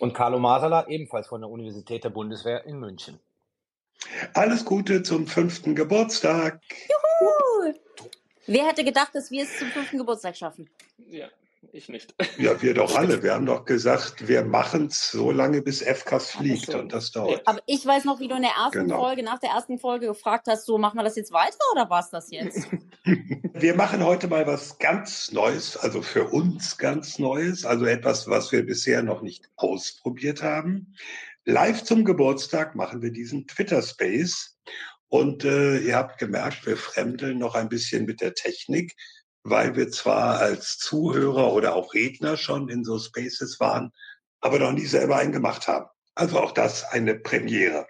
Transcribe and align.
Und 0.00 0.14
Carlo 0.14 0.38
Masala 0.38 0.88
ebenfalls 0.88 1.28
von 1.28 1.42
der 1.42 1.50
Universität 1.50 2.04
der 2.04 2.10
Bundeswehr 2.10 2.64
in 2.64 2.78
München. 2.80 3.20
Alles 4.32 4.64
Gute 4.64 5.02
zum 5.02 5.26
fünften 5.26 5.74
Geburtstag. 5.74 6.60
Juhu! 6.88 7.74
Wer 8.46 8.66
hätte 8.66 8.82
gedacht, 8.82 9.14
dass 9.14 9.30
wir 9.30 9.44
es 9.44 9.58
zum 9.58 9.68
fünften 9.68 9.98
Geburtstag 9.98 10.36
schaffen? 10.36 10.70
Ja, 10.96 11.28
ich 11.72 11.88
nicht. 11.88 12.14
Ja, 12.38 12.60
wir 12.62 12.74
doch 12.74 12.94
alle. 12.96 13.22
Wir 13.22 13.34
haben 13.34 13.46
doch 13.46 13.64
gesagt, 13.64 14.26
wir 14.28 14.44
machen 14.44 14.86
es 14.86 15.10
so 15.10 15.30
lange, 15.30 15.62
bis 15.62 15.82
FCAS 15.82 16.30
fliegt 16.30 16.72
so. 16.72 16.78
und 16.78 16.92
das 16.92 17.12
dauert. 17.12 17.46
Aber 17.46 17.60
ich 17.66 17.84
weiß 17.84 18.04
noch, 18.04 18.20
wie 18.20 18.28
du 18.28 18.36
in 18.36 18.42
der 18.42 18.52
ersten 18.52 18.80
Genau. 18.80 19.00
Folge, 19.00 19.22
nach 19.22 19.38
der 19.38 19.50
ersten 19.50 19.78
Folge 19.78 20.06
gefragt 20.06 20.46
hast, 20.48 20.66
so 20.66 20.78
machen 20.78 20.98
wir 20.98 21.04
das 21.04 21.16
jetzt 21.16 21.32
weiter 21.32 21.58
oder 21.72 21.88
war 21.90 22.00
es 22.00 22.10
das 22.10 22.30
jetzt? 22.30 22.66
Wir 23.52 23.74
machen 23.74 24.02
heute 24.04 24.26
mal 24.28 24.46
was 24.46 24.78
ganz 24.78 25.32
Neues, 25.32 25.76
also 25.76 26.00
für 26.00 26.24
uns 26.28 26.78
ganz 26.78 27.18
Neues, 27.18 27.64
also 27.66 27.84
etwas, 27.84 28.26
was 28.28 28.52
wir 28.52 28.64
bisher 28.64 29.02
noch 29.02 29.20
nicht 29.20 29.50
ausprobiert 29.56 30.42
haben. 30.42 30.94
Live 31.44 31.84
zum 31.84 32.04
Geburtstag 32.04 32.74
machen 32.74 33.02
wir 33.02 33.10
diesen 33.10 33.46
Twitter 33.46 33.82
Space. 33.82 34.56
Und 35.08 35.44
äh, 35.44 35.78
ihr 35.78 35.96
habt 35.96 36.18
gemerkt, 36.18 36.64
wir 36.66 36.76
fremdeln 36.76 37.38
noch 37.38 37.54
ein 37.54 37.68
bisschen 37.68 38.06
mit 38.06 38.20
der 38.20 38.34
Technik, 38.34 38.94
weil 39.42 39.76
wir 39.76 39.90
zwar 39.90 40.38
als 40.38 40.78
Zuhörer 40.78 41.52
oder 41.52 41.74
auch 41.74 41.94
Redner 41.94 42.36
schon 42.36 42.68
in 42.68 42.84
so 42.84 42.98
Spaces 42.98 43.58
waren, 43.60 43.92
aber 44.40 44.58
noch 44.58 44.72
nie 44.72 44.86
selber 44.86 45.16
einen 45.16 45.32
gemacht 45.32 45.68
haben. 45.68 45.86
Also 46.14 46.38
auch 46.40 46.52
das 46.52 46.84
eine 46.84 47.14
Premiere. 47.14 47.86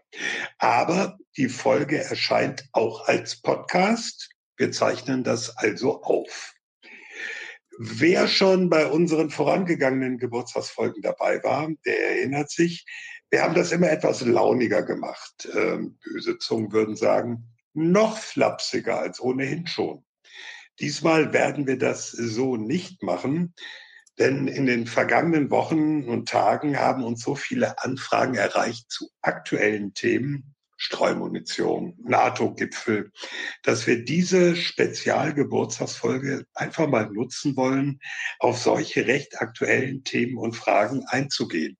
Aber 0.58 1.18
die 1.36 1.48
Folge 1.48 2.02
erscheint 2.02 2.68
auch 2.72 3.08
als 3.08 3.40
Podcast. 3.40 4.30
Wir 4.56 4.70
zeichnen 4.72 5.24
das 5.24 5.56
also 5.56 6.02
auf. 6.02 6.54
Wer 7.78 8.28
schon 8.28 8.68
bei 8.68 8.86
unseren 8.86 9.30
vorangegangenen 9.30 10.18
Geburtstagsfolgen 10.18 11.00
dabei 11.02 11.42
war, 11.42 11.68
der 11.86 12.10
erinnert 12.10 12.50
sich, 12.50 12.84
wir 13.30 13.42
haben 13.42 13.54
das 13.54 13.72
immer 13.72 13.90
etwas 13.90 14.20
launiger 14.20 14.82
gemacht. 14.82 15.48
Ähm, 15.54 15.98
böse 16.04 16.36
Zungen 16.38 16.72
würden 16.72 16.96
sagen, 16.96 17.48
noch 17.72 18.18
flapsiger 18.18 18.98
als 18.98 19.20
ohnehin 19.20 19.66
schon. 19.66 20.04
Diesmal 20.80 21.32
werden 21.32 21.66
wir 21.66 21.78
das 21.78 22.10
so 22.10 22.56
nicht 22.56 23.02
machen, 23.02 23.54
denn 24.18 24.48
in 24.48 24.66
den 24.66 24.86
vergangenen 24.86 25.50
Wochen 25.50 26.04
und 26.04 26.28
Tagen 26.28 26.78
haben 26.78 27.04
uns 27.04 27.22
so 27.22 27.34
viele 27.34 27.82
Anfragen 27.82 28.34
erreicht 28.34 28.90
zu 28.90 29.10
aktuellen 29.22 29.94
Themen, 29.94 30.54
Streumunition, 30.76 31.94
NATO-Gipfel, 32.02 33.12
dass 33.62 33.86
wir 33.86 34.02
diese 34.04 34.56
Spezialgeburtstagsfolge 34.56 36.46
einfach 36.54 36.88
mal 36.88 37.10
nutzen 37.10 37.54
wollen, 37.56 38.00
auf 38.38 38.58
solche 38.58 39.06
recht 39.06 39.40
aktuellen 39.40 40.04
Themen 40.04 40.38
und 40.38 40.56
Fragen 40.56 41.04
einzugehen. 41.06 41.76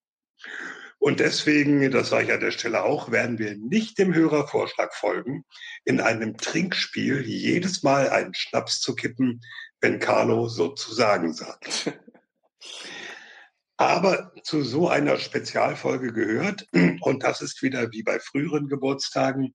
Und 1.01 1.19
deswegen, 1.19 1.91
das 1.91 2.11
sage 2.11 2.27
ich 2.27 2.33
an 2.33 2.41
der 2.41 2.51
Stelle 2.51 2.85
auch, 2.85 3.11
werden 3.11 3.39
wir 3.39 3.57
nicht 3.57 3.99
dem 3.99 4.15
Hörervorschlag 4.15 4.95
folgen, 4.95 5.47
in 5.87 5.99
einem 5.99 6.37
Trinkspiel 6.37 7.23
jedes 7.27 7.83
Mal 7.83 8.11
einen 8.11 8.35
Schnaps 8.35 8.81
zu 8.81 8.95
kippen, 8.95 9.41
wenn 9.81 9.99
Carlo 9.99 10.47
so 10.49 10.69
zu 10.69 10.93
sagen 10.93 11.33
sagt. 11.33 11.99
Aber 13.79 14.35
zu 14.45 14.63
so 14.63 14.91
einer 14.91 15.17
Spezialfolge 15.17 16.13
gehört, 16.13 16.69
und 17.01 17.23
das 17.23 17.41
ist 17.41 17.63
wieder 17.63 17.91
wie 17.93 18.03
bei 18.03 18.21
früheren 18.21 18.69
Geburtstagen, 18.69 19.55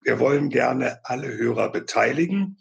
wir 0.00 0.20
wollen 0.20 0.48
gerne 0.48 1.00
alle 1.02 1.26
Hörer 1.26 1.72
beteiligen. 1.72 2.58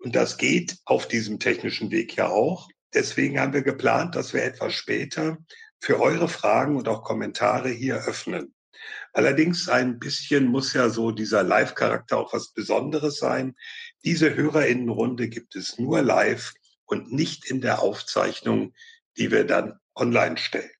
Und 0.00 0.14
das 0.14 0.36
geht 0.36 0.76
auf 0.84 1.08
diesem 1.08 1.38
technischen 1.38 1.90
Weg 1.90 2.14
ja 2.14 2.28
auch. 2.28 2.68
Deswegen 2.92 3.40
haben 3.40 3.54
wir 3.54 3.62
geplant, 3.62 4.16
dass 4.16 4.34
wir 4.34 4.44
etwas 4.44 4.74
später 4.74 5.38
für 5.80 6.00
eure 6.00 6.28
Fragen 6.28 6.76
und 6.76 6.88
auch 6.88 7.02
Kommentare 7.02 7.70
hier 7.70 7.96
öffnen. 8.06 8.54
Allerdings 9.12 9.68
ein 9.68 9.98
bisschen 9.98 10.46
muss 10.46 10.72
ja 10.72 10.88
so 10.88 11.10
dieser 11.10 11.42
Live-Charakter 11.42 12.18
auch 12.18 12.32
was 12.32 12.52
Besonderes 12.52 13.18
sein. 13.18 13.54
Diese 14.04 14.34
Hörerinnenrunde 14.34 15.28
gibt 15.28 15.56
es 15.56 15.78
nur 15.78 16.02
live 16.02 16.52
und 16.86 17.12
nicht 17.12 17.50
in 17.50 17.60
der 17.60 17.80
Aufzeichnung, 17.80 18.72
die 19.16 19.30
wir 19.30 19.44
dann 19.44 19.78
online 19.94 20.36
stellen. 20.36 20.70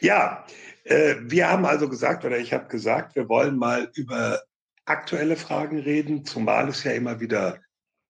Ja, 0.00 0.46
äh, 0.84 1.16
wir 1.20 1.48
haben 1.48 1.66
also 1.66 1.88
gesagt, 1.88 2.24
oder 2.24 2.38
ich 2.38 2.52
habe 2.52 2.68
gesagt, 2.68 3.16
wir 3.16 3.28
wollen 3.28 3.56
mal 3.56 3.90
über 3.94 4.42
aktuelle 4.86 5.36
Fragen 5.36 5.78
reden, 5.78 6.24
zumal 6.24 6.68
es 6.68 6.84
ja 6.84 6.92
immer 6.92 7.20
wieder 7.20 7.60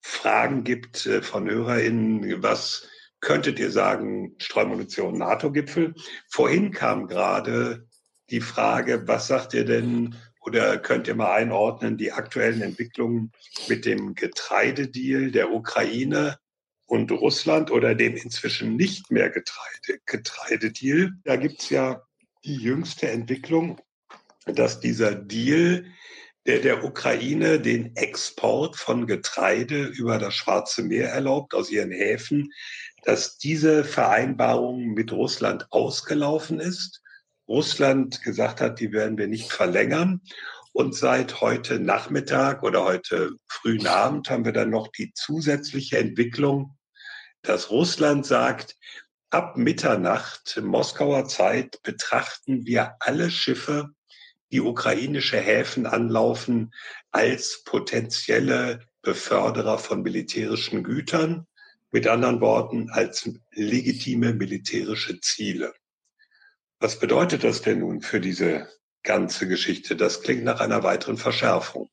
Fragen 0.00 0.64
gibt 0.64 1.04
äh, 1.06 1.20
von 1.20 1.50
HörerInnen, 1.50 2.42
was 2.42 2.88
könntet 3.20 3.58
ihr 3.58 3.70
sagen, 3.70 4.34
Streumunition 4.38 5.18
NATO-Gipfel? 5.18 5.94
Vorhin 6.28 6.70
kam 6.72 7.06
gerade 7.06 7.86
die 8.30 8.40
Frage, 8.40 9.06
was 9.06 9.26
sagt 9.26 9.54
ihr 9.54 9.64
denn 9.64 10.16
oder 10.40 10.78
könnt 10.78 11.06
ihr 11.06 11.14
mal 11.14 11.34
einordnen 11.34 11.98
die 11.98 12.12
aktuellen 12.12 12.62
Entwicklungen 12.62 13.32
mit 13.68 13.84
dem 13.84 14.14
Getreidedeal 14.14 15.30
der 15.30 15.52
Ukraine 15.52 16.38
und 16.86 17.12
Russland 17.12 17.70
oder 17.70 17.94
dem 17.94 18.16
inzwischen 18.16 18.76
nicht 18.76 19.10
mehr 19.10 19.28
Getreide, 19.28 20.00
Getreidedeal? 20.06 21.12
Da 21.24 21.36
gibt's 21.36 21.68
ja 21.68 22.02
die 22.44 22.56
jüngste 22.56 23.10
Entwicklung, 23.10 23.80
dass 24.46 24.80
dieser 24.80 25.14
Deal 25.14 25.84
der 26.46 26.60
der 26.60 26.84
Ukraine 26.84 27.60
den 27.60 27.94
Export 27.96 28.76
von 28.76 29.06
Getreide 29.06 29.84
über 29.84 30.18
das 30.18 30.34
Schwarze 30.34 30.82
Meer 30.82 31.10
erlaubt 31.10 31.54
aus 31.54 31.70
ihren 31.70 31.90
Häfen, 31.90 32.50
dass 33.04 33.38
diese 33.38 33.84
Vereinbarung 33.84 34.94
mit 34.94 35.12
Russland 35.12 35.66
ausgelaufen 35.70 36.60
ist. 36.60 37.02
Russland 37.48 38.22
gesagt 38.22 38.60
hat, 38.60 38.80
die 38.80 38.92
werden 38.92 39.18
wir 39.18 39.26
nicht 39.26 39.52
verlängern. 39.52 40.20
Und 40.72 40.94
seit 40.94 41.40
heute 41.40 41.80
Nachmittag 41.80 42.62
oder 42.62 42.84
heute 42.84 43.32
frühen 43.48 43.86
Abend 43.86 44.30
haben 44.30 44.44
wir 44.44 44.52
dann 44.52 44.70
noch 44.70 44.88
die 44.88 45.12
zusätzliche 45.14 45.98
Entwicklung, 45.98 46.76
dass 47.42 47.70
Russland 47.70 48.24
sagt, 48.24 48.76
ab 49.30 49.56
Mitternacht 49.56 50.60
Moskauer 50.62 51.26
Zeit 51.26 51.80
betrachten 51.82 52.66
wir 52.66 52.96
alle 53.00 53.30
Schiffe, 53.30 53.90
die 54.52 54.60
ukrainische 54.60 55.38
Häfen 55.38 55.86
anlaufen, 55.86 56.72
als 57.10 57.62
potenzielle 57.64 58.80
Beförderer 59.02 59.78
von 59.78 60.02
militärischen 60.02 60.84
Gütern, 60.84 61.46
mit 61.92 62.06
anderen 62.06 62.40
Worten 62.40 62.90
als 62.90 63.30
legitime 63.52 64.32
militärische 64.32 65.20
Ziele. 65.20 65.72
Was 66.78 66.98
bedeutet 66.98 67.44
das 67.44 67.62
denn 67.62 67.80
nun 67.80 68.00
für 68.00 68.20
diese 68.20 68.68
ganze 69.02 69.48
Geschichte? 69.48 69.96
Das 69.96 70.22
klingt 70.22 70.44
nach 70.44 70.60
einer 70.60 70.82
weiteren 70.82 71.16
Verschärfung. 71.16 71.90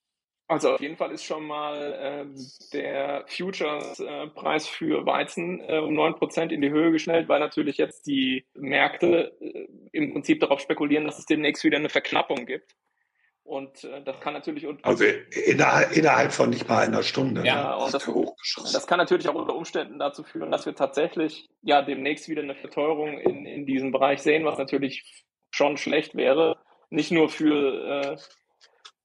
Also 0.49 0.75
auf 0.75 0.81
jeden 0.81 0.95
Fall 0.95 1.11
ist 1.11 1.25
schon 1.25 1.45
mal 1.45 1.93
ähm, 1.99 2.35
der 2.71 3.25
Futures-Preis 3.27 4.65
für 4.65 5.05
Weizen 5.05 5.59
äh, 5.59 5.79
um 5.79 5.93
neun 5.93 6.15
Prozent 6.15 6.53
in 6.53 6.61
die 6.61 6.69
Höhe 6.69 6.91
geschnellt, 6.91 7.27
weil 7.27 7.41
natürlich 7.41 7.77
jetzt 7.77 8.07
die 8.07 8.45
Märkte 8.53 9.35
äh, 9.41 9.67
im 9.91 10.13
Prinzip 10.13 10.39
darauf 10.39 10.61
spekulieren, 10.61 11.03
dass 11.03 11.19
es 11.19 11.25
demnächst 11.25 11.65
wieder 11.65 11.77
eine 11.77 11.89
Verknappung 11.89 12.45
gibt. 12.45 12.77
Und 13.47 13.85
äh, 13.85 14.03
das 14.03 14.19
kann 14.19 14.33
natürlich 14.33 14.67
unter 14.67 14.85
Also 14.85 15.05
innerhalb, 15.05 15.95
innerhalb 15.95 16.33
von 16.33 16.49
nicht 16.49 16.67
mal 16.67 16.85
einer 16.85 17.01
Stunde. 17.01 17.45
Ja, 17.45 17.75
und 17.75 17.94
das, 17.94 18.05
das 18.73 18.88
kann 18.88 18.97
natürlich 18.97 19.29
auch 19.29 19.35
unter 19.35 19.55
Umständen 19.55 19.99
dazu 19.99 20.23
führen, 20.23 20.51
dass 20.51 20.65
wir 20.65 20.75
tatsächlich 20.75 21.47
ja 21.61 21.81
demnächst 21.81 22.27
wieder 22.27 22.41
eine 22.41 22.55
Verteuerung 22.55 23.17
in, 23.19 23.45
in 23.45 23.65
diesem 23.65 23.94
Bereich 23.94 24.21
sehen, 24.21 24.44
was 24.44 24.57
natürlich 24.57 25.25
schon 25.49 25.77
schlecht 25.77 26.13
wäre. 26.15 26.57
Nicht 26.89 27.11
nur 27.11 27.29
für 27.29 28.15
äh, 28.15 28.17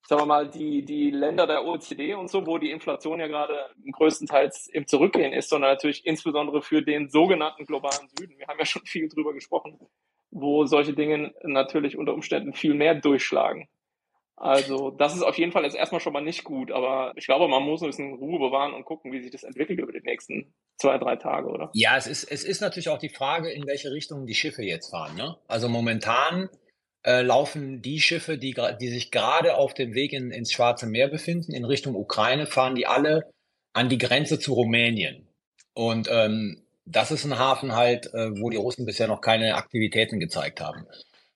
sagen 0.08 0.22
wir 0.22 0.26
mal, 0.26 0.48
die, 0.48 0.84
die 0.84 1.10
Länder 1.12 1.46
der 1.46 1.64
OECD 1.64 2.14
und 2.14 2.28
so, 2.28 2.44
wo 2.44 2.58
die 2.58 2.72
Inflation 2.72 3.20
ja 3.20 3.28
gerade 3.28 3.70
größtenteils 3.92 4.66
im 4.66 4.88
Zurückgehen 4.88 5.32
ist, 5.32 5.50
sondern 5.50 5.70
natürlich 5.70 6.04
insbesondere 6.04 6.62
für 6.62 6.82
den 6.82 7.08
sogenannten 7.08 7.64
globalen 7.64 8.08
Süden. 8.18 8.36
Wir 8.38 8.48
haben 8.48 8.58
ja 8.58 8.66
schon 8.66 8.84
viel 8.86 9.08
drüber 9.08 9.32
gesprochen, 9.34 9.78
wo 10.32 10.66
solche 10.66 10.94
Dinge 10.94 11.32
natürlich 11.44 11.96
unter 11.96 12.12
Umständen 12.12 12.52
viel 12.54 12.74
mehr 12.74 12.96
durchschlagen. 12.96 13.68
Also 14.36 14.90
das 14.90 15.14
ist 15.14 15.22
auf 15.22 15.38
jeden 15.38 15.52
Fall 15.52 15.64
jetzt 15.64 15.76
erstmal 15.76 16.00
schon 16.00 16.12
mal 16.12 16.22
nicht 16.22 16.42
gut, 16.42 16.72
aber 16.72 17.12
ich 17.16 17.26
glaube, 17.26 17.48
man 17.48 17.62
muss 17.62 17.82
ein 17.82 17.88
bisschen 17.88 18.14
Ruhe 18.14 18.38
bewahren 18.38 18.74
und 18.74 18.84
gucken, 18.84 19.12
wie 19.12 19.22
sich 19.22 19.30
das 19.30 19.44
entwickelt 19.44 19.78
über 19.78 19.92
die 19.92 20.00
nächsten 20.00 20.52
zwei, 20.78 20.98
drei 20.98 21.16
Tage, 21.16 21.48
oder? 21.48 21.70
Ja, 21.74 21.96
es 21.96 22.06
ist, 22.06 22.24
es 22.24 22.42
ist 22.42 22.60
natürlich 22.60 22.88
auch 22.88 22.98
die 22.98 23.10
Frage, 23.10 23.50
in 23.50 23.66
welche 23.66 23.92
Richtung 23.92 24.26
die 24.26 24.34
Schiffe 24.34 24.62
jetzt 24.62 24.90
fahren. 24.90 25.16
Ne? 25.16 25.36
Also 25.46 25.68
momentan 25.68 26.48
äh, 27.04 27.22
laufen 27.22 27.82
die 27.82 28.00
Schiffe, 28.00 28.38
die, 28.38 28.54
die 28.80 28.88
sich 28.88 29.10
gerade 29.10 29.56
auf 29.56 29.74
dem 29.74 29.94
Weg 29.94 30.12
in, 30.12 30.30
ins 30.30 30.52
Schwarze 30.52 30.86
Meer 30.86 31.08
befinden, 31.08 31.52
in 31.52 31.64
Richtung 31.64 31.94
Ukraine, 31.94 32.46
fahren 32.46 32.74
die 32.74 32.86
alle 32.86 33.30
an 33.74 33.88
die 33.88 33.98
Grenze 33.98 34.38
zu 34.38 34.54
Rumänien. 34.54 35.28
Und 35.74 36.08
ähm, 36.10 36.62
das 36.84 37.10
ist 37.10 37.24
ein 37.24 37.38
Hafen 37.38 37.74
halt, 37.74 38.06
äh, 38.06 38.30
wo 38.40 38.50
die 38.50 38.56
Russen 38.56 38.86
bisher 38.86 39.08
noch 39.08 39.20
keine 39.20 39.54
Aktivitäten 39.54 40.20
gezeigt 40.20 40.60
haben. 40.60 40.86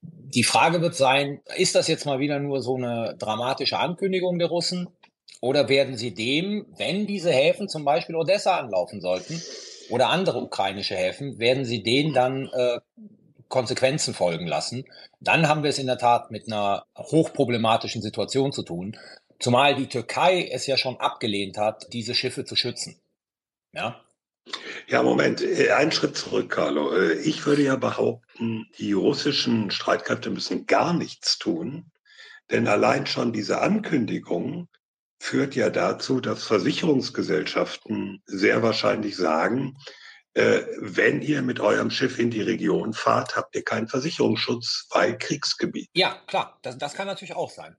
Die 0.03 0.45
Frage 0.45 0.83
wird 0.83 0.95
sein, 0.95 1.41
ist 1.57 1.75
das 1.75 1.89
jetzt 1.89 2.05
mal 2.05 2.19
wieder 2.19 2.39
nur 2.39 2.61
so 2.61 2.77
eine 2.77 3.17
dramatische 3.19 3.79
Ankündigung 3.79 4.39
der 4.39 4.49
Russen? 4.49 4.89
Oder 5.41 5.69
werden 5.69 5.97
sie 5.97 6.15
dem, 6.15 6.67
wenn 6.77 7.07
diese 7.07 7.31
Häfen 7.31 7.69
zum 7.69 7.85
Beispiel 7.85 8.17
Odessa 8.17 8.57
anlaufen 8.57 9.01
sollten 9.01 9.41
oder 9.91 10.09
andere 10.09 10.41
ukrainische 10.41 10.97
Häfen, 10.97 11.39
werden 11.39 11.65
sie 11.65 11.83
denen 11.83 12.13
dann 12.15 12.49
äh, 12.53 12.81
Konsequenzen 13.49 14.15
folgen 14.15 14.47
lassen? 14.47 14.85
Dann 15.21 15.49
haben 15.49 15.63
wir 15.63 15.71
es 15.71 15.79
in 15.79 15.87
der 15.87 15.99
Tat 15.99 16.31
mit 16.31 16.47
einer 16.47 16.87
hochproblematischen 16.97 18.03
Situation 18.03 18.53
zu 18.53 18.63
tun. 18.63 18.97
Zumal 19.39 19.75
die 19.75 19.89
Türkei 19.89 20.49
es 20.51 20.67
ja 20.67 20.77
schon 20.77 20.99
abgelehnt 20.99 21.59
hat, 21.59 21.93
diese 21.93 22.15
Schiffe 22.15 22.45
zu 22.45 22.57
schützen. 22.57 22.99
Ja. 23.73 24.01
Ja, 24.87 25.03
Moment, 25.03 25.43
äh, 25.43 25.73
ein 25.73 25.91
Schritt 25.91 26.17
zurück, 26.17 26.51
Carlo. 26.51 26.95
Äh, 26.95 27.15
ich 27.15 27.45
würde 27.47 27.63
ja 27.63 27.77
behaupten, 27.77 28.67
die 28.79 28.93
russischen 28.93 29.71
Streitkräfte 29.71 30.31
müssen 30.31 30.67
gar 30.67 30.93
nichts 30.93 31.39
tun, 31.39 31.91
denn 32.51 32.69
allein 32.69 33.07
schon 33.07 33.33
diese 33.33 33.61
Ankündigung 33.61 34.69
führt 35.19 35.57
ja 35.57 35.71
dazu, 35.71 36.21
dass 36.21 36.45
Versicherungsgesellschaften 36.45 38.23
sehr 38.27 38.63
wahrscheinlich 38.63 39.17
sagen, 39.17 39.77
äh, 40.35 40.63
wenn 40.79 41.23
ihr 41.23 41.43
mit 41.43 41.61
eurem 41.61 41.91
Schiff 41.91 42.19
in 42.19 42.31
die 42.31 42.43
Region 42.43 42.93
fahrt, 42.93 43.37
habt 43.37 43.57
ihr 43.57 43.65
keinen 43.65 43.89
Versicherungsschutz 43.89 44.87
bei 44.93 45.13
Kriegsgebiet. 45.13 45.89
Ja, 45.95 46.21
klar, 46.27 46.59
das, 46.63 46.77
das 46.79 46.95
kann 46.95 47.07
natürlich 47.07 47.35
auch 47.35 47.51
sein. 47.51 47.77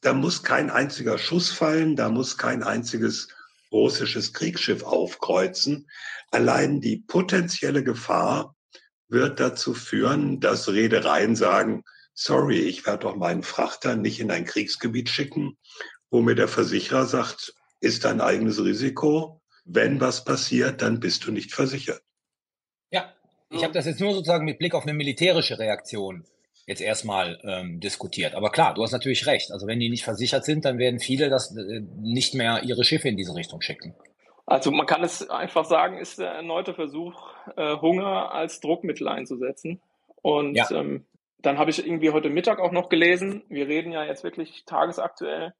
Da 0.00 0.12
muss 0.12 0.44
kein 0.44 0.70
einziger 0.70 1.18
Schuss 1.18 1.50
fallen, 1.50 1.96
da 1.96 2.08
muss 2.08 2.38
kein 2.38 2.62
einziges 2.62 3.28
russisches 3.72 4.32
Kriegsschiff 4.32 4.82
aufkreuzen. 4.82 5.88
Allein 6.30 6.80
die 6.80 6.98
potenzielle 6.98 7.82
Gefahr 7.82 8.54
wird 9.08 9.40
dazu 9.40 9.74
führen, 9.74 10.40
dass 10.40 10.68
Reedereien 10.68 11.36
sagen, 11.36 11.82
sorry, 12.14 12.58
ich 12.60 12.86
werde 12.86 13.04
doch 13.04 13.16
meinen 13.16 13.42
Frachter 13.42 13.96
nicht 13.96 14.20
in 14.20 14.30
ein 14.30 14.44
Kriegsgebiet 14.44 15.08
schicken, 15.08 15.56
wo 16.10 16.20
mir 16.20 16.34
der 16.34 16.48
Versicherer 16.48 17.06
sagt, 17.06 17.54
ist 17.80 18.04
dein 18.04 18.20
eigenes 18.20 18.62
Risiko. 18.62 19.40
Wenn 19.64 20.00
was 20.00 20.24
passiert, 20.24 20.82
dann 20.82 21.00
bist 21.00 21.26
du 21.26 21.32
nicht 21.32 21.52
versichert. 21.52 22.02
Ja, 22.90 23.14
ich 23.50 23.62
habe 23.62 23.74
das 23.74 23.86
jetzt 23.86 24.00
nur 24.00 24.14
sozusagen 24.14 24.44
mit 24.44 24.58
Blick 24.58 24.74
auf 24.74 24.84
eine 24.84 24.94
militärische 24.94 25.58
Reaktion 25.58 26.26
jetzt 26.68 26.82
erstmal 26.82 27.40
ähm, 27.44 27.80
diskutiert. 27.80 28.34
Aber 28.34 28.50
klar, 28.50 28.74
du 28.74 28.82
hast 28.82 28.92
natürlich 28.92 29.26
recht. 29.26 29.50
Also 29.52 29.66
wenn 29.66 29.80
die 29.80 29.88
nicht 29.88 30.04
versichert 30.04 30.44
sind, 30.44 30.66
dann 30.66 30.78
werden 30.78 31.00
viele 31.00 31.30
das 31.30 31.56
äh, 31.56 31.80
nicht 32.00 32.34
mehr 32.34 32.62
ihre 32.62 32.84
Schiffe 32.84 33.08
in 33.08 33.16
diese 33.16 33.34
Richtung 33.34 33.62
schicken. 33.62 33.94
Also 34.44 34.70
man 34.70 34.86
kann 34.86 35.02
es 35.02 35.28
einfach 35.30 35.64
sagen, 35.64 35.98
ist 35.98 36.18
der 36.18 36.30
erneute 36.30 36.74
Versuch, 36.74 37.14
äh, 37.56 37.76
Hunger 37.76 38.32
als 38.32 38.60
Druckmittel 38.60 39.08
einzusetzen. 39.08 39.80
Und 40.20 40.56
ja. 40.56 40.70
ähm, 40.70 41.06
dann 41.38 41.58
habe 41.58 41.70
ich 41.70 41.84
irgendwie 41.84 42.10
heute 42.10 42.28
Mittag 42.28 42.60
auch 42.60 42.72
noch 42.72 42.90
gelesen, 42.90 43.42
wir 43.48 43.66
reden 43.66 43.90
ja 43.90 44.04
jetzt 44.04 44.22
wirklich 44.22 44.64
tagesaktuell, 44.66 45.54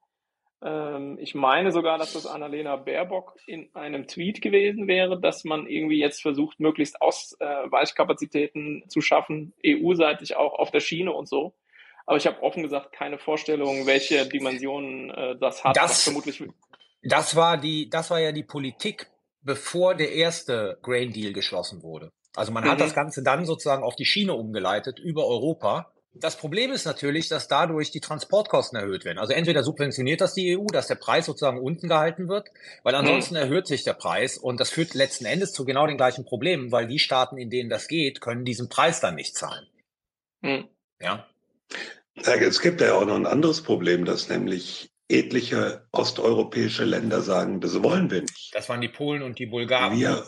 ich 0.60 1.37
meine 1.37 1.70
sogar, 1.70 1.99
dass 1.99 2.14
das 2.14 2.26
Annalena 2.26 2.75
Baerbock 2.76 3.37
in 3.46 3.69
einem 3.75 4.08
Tweet 4.08 4.43
gewesen 4.43 4.88
wäre, 4.88 5.20
dass 5.20 5.44
man 5.44 5.69
irgendwie 5.69 6.00
jetzt 6.00 6.20
versucht, 6.20 6.58
möglichst 6.58 7.00
Ausweichkapazitäten 7.00 8.82
zu 8.88 9.00
schaffen, 9.00 9.55
EU-seitig 9.64 10.37
auch 10.37 10.58
auf 10.58 10.72
der 10.72 10.81
Schiene 10.81 11.12
und 11.12 11.28
so. 11.28 11.55
Aber 12.06 12.16
ich 12.16 12.26
habe 12.26 12.43
offen 12.43 12.62
gesagt 12.62 12.93
keine 12.93 13.19
Vorstellung, 13.19 13.87
welche 13.87 14.26
Dimensionen 14.26 15.10
äh, 15.10 15.37
das 15.38 15.62
hat. 15.62 15.76
Das, 15.76 16.02
vermutlich 16.02 16.43
das 17.02 17.37
war 17.37 17.58
die, 17.58 17.88
das 17.88 18.11
war 18.11 18.19
ja 18.19 18.32
die 18.32 18.43
Politik, 18.43 19.11
bevor 19.43 19.94
der 19.94 20.12
erste 20.12 20.78
Grain 20.82 21.12
Deal 21.12 21.32
geschlossen 21.32 21.82
wurde. 21.82 22.11
Also 22.34 22.50
man 22.50 22.64
mhm. 22.64 22.70
hat 22.70 22.81
das 22.81 22.94
Ganze 22.94 23.22
dann 23.22 23.44
sozusagen 23.44 23.82
auf 23.82 23.94
die 23.94 24.04
Schiene 24.04 24.34
umgeleitet 24.34 24.99
über 24.99 25.26
Europa 25.26 25.93
das 26.14 26.37
Problem 26.37 26.72
ist 26.72 26.84
natürlich, 26.84 27.28
dass 27.28 27.49
dadurch 27.49 27.90
die 27.90 28.00
Transportkosten 28.00 28.78
erhöht 28.78 29.05
werden. 29.05 29.19
Also 29.19 29.32
entweder 29.32 29.62
subventioniert 29.62 30.20
das 30.20 30.34
die 30.34 30.56
EU, 30.56 30.66
dass 30.66 30.87
der 30.87 30.94
Preis 30.96 31.26
sozusagen 31.26 31.60
unten 31.60 31.88
gehalten 31.88 32.28
wird, 32.28 32.49
weil 32.82 32.94
ansonsten 32.94 33.34
mhm. 33.34 33.43
erhöht 33.43 33.66
sich 33.66 33.84
der 33.84 33.94
Preis 33.94 34.38
und 34.38 34.58
das 34.58 34.70
führt 34.70 34.94
letzten 34.94 35.26
Endes 35.26 35.52
zu 35.52 35.64
genau 35.64 35.87
den 35.87 35.96
gleichen 35.96 36.25
Problemen, 36.25 36.72
weil 36.72 36.87
die 36.87 36.99
Staaten, 36.99 37.38
in 37.38 37.50
denen 37.50 37.70
das 37.70 37.88
geht, 37.88 38.20
können 38.20 38.44
diesen 38.44 38.69
Preis 38.69 39.00
dann 39.00 39.14
nicht 39.14 39.37
zahlen. 39.37 39.66
Mhm. 40.40 40.69
Ja. 41.00 41.26
Es 42.16 42.61
gibt 42.61 42.81
ja 42.81 42.94
auch 42.94 43.06
noch 43.06 43.14
ein 43.14 43.26
anderes 43.26 43.62
Problem, 43.62 44.04
dass 44.04 44.28
nämlich 44.28 44.90
etliche 45.08 45.87
osteuropäische 45.93 46.84
Länder 46.84 47.22
sagen, 47.22 47.61
das 47.61 47.81
wollen 47.82 48.11
wir 48.11 48.22
nicht. 48.22 48.50
Das 48.54 48.69
waren 48.69 48.81
die 48.81 48.88
Polen 48.88 49.22
und 49.22 49.38
die 49.38 49.46
Bulgaren. 49.46 49.99
Wir, 49.99 50.25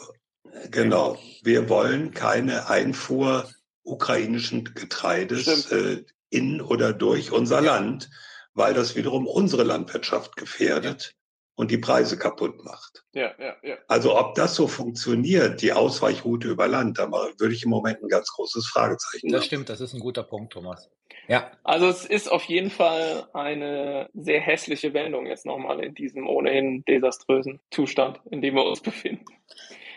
genau, 0.70 1.18
wir 1.42 1.68
wollen 1.68 2.12
keine 2.12 2.68
Einfuhr 2.68 3.50
ukrainischen 3.82 4.64
Getreides 4.74 5.70
äh, 5.72 6.04
in 6.30 6.60
oder 6.60 6.92
durch 6.92 7.32
unser 7.32 7.62
ja. 7.62 7.74
Land, 7.74 8.10
weil 8.54 8.74
das 8.74 8.96
wiederum 8.96 9.26
unsere 9.26 9.64
Landwirtschaft 9.64 10.36
gefährdet 10.36 11.14
und 11.60 11.70
die 11.70 11.78
Preise 11.78 12.16
kaputt 12.16 12.64
macht. 12.64 13.04
Ja, 13.12 13.34
ja, 13.38 13.54
ja. 13.62 13.76
Also 13.86 14.18
ob 14.18 14.34
das 14.34 14.54
so 14.54 14.66
funktioniert, 14.66 15.60
die 15.60 15.72
Ausweichroute 15.72 16.48
über 16.48 16.68
Land, 16.68 16.98
da 16.98 17.10
würde 17.10 17.52
ich 17.52 17.64
im 17.64 17.70
Moment 17.70 18.02
ein 18.02 18.08
ganz 18.08 18.28
großes 18.28 18.66
Fragezeichen 18.66 19.28
Das 19.28 19.42
haben. 19.42 19.46
stimmt, 19.46 19.68
das 19.68 19.80
ist 19.80 19.92
ein 19.92 20.00
guter 20.00 20.22
Punkt, 20.22 20.54
Thomas. 20.54 20.88
Ja. 21.28 21.50
Also 21.62 21.88
es 21.88 22.06
ist 22.06 22.30
auf 22.32 22.44
jeden 22.44 22.70
Fall 22.70 23.28
eine 23.34 24.08
sehr 24.14 24.40
hässliche 24.40 24.94
Wendung 24.94 25.26
jetzt 25.26 25.44
nochmal 25.44 25.84
in 25.84 25.94
diesem 25.94 26.26
ohnehin 26.26 26.82
desaströsen 26.86 27.60
Zustand, 27.70 28.20
in 28.30 28.40
dem 28.40 28.54
wir 28.54 28.64
uns 28.64 28.80
befinden. 28.80 29.26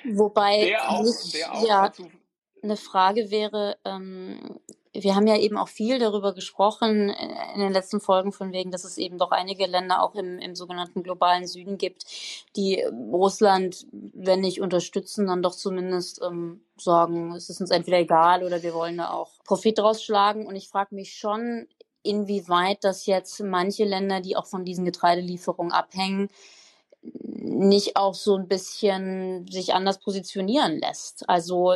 Wobei 0.06 0.66
der 0.66 0.90
auch, 0.90 1.06
der 1.34 1.54
auch 1.54 1.68
ja, 1.68 1.88
dazu 1.88 2.12
eine 2.64 2.78
Frage 2.78 3.30
wäre, 3.30 3.78
ähm, 3.86 4.60
wir 4.94 5.16
haben 5.16 5.26
ja 5.26 5.38
eben 5.38 5.58
auch 5.58 5.70
viel 5.70 5.98
darüber 5.98 6.34
gesprochen 6.34 7.10
äh, 7.10 7.54
in 7.56 7.62
den 7.62 7.74
letzten 7.74 8.00
Folgen 8.00 8.32
von 8.32 8.52
wegen, 8.52 8.72
dass 8.72 8.84
es 8.84 8.98
eben 8.98 9.18
doch 9.18 9.32
einige 9.32 9.66
Länder 9.66 10.02
auch 10.02 10.16
im, 10.16 10.40
im 10.40 10.56
sogenannten 10.56 11.04
globalen 11.04 11.48
Süden 11.48 11.78
gibt, 11.78 12.06
die 12.56 12.84
Russland, 13.12 13.88
wenn 13.92 14.42
nicht 14.42 14.62
unterstützen, 14.62 15.28
dann 15.28 15.42
doch 15.42 15.56
zumindest 15.56 16.22
ähm, 16.24 16.62
sagen, 16.78 17.34
es 17.34 17.50
ist 17.50 17.62
uns 17.62 17.72
entweder 17.72 18.00
egal 18.00 18.44
oder 18.44 18.62
wir 18.62 18.74
wollen 18.74 18.98
da 18.98 19.12
auch 19.12 19.32
Profit 19.46 19.80
draus 19.80 20.04
schlagen. 20.04 20.46
Und 20.46 20.56
ich 20.56 20.70
frage 20.70 20.94
mich 20.94 21.16
schon, 21.16 21.68
inwieweit 22.04 22.84
das 22.84 23.06
jetzt 23.06 23.40
manche 23.42 23.86
Länder, 23.86 24.22
die 24.22 24.36
auch 24.36 24.46
von 24.46 24.64
diesen 24.66 24.86
Getreidelieferungen 24.86 25.74
abhängen, 25.74 26.30
nicht 27.04 27.98
auch 27.98 28.14
so 28.14 28.36
ein 28.36 28.48
bisschen 28.48 29.46
sich 29.52 29.74
anders 29.74 30.00
positionieren 30.00 30.80
lässt. 30.80 31.30
Also, 31.30 31.76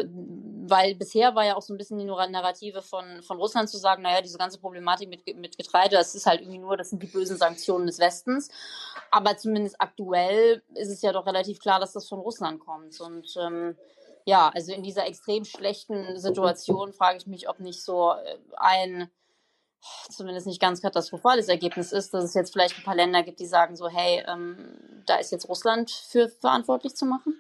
weil 0.66 0.96
bisher 0.96 1.36
war 1.36 1.46
ja 1.46 1.56
auch 1.56 1.62
so 1.62 1.74
ein 1.74 1.78
bisschen 1.78 2.00
die 2.00 2.06
Narrative 2.06 2.82
von, 2.82 3.22
von 3.22 3.38
Russland 3.38 3.70
zu 3.70 3.78
sagen, 3.78 4.02
naja, 4.02 4.22
diese 4.22 4.38
ganze 4.38 4.60
Problematik 4.60 5.10
mit, 5.10 5.38
mit 5.38 5.58
Getreide, 5.58 5.98
das 5.98 6.16
ist 6.16 6.26
halt 6.26 6.42
irgendwie 6.42 6.60
nur, 6.60 6.78
das 6.78 6.90
sind 6.90 7.04
die 7.04 7.08
bösen 7.08 7.38
Sanktionen 7.38 7.88
des 7.88 8.00
Westens. 8.00 8.50
Aber 9.12 9.38
zumindest 9.38 9.80
aktuell 9.80 10.64
ist 10.74 10.90
es 10.90 11.02
ja 11.02 11.12
doch 11.12 11.26
relativ 11.26 11.60
klar, 11.60 11.80
dass 11.80 11.94
das 11.94 12.08
von 12.08 12.20
Russland 12.20 12.60
kommt. 12.60 13.00
Und 13.02 13.36
ähm, 13.38 13.76
ja, 14.26 14.50
also 14.54 14.72
in 14.74 14.84
dieser 14.84 15.06
extrem 15.06 15.44
schlechten 15.46 16.18
Situation 16.18 16.94
frage 16.94 17.18
ich 17.18 17.28
mich, 17.28 17.50
ob 17.50 17.60
nicht 17.60 17.84
so 17.84 18.12
äh, 18.12 18.38
ein 18.56 19.10
zumindest 20.10 20.48
nicht 20.48 20.62
ganz 20.62 20.82
katastrophales 20.82 21.48
Ergebnis 21.48 21.92
ist, 21.92 22.14
dass 22.14 22.24
es 22.24 22.34
jetzt 22.34 22.54
vielleicht 22.54 22.78
ein 22.78 22.84
paar 22.84 22.96
Länder 22.96 23.24
gibt, 23.24 23.40
die 23.40 23.46
sagen 23.46 23.76
so, 23.76 23.90
hey, 23.90 24.24
ähm, 24.28 25.04
da 25.06 25.18
ist 25.18 25.32
jetzt 25.32 25.48
Russland 25.48 25.92
für 25.92 26.30
verantwortlich 26.30 26.96
zu 26.96 27.06
machen? 27.06 27.40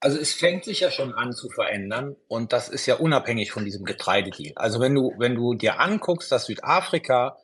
Also 0.00 0.18
es 0.18 0.34
fängt 0.34 0.64
sich 0.64 0.80
ja 0.80 0.90
schon 0.90 1.14
an 1.14 1.32
zu 1.32 1.48
verändern 1.48 2.16
und 2.28 2.52
das 2.52 2.68
ist 2.68 2.84
ja 2.84 2.96
unabhängig 2.96 3.52
von 3.52 3.64
diesem 3.64 3.86
Getreidedeal. 3.86 4.52
Also 4.56 4.78
wenn 4.78 4.94
du, 4.94 5.14
wenn 5.16 5.34
du 5.34 5.54
dir 5.54 5.80
anguckst, 5.80 6.30
dass 6.30 6.44
Südafrika, 6.44 7.38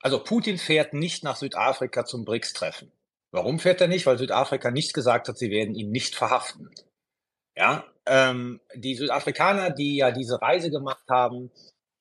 also 0.00 0.22
Putin 0.22 0.58
fährt 0.58 0.94
nicht 0.94 1.24
nach 1.24 1.34
Südafrika 1.34 2.04
zum 2.04 2.24
BRICS-Treffen. 2.24 2.92
Warum 3.32 3.58
fährt 3.58 3.80
er 3.80 3.88
nicht? 3.88 4.06
Weil 4.06 4.16
Südafrika 4.16 4.70
nicht 4.70 4.94
gesagt 4.94 5.26
hat, 5.26 5.36
sie 5.36 5.50
werden 5.50 5.74
ihn 5.74 5.90
nicht 5.90 6.14
verhaften. 6.14 6.70
Ja, 7.56 7.84
ähm, 8.06 8.60
die 8.76 8.94
Südafrikaner, 8.94 9.70
die 9.70 9.96
ja 9.96 10.12
diese 10.12 10.40
Reise 10.40 10.70
gemacht 10.70 11.04
haben, 11.08 11.50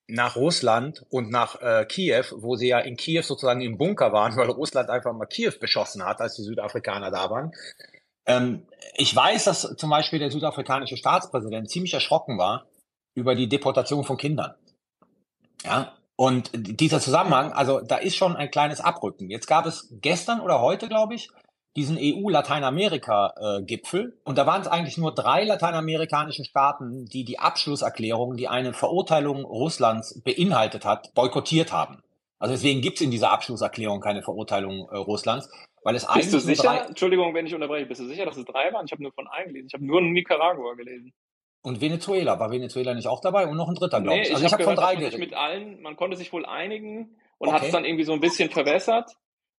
nach 0.07 0.35
Russland 0.35 1.05
und 1.09 1.29
nach 1.29 1.61
äh, 1.61 1.85
Kiew, 1.85 2.25
wo 2.37 2.55
sie 2.55 2.67
ja 2.67 2.79
in 2.79 2.97
Kiew 2.97 3.23
sozusagen 3.23 3.61
im 3.61 3.77
Bunker 3.77 4.11
waren, 4.11 4.35
weil 4.37 4.49
Russland 4.49 4.89
einfach 4.89 5.13
mal 5.13 5.25
Kiew 5.25 5.53
beschossen 5.59 6.05
hat, 6.05 6.21
als 6.21 6.35
die 6.35 6.43
Südafrikaner 6.43 7.11
da 7.11 7.29
waren. 7.29 7.51
Ähm, 8.25 8.65
ich 8.95 9.15
weiß, 9.15 9.45
dass 9.45 9.75
zum 9.77 9.89
Beispiel 9.89 10.19
der 10.19 10.31
südafrikanische 10.31 10.97
Staatspräsident 10.97 11.69
ziemlich 11.69 11.93
erschrocken 11.93 12.37
war 12.37 12.67
über 13.15 13.35
die 13.35 13.49
Deportation 13.49 14.03
von 14.03 14.17
Kindern. 14.17 14.55
Ja, 15.63 15.93
und 16.15 16.51
dieser 16.53 16.99
Zusammenhang, 16.99 17.53
also 17.53 17.81
da 17.81 17.97
ist 17.97 18.15
schon 18.15 18.35
ein 18.35 18.51
kleines 18.51 18.81
Abrücken. 18.81 19.29
Jetzt 19.29 19.47
gab 19.47 19.65
es 19.65 19.87
gestern 19.91 20.41
oder 20.41 20.61
heute, 20.61 20.87
glaube 20.87 21.15
ich, 21.15 21.29
diesen 21.75 21.97
EU-Lateinamerika-Gipfel. 21.99 24.19
Und 24.23 24.37
da 24.37 24.45
waren 24.45 24.61
es 24.61 24.67
eigentlich 24.67 24.97
nur 24.97 25.11
drei 25.13 25.43
lateinamerikanische 25.43 26.45
Staaten, 26.45 27.05
die 27.05 27.23
die 27.23 27.39
Abschlusserklärung, 27.39 28.37
die 28.37 28.47
eine 28.47 28.73
Verurteilung 28.73 29.43
Russlands 29.43 30.21
beinhaltet 30.23 30.85
hat, 30.85 31.11
boykottiert 31.15 31.71
haben. 31.71 32.03
Also 32.39 32.53
deswegen 32.53 32.81
gibt 32.81 32.97
es 32.97 33.01
in 33.01 33.09
dieser 33.11 33.31
Abschlusserklärung 33.31 34.01
keine 34.01 34.21
Verurteilung 34.21 34.89
äh, 34.89 34.97
Russlands, 34.97 35.49
weil 35.83 35.95
es 35.95 36.05
eigentlich. 36.05 36.25
Bist 36.25 36.33
du 36.33 36.39
sicher? 36.39 36.63
Drei 36.63 36.79
Entschuldigung, 36.87 37.33
wenn 37.33 37.47
ich 37.47 37.55
unterbreche. 37.55 37.85
Bist 37.85 38.01
du 38.01 38.05
sicher, 38.05 38.25
dass 38.25 38.35
es 38.37 38.45
drei 38.45 38.73
waren? 38.73 38.85
Ich 38.85 38.91
habe 38.91 39.01
nur 39.01 39.13
von 39.13 39.27
einem 39.27 39.47
gelesen. 39.47 39.67
Ich 39.67 39.73
habe 39.73 39.85
nur 39.85 40.01
Nicaragua 40.01 40.73
gelesen. 40.73 41.13
Und 41.61 41.79
Venezuela. 41.79 42.37
War 42.39 42.51
Venezuela 42.51 42.93
nicht 42.93 43.07
auch 43.07 43.21
dabei? 43.21 43.47
Und 43.47 43.55
noch 43.55 43.69
ein 43.69 43.75
dritter, 43.75 44.01
glaube 44.01 44.17
nee, 44.17 44.23
ich. 44.23 44.33
Also 44.33 44.45
ich, 44.45 44.51
habe 44.51 44.63
von 44.63 44.75
drei 44.75 44.95
geredet. 44.95 45.19
Mit 45.19 45.33
allen, 45.33 45.81
man 45.81 45.95
konnte 45.95 46.17
sich 46.17 46.33
wohl 46.33 46.45
einigen 46.45 47.15
und 47.37 47.47
okay. 47.47 47.55
hat 47.55 47.63
es 47.63 47.71
dann 47.71 47.85
irgendwie 47.85 48.03
so 48.03 48.11
ein 48.11 48.19
bisschen 48.19 48.49
verwässert. 48.49 49.15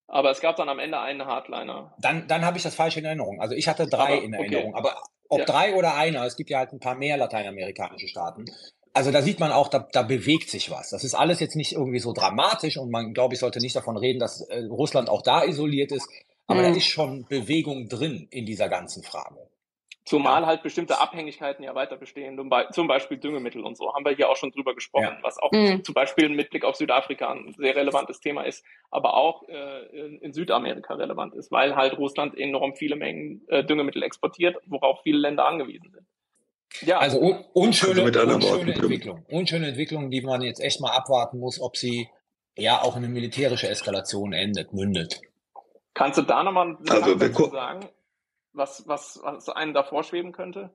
Aber 0.07 0.31
es 0.31 0.41
gab 0.41 0.57
dann 0.57 0.69
am 0.69 0.79
Ende 0.79 1.01
einen 1.01 1.25
Hardliner. 1.25 1.95
Dann, 1.99 2.29
dann 2.29 2.45
habe 2.45 2.57
ich 2.57 2.63
das 2.63 2.75
falsch 2.75 2.97
in 2.97 3.05
Erinnerung. 3.05 3.41
Also 3.41 3.55
ich 3.55 3.69
hatte 3.69 3.87
drei 3.87 4.15
aber, 4.15 4.23
in 4.23 4.35
Erinnerung. 4.35 4.75
Okay. 4.75 4.79
Aber 4.79 5.03
ob 5.29 5.41
ja. 5.41 5.45
drei 5.45 5.75
oder 5.75 5.95
einer, 5.95 6.25
es 6.25 6.37
gibt 6.37 6.51
ja 6.51 6.59
halt 6.59 6.73
ein 6.73 6.81
paar 6.81 6.95
mehr 6.95 7.17
lateinamerikanische 7.17 8.09
Staaten. 8.09 8.45
Also 8.93 9.11
da 9.11 9.23
sieht 9.23 9.41
man 9.41 9.51
auch, 9.51 9.69
da, 9.69 9.89
da 9.91 10.03
bewegt 10.03 10.51
sich 10.51 10.71
was. 10.71 10.91
Das 10.91 11.03
ist 11.03 11.15
alles 11.15 11.41
jetzt 11.41 11.57
nicht 11.57 11.73
irgendwie 11.73 11.99
so 11.99 12.13
dramatisch 12.13 12.77
und 12.77 12.91
man, 12.91 13.13
glaube 13.13 13.35
ich, 13.35 13.41
sollte 13.41 13.59
nicht 13.59 13.75
davon 13.75 13.97
reden, 13.97 14.21
dass 14.21 14.43
äh, 14.43 14.65
Russland 14.67 15.09
auch 15.09 15.23
da 15.23 15.43
isoliert 15.43 15.91
ist. 15.91 16.09
Aber 16.47 16.61
mhm. 16.61 16.65
da 16.65 16.77
ist 16.77 16.87
schon 16.87 17.27
Bewegung 17.29 17.89
drin 17.89 18.29
in 18.31 18.47
dieser 18.47 18.69
ganzen 18.69 19.03
Frage. 19.03 19.49
Zumal 20.05 20.45
halt 20.45 20.63
bestimmte 20.63 21.01
Abhängigkeiten 21.01 21.65
ja 21.65 21.75
weiter 21.75 21.97
bestehen, 21.97 22.39
zum 22.73 22.87
Beispiel 22.87 23.17
Düngemittel 23.17 23.65
und 23.65 23.77
so, 23.77 23.95
haben 23.95 24.05
wir 24.05 24.15
hier 24.15 24.29
auch 24.29 24.37
schon 24.37 24.51
drüber 24.53 24.75
gesprochen, 24.75 25.17
ja. 25.17 25.19
was 25.23 25.39
auch 25.39 25.51
mhm. 25.51 25.83
zum 25.83 25.95
Beispiel 25.95 26.29
mit 26.29 26.51
Blick 26.51 26.65
auf 26.65 26.77
Südafrika 26.77 27.33
ein 27.33 27.55
sehr 27.57 27.75
relevantes 27.75 28.21
Thema 28.21 28.43
ist, 28.43 28.65
aber 28.91 29.15
auch 29.15 29.49
äh, 29.49 30.19
in, 30.21 30.35
Südamerika 30.35 30.95
relevant 30.95 31.35
ist, 31.35 31.51
weil 31.51 31.75
halt 31.75 31.97
Russland 31.97 32.37
enorm 32.37 32.75
viele 32.75 32.97
Mengen 32.97 33.47
äh, 33.49 33.65
Düngemittel 33.65 34.03
exportiert, 34.03 34.57
worauf 34.67 35.01
viele 35.03 35.19
Länder 35.19 35.47
angewiesen 35.47 35.91
sind. 35.91 36.07
Ja. 36.83 36.99
Also 36.99 37.21
un 37.21 37.45
unschöne, 37.55 38.03
also 38.03 38.35
unschöne 38.35 38.75
Entwicklung. 38.75 39.25
Unschöne 39.31 39.69
Entwicklung, 39.69 40.11
die 40.11 40.21
man 40.21 40.43
jetzt 40.43 40.61
echt 40.61 40.83
mal 40.83 40.91
abwarten 40.91 41.39
muss, 41.39 41.61
ob 41.61 41.79
sie 41.79 42.09
ja 42.57 42.83
auch 42.83 42.97
in 42.97 43.05
eine 43.05 43.13
militärische 43.13 43.69
Eskalation 43.69 44.35
endet, 44.35 44.75
mündet. 44.75 45.23
Kannst 45.95 46.19
du 46.19 46.23
da 46.23 46.43
nochmal 46.43 46.77
also, 46.91 47.15
dazu 47.15 47.47
sagen? 47.47 47.89
Was, 48.55 48.85
was, 48.87 49.21
was 49.23 49.49
einem 49.49 49.75
da 49.75 49.83
vorschweben 49.83 50.33
könnte? 50.33 50.71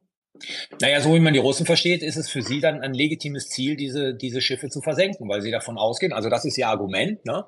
Naja, 0.80 1.02
so 1.02 1.14
wie 1.16 1.20
man 1.20 1.34
die 1.34 1.40
Russen 1.40 1.66
versteht, 1.66 2.04
ist 2.04 2.16
es 2.16 2.30
für 2.30 2.42
sie 2.42 2.60
dann 2.60 2.82
ein 2.82 2.94
legitimes 2.94 3.50
Ziel, 3.50 3.76
diese, 3.76 4.14
diese 4.14 4.42
Schiffe 4.42 4.70
zu 4.70 4.82
versenken, 4.82 5.28
weil 5.28 5.42
sie 5.42 5.52
davon 5.52 5.78
ausgehen, 5.78 6.14
also 6.14 6.30
das 6.30 6.46
ist 6.46 6.58
ihr 6.58 6.68
Argument, 6.68 7.26
ne? 7.26 7.46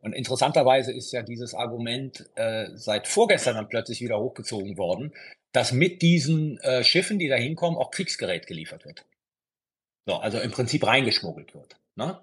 Und 0.00 0.12
interessanterweise 0.12 0.92
ist 0.92 1.12
ja 1.12 1.22
dieses 1.22 1.54
Argument 1.54 2.30
äh, 2.36 2.68
seit 2.74 3.08
vorgestern 3.08 3.56
dann 3.56 3.68
plötzlich 3.68 4.00
wieder 4.00 4.20
hochgezogen 4.20 4.78
worden, 4.78 5.12
dass 5.52 5.72
mit 5.72 6.02
diesen 6.02 6.58
äh, 6.58 6.84
Schiffen, 6.84 7.18
die 7.18 7.26
da 7.26 7.34
hinkommen, 7.34 7.78
auch 7.78 7.90
Kriegsgerät 7.90 8.46
geliefert 8.46 8.84
wird. 8.84 9.04
So, 10.06 10.14
also 10.14 10.38
im 10.38 10.52
Prinzip 10.52 10.86
reingeschmuggelt 10.86 11.52
wird. 11.52 11.80
Ne? 11.96 12.20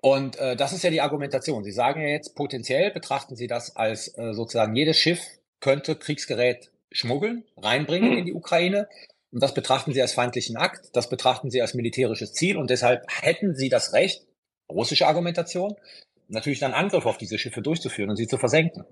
Und 0.00 0.36
äh, 0.36 0.54
das 0.54 0.72
ist 0.72 0.84
ja 0.84 0.90
die 0.90 1.00
Argumentation. 1.00 1.64
Sie 1.64 1.72
sagen 1.72 2.02
ja 2.02 2.08
jetzt, 2.08 2.36
potenziell 2.36 2.92
betrachten 2.92 3.34
Sie 3.34 3.48
das 3.48 3.74
als 3.74 4.16
äh, 4.16 4.32
sozusagen 4.32 4.76
jedes 4.76 4.96
Schiff 4.96 5.20
könnte 5.62 5.96
Kriegsgerät 5.96 6.70
schmuggeln, 6.90 7.44
reinbringen 7.56 8.10
hm. 8.10 8.18
in 8.18 8.26
die 8.26 8.34
Ukraine. 8.34 8.88
Und 9.30 9.42
das 9.42 9.54
betrachten 9.54 9.94
sie 9.94 10.02
als 10.02 10.12
feindlichen 10.12 10.58
Akt, 10.58 10.90
das 10.92 11.08
betrachten 11.08 11.50
sie 11.50 11.62
als 11.62 11.72
militärisches 11.72 12.34
Ziel 12.34 12.58
und 12.58 12.68
deshalb 12.68 13.06
hätten 13.08 13.54
sie 13.54 13.70
das 13.70 13.94
Recht, 13.94 14.26
russische 14.70 15.06
Argumentation, 15.06 15.74
natürlich 16.28 16.58
dann 16.58 16.74
Angriff 16.74 17.06
auf 17.06 17.16
diese 17.16 17.38
Schiffe 17.38 17.62
durchzuführen 17.62 18.10
und 18.10 18.16
sie 18.16 18.26
zu 18.26 18.36
versenken. 18.36 18.84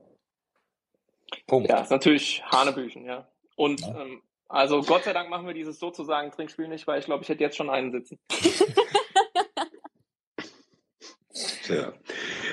Punkt. 1.47 1.69
Ja, 1.69 1.83
ist 1.83 1.91
natürlich 1.91 2.43
Hanebüchen, 2.45 3.05
ja. 3.05 3.29
Und 3.55 3.81
ja. 3.81 4.01
Ähm, 4.01 4.23
also 4.49 4.81
Gott 4.81 5.05
sei 5.05 5.13
Dank 5.13 5.29
machen 5.31 5.47
wir 5.47 5.55
dieses 5.55 5.79
sozusagen 5.79 6.31
Trinkspiel 6.31 6.69
nicht, 6.69 6.87
weil 6.87 6.99
ich 6.99 7.05
glaube, 7.05 7.23
ich 7.23 7.29
hätte 7.29 7.45
jetzt 7.45 7.57
schon 7.57 7.71
einen 7.71 7.93
sitzen. 7.93 8.19
Ja. 11.71 11.93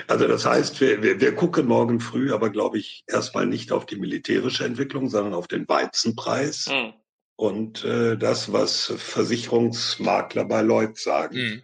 Also 0.06 0.26
das 0.26 0.46
heißt, 0.46 0.80
wir, 0.80 1.02
wir, 1.02 1.20
wir 1.20 1.34
gucken 1.34 1.66
morgen 1.66 2.00
früh, 2.00 2.32
aber 2.32 2.50
glaube 2.50 2.78
ich 2.78 3.04
erstmal 3.06 3.46
nicht 3.46 3.72
auf 3.72 3.86
die 3.86 3.96
militärische 3.96 4.64
Entwicklung, 4.64 5.08
sondern 5.08 5.34
auf 5.34 5.48
den 5.48 5.68
Weizenpreis 5.68 6.66
mhm. 6.68 6.94
und 7.36 7.84
äh, 7.84 8.16
das, 8.16 8.52
was 8.52 8.92
Versicherungsmakler 8.96 10.44
bei 10.44 10.62
Lloyd 10.62 10.96
sagen. 10.98 11.36
Mhm. 11.36 11.62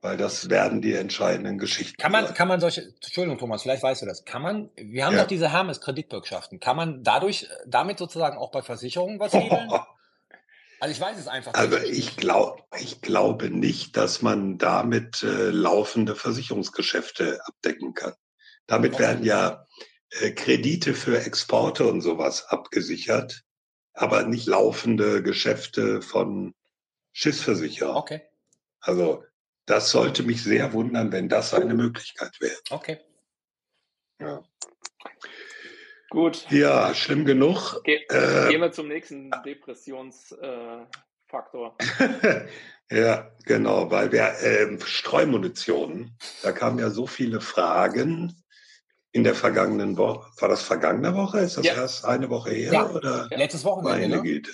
Weil 0.00 0.16
das 0.16 0.50
werden 0.50 0.82
die 0.82 0.94
entscheidenden 0.94 1.58
Geschichten. 1.58 1.96
Kann 1.96 2.10
man, 2.10 2.26
sein. 2.26 2.34
kann 2.34 2.48
man 2.48 2.58
solche, 2.58 2.92
Entschuldigung 3.04 3.38
Thomas, 3.38 3.62
vielleicht 3.62 3.84
weißt 3.84 4.02
du 4.02 4.06
das, 4.06 4.24
kann 4.24 4.42
man, 4.42 4.68
wir 4.74 5.06
haben 5.06 5.14
ja. 5.14 5.20
doch 5.20 5.28
diese 5.28 5.52
Hermes-Kreditbürgschaften, 5.52 6.58
kann 6.58 6.76
man 6.76 7.04
dadurch, 7.04 7.48
damit 7.66 7.98
sozusagen 7.98 8.36
auch 8.36 8.50
bei 8.50 8.62
Versicherungen 8.62 9.20
was 9.20 9.32
regeln? 9.32 9.70
Also 10.82 10.94
ich 10.94 11.00
weiß 11.00 11.16
es 11.16 11.28
einfach 11.28 11.54
also 11.54 11.76
nicht. 11.76 11.86
Also 11.86 11.92
ich, 11.96 12.16
glaub, 12.16 12.66
ich 12.76 13.00
glaube 13.02 13.50
nicht, 13.50 13.96
dass 13.96 14.20
man 14.20 14.58
damit 14.58 15.22
äh, 15.22 15.50
laufende 15.50 16.16
Versicherungsgeschäfte 16.16 17.40
abdecken 17.44 17.94
kann. 17.94 18.14
Damit 18.66 18.94
okay. 18.94 19.02
werden 19.04 19.24
ja 19.24 19.68
äh, 20.10 20.32
Kredite 20.32 20.94
für 20.94 21.24
Exporte 21.24 21.86
und 21.86 22.00
sowas 22.00 22.46
abgesichert, 22.48 23.44
aber 23.92 24.24
nicht 24.24 24.48
laufende 24.48 25.22
Geschäfte 25.22 26.02
von 26.02 26.52
Schiffsversicherern. 27.12 27.94
Okay. 27.94 28.22
Also 28.80 29.22
das 29.66 29.92
sollte 29.92 30.24
mich 30.24 30.42
sehr 30.42 30.72
wundern, 30.72 31.12
wenn 31.12 31.28
das 31.28 31.54
eine 31.54 31.74
Möglichkeit 31.74 32.40
wäre. 32.40 32.58
Okay. 32.70 32.98
Ja. 34.18 34.42
Gut. 36.12 36.46
Ja, 36.50 36.94
schlimm 36.94 37.24
genug. 37.24 37.82
Ge 37.84 38.00
äh, 38.10 38.50
gehen 38.50 38.60
wir 38.60 38.70
zum 38.70 38.88
nächsten 38.88 39.30
Depressionsfaktor. 39.46 41.74
Äh, 41.98 42.46
ja, 42.90 43.30
genau, 43.46 43.90
weil 43.90 44.12
wir 44.12 44.38
äh, 44.42 44.78
Streumunition, 44.84 46.14
da 46.42 46.52
kamen 46.52 46.78
ja 46.78 46.90
so 46.90 47.06
viele 47.06 47.40
Fragen 47.40 48.36
in 49.12 49.24
der 49.24 49.34
vergangenen 49.34 49.96
Woche. 49.96 50.30
War 50.38 50.50
das 50.50 50.62
vergangene 50.62 51.14
Woche? 51.14 51.38
Ist 51.38 51.56
das 51.56 51.64
ja. 51.64 51.76
erst 51.76 52.04
eine 52.04 52.28
Woche 52.28 52.50
her? 52.50 52.74
Ja. 52.74 52.90
Oder 52.90 53.28
ja. 53.30 53.38
Letztes 53.38 53.64
Wochenende. 53.64 54.00
Meine 54.00 54.16
ne? 54.16 54.22
Güte. 54.22 54.52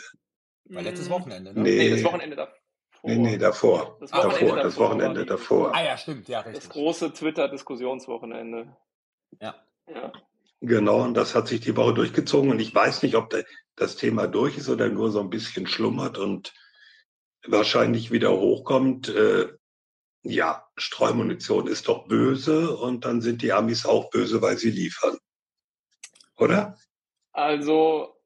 War 0.66 0.82
letztes 0.82 1.10
Wochenende, 1.10 1.54
ne? 1.54 1.60
Nee, 1.60 1.76
nee 1.76 1.90
das 1.90 2.04
Wochenende 2.04 2.36
davor. 2.36 2.54
Nee, 3.02 3.16
nee, 3.16 3.36
davor. 3.36 3.96
Das 4.00 4.12
Wochenende 4.12 4.46
davor, 4.46 4.62
das 4.62 4.76
Wochenende 4.76 5.26
davor. 5.26 5.74
Ah 5.74 5.82
ja, 5.82 5.96
stimmt, 5.96 6.28
ja, 6.28 6.38
richtig. 6.40 6.64
Das 6.64 6.68
große 6.68 7.12
Twitter-Diskussionswochenende. 7.12 8.76
Ja. 9.40 9.56
Ja. 9.88 10.12
Genau, 10.60 11.02
und 11.02 11.14
das 11.14 11.34
hat 11.34 11.48
sich 11.48 11.60
die 11.60 11.76
Woche 11.76 11.94
durchgezogen. 11.94 12.50
Und 12.50 12.60
ich 12.60 12.74
weiß 12.74 13.02
nicht, 13.02 13.14
ob 13.14 13.34
das 13.76 13.96
Thema 13.96 14.26
durch 14.26 14.58
ist 14.58 14.68
oder 14.68 14.88
nur 14.88 15.10
so 15.10 15.20
ein 15.20 15.30
bisschen 15.30 15.66
schlummert 15.66 16.18
und 16.18 16.52
wahrscheinlich 17.46 18.10
wieder 18.10 18.32
hochkommt. 18.32 19.08
Äh, 19.08 19.48
ja, 20.22 20.66
Streumunition 20.76 21.68
ist 21.68 21.88
doch 21.88 22.08
böse 22.08 22.76
und 22.76 23.04
dann 23.04 23.20
sind 23.20 23.42
die 23.42 23.52
Amis 23.52 23.86
auch 23.86 24.10
böse, 24.10 24.42
weil 24.42 24.58
sie 24.58 24.70
liefern. 24.70 25.16
Oder? 26.36 26.76
Also, 27.32 28.16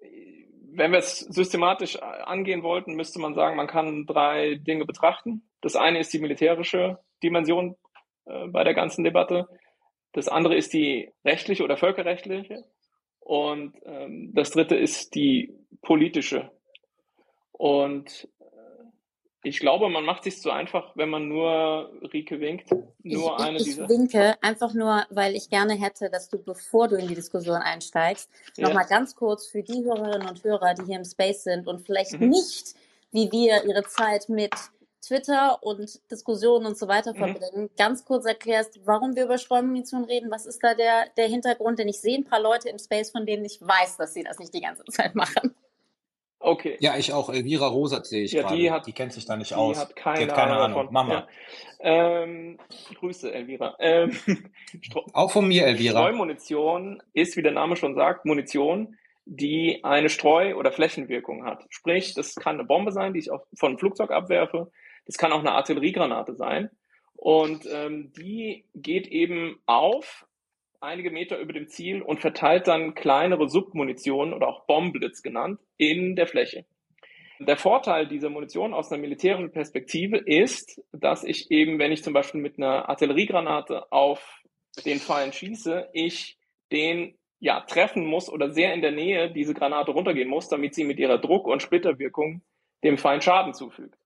wenn 0.71 0.93
wir 0.93 0.99
es 0.99 1.19
systematisch 1.21 2.01
angehen 2.01 2.63
wollten, 2.63 2.95
müsste 2.95 3.19
man 3.19 3.35
sagen, 3.35 3.57
man 3.57 3.67
kann 3.67 4.07
drei 4.07 4.55
Dinge 4.55 4.87
betrachten. 4.87 5.49
Das 5.61 5.77
eine 5.77 6.01
ist 6.01 6.13
die 6.15 6.19
militärische 6.19 6.99
Dimension 7.23 7.77
äh, 8.25 8.49
bei 8.49 8.65
der 8.65 8.75
ganzen 8.75 9.05
Debatte. 9.05 9.49
Das 10.13 10.29
andere 10.29 10.57
ist 10.57 10.73
die 10.73 11.11
rechtliche 11.25 11.65
oder 11.65 11.77
völkerrechtliche. 11.77 12.65
Und 13.21 13.75
ähm, 13.85 14.33
das 14.35 14.51
dritte 14.51 14.77
ist 14.77 15.15
die 15.15 15.55
politische. 15.81 16.51
Und 17.53 18.29
äh, 18.41 18.45
ich 19.45 19.61
glaube, 19.61 19.89
man 19.89 20.05
macht 20.05 20.25
sich 20.25 20.41
zu 20.41 20.51
einfach, 20.51 20.97
wenn 20.97 21.09
man 21.09 21.29
nur 21.29 21.93
Rike 22.13 22.41
winkt. 22.41 22.71
Nur 23.03 23.37
ich, 23.39 23.45
eine 23.45 23.57
ich, 23.59 23.69
ich 23.69 23.89
winke 23.89 24.37
einfach 24.43 24.75
nur, 24.75 25.07
weil 25.11 25.37
ich 25.37 25.49
gerne 25.49 25.75
hätte, 25.75 26.11
dass 26.11 26.29
du, 26.29 26.43
bevor 26.43 26.89
du 26.89 26.97
in 26.97 27.09
die 27.09 27.15
Diskussion 27.15 27.57
einsteigst, 27.57 28.29
ja. 28.57 28.67
nochmal 28.67 28.87
ganz 28.87 29.15
kurz 29.15 29.47
für 29.47 29.63
die 29.63 29.85
Hörerinnen 29.85 30.29
und 30.29 30.43
Hörer, 30.43 30.75
die 30.75 30.85
hier 30.87 30.97
im 30.97 31.05
Space 31.05 31.45
sind 31.45 31.69
und 31.69 31.87
vielleicht 31.87 32.21
mhm. 32.21 32.31
nicht, 32.31 32.75
wie 33.13 33.31
wir 33.31 33.65
ihre 33.65 33.85
Zeit 33.85 34.29
mit 34.29 34.53
Twitter 35.05 35.59
und 35.63 36.01
Diskussionen 36.11 36.67
und 36.67 36.79
so 36.79 36.89
weiter 36.89 37.13
mhm. 37.13 37.19
verbinden, 37.19 37.71
ganz 37.77 38.05
kurz 38.05 38.25
erklärst, 38.25 38.81
warum 38.87 39.17
wir 39.17 39.25
über 39.25 39.39
Streumunition 39.39 40.05
reden, 40.05 40.31
was 40.31 40.47
ist 40.47 40.63
da 40.63 40.75
der, 40.75 41.07
der 41.17 41.27
Hintergrund, 41.27 41.79
denn 41.79 41.89
ich 41.89 42.01
sehe 42.01 42.19
ein 42.19 42.25
paar 42.25 42.41
Leute 42.41 42.69
im 42.69 42.79
Space, 42.79 43.11
von 43.11 43.27
denen 43.27 43.45
ich 43.45 43.61
weiß, 43.61 43.97
dass 43.97 44.15
sie 44.15 44.23
das 44.23 44.39
nicht 44.39 44.55
die 44.55 44.61
ganze 44.61 44.85
Zeit 44.85 45.15
machen. 45.15 45.55
Okay. 46.43 46.77
Ja, 46.81 46.97
ich 46.97 47.13
auch. 47.13 47.31
Elvira 47.31 47.69
Rosat 47.69 48.05
sehe 48.07 48.25
ich 48.25 48.33
ja, 48.33 48.43
gerade. 48.43 48.57
Die, 48.57 48.71
hat, 48.71 48.87
die 48.87 48.93
kennt 48.93 49.13
sich 49.13 49.25
da 49.27 49.37
nicht 49.37 49.53
die 49.53 49.55
aus. 49.55 49.79
Hat 49.79 49.95
keine, 49.95 50.25
die 50.25 50.31
hat 50.31 50.35
keine 50.35 50.57
Ahnung. 50.57 50.81
Ahnung. 50.81 50.93
Mama. 50.93 51.15
Ja. 51.15 51.29
Ähm, 52.25 52.59
Grüße, 52.99 53.33
Elvira. 53.33 53.77
Ähm, 53.79 54.17
auch 55.13 55.31
von 55.31 55.47
mir, 55.47 55.67
Elvira. 55.67 56.01
Streumunition 56.01 57.01
ist, 57.13 57.37
wie 57.37 57.43
der 57.43 57.53
Name 57.53 57.77
schon 57.77 57.95
sagt, 57.95 58.25
Munition, 58.25 58.97
die 59.25 59.85
eine 59.85 60.09
Streu- 60.09 60.57
oder 60.57 60.73
Flächenwirkung 60.73 61.45
hat. 61.45 61.65
Sprich, 61.71 62.15
das 62.15 62.35
kann 62.35 62.57
eine 62.57 62.65
Bombe 62.65 62.91
sein, 62.91 63.13
die 63.13 63.21
ich 63.21 63.31
auch 63.31 63.47
von 63.55 63.71
einem 63.71 63.79
Flugzeug 63.79 64.11
abwerfe. 64.11 64.73
Das 65.07 65.17
kann 65.17 65.33
auch 65.33 65.41
eine 65.41 65.53
Artilleriegranate 65.53 66.35
sein. 66.35 66.71
Und 67.15 67.67
ähm, 67.73 68.13
die 68.17 68.65
geht 68.75 69.07
eben 69.07 69.61
auf 69.67 70.27
einige 70.81 71.11
Meter 71.11 71.39
über 71.39 71.53
dem 71.53 71.69
Ziel 71.69 72.03
und 72.03 72.21
verteilt 72.21 72.67
dann 72.67 72.95
kleinere 72.95 73.49
Submunition 73.49 74.35
oder 74.35 74.49
auch 74.49 74.67
Bombblitz 74.67 75.23
genannt 75.23 75.61
in 75.77 76.17
der 76.17 76.27
Fläche. 76.27 76.65
Der 77.39 77.57
Vorteil 77.57 78.07
dieser 78.07 78.31
Munition 78.31 78.75
aus 78.75 78.91
einer 78.91 79.01
militärischen 79.01 79.53
Perspektive 79.53 80.19
ist, 80.19 80.81
dass 80.93 81.25
ich 81.25 81.51
eben, 81.51 81.79
wenn 81.79 81.93
ich 81.93 82.05
zum 82.05 82.13
Beispiel 82.13 82.41
mit 82.41 82.57
einer 82.57 82.89
Artilleriegranate 82.89 83.91
auf 83.91 84.43
den 84.85 84.99
Feind 84.99 85.35
schieße, 85.35 85.89
ich 85.93 86.39
den 86.71 87.19
ja 87.41 87.61
treffen 87.63 88.07
muss 88.07 88.29
oder 88.29 88.51
sehr 88.53 88.73
in 88.75 88.81
der 88.81 88.93
Nähe 88.93 89.31
diese 89.31 89.55
Granate 89.55 89.91
runtergehen 89.91 90.29
muss, 90.29 90.49
damit 90.49 90.75
sie 90.75 90.85
mit 90.85 90.99
ihrer 90.99 91.19
Druck- 91.19 91.49
und 91.49 91.63
Splitterwirkung 91.63 92.43
dem 92.85 92.97
Feind 92.97 93.25
Schaden 93.25 93.55
zufügt. 93.55 93.97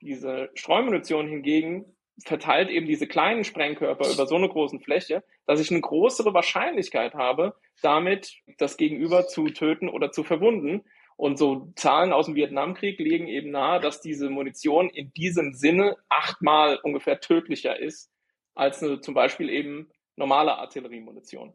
Diese 0.00 0.50
Streumunition 0.54 1.28
hingegen 1.28 1.84
verteilt 2.24 2.70
eben 2.70 2.86
diese 2.86 3.06
kleinen 3.06 3.44
Sprengkörper 3.44 4.10
über 4.12 4.26
so 4.26 4.36
eine 4.36 4.48
große 4.48 4.78
Fläche, 4.80 5.22
dass 5.46 5.60
ich 5.60 5.70
eine 5.70 5.80
größere 5.80 6.34
Wahrscheinlichkeit 6.34 7.14
habe, 7.14 7.54
damit 7.82 8.36
das 8.58 8.76
Gegenüber 8.76 9.26
zu 9.26 9.48
töten 9.48 9.88
oder 9.88 10.12
zu 10.12 10.22
verwunden. 10.22 10.84
Und 11.16 11.38
so 11.38 11.72
Zahlen 11.76 12.12
aus 12.12 12.26
dem 12.26 12.34
Vietnamkrieg 12.34 12.98
legen 12.98 13.26
eben 13.26 13.50
nahe, 13.50 13.80
dass 13.80 14.00
diese 14.00 14.30
Munition 14.30 14.88
in 14.88 15.12
diesem 15.12 15.52
Sinne 15.52 15.96
achtmal 16.08 16.78
ungefähr 16.82 17.20
tödlicher 17.20 17.78
ist 17.78 18.10
als 18.54 18.82
eine 18.82 19.00
zum 19.00 19.14
Beispiel 19.14 19.50
eben 19.50 19.90
normale 20.16 20.56
Artilleriemunition. 20.56 21.52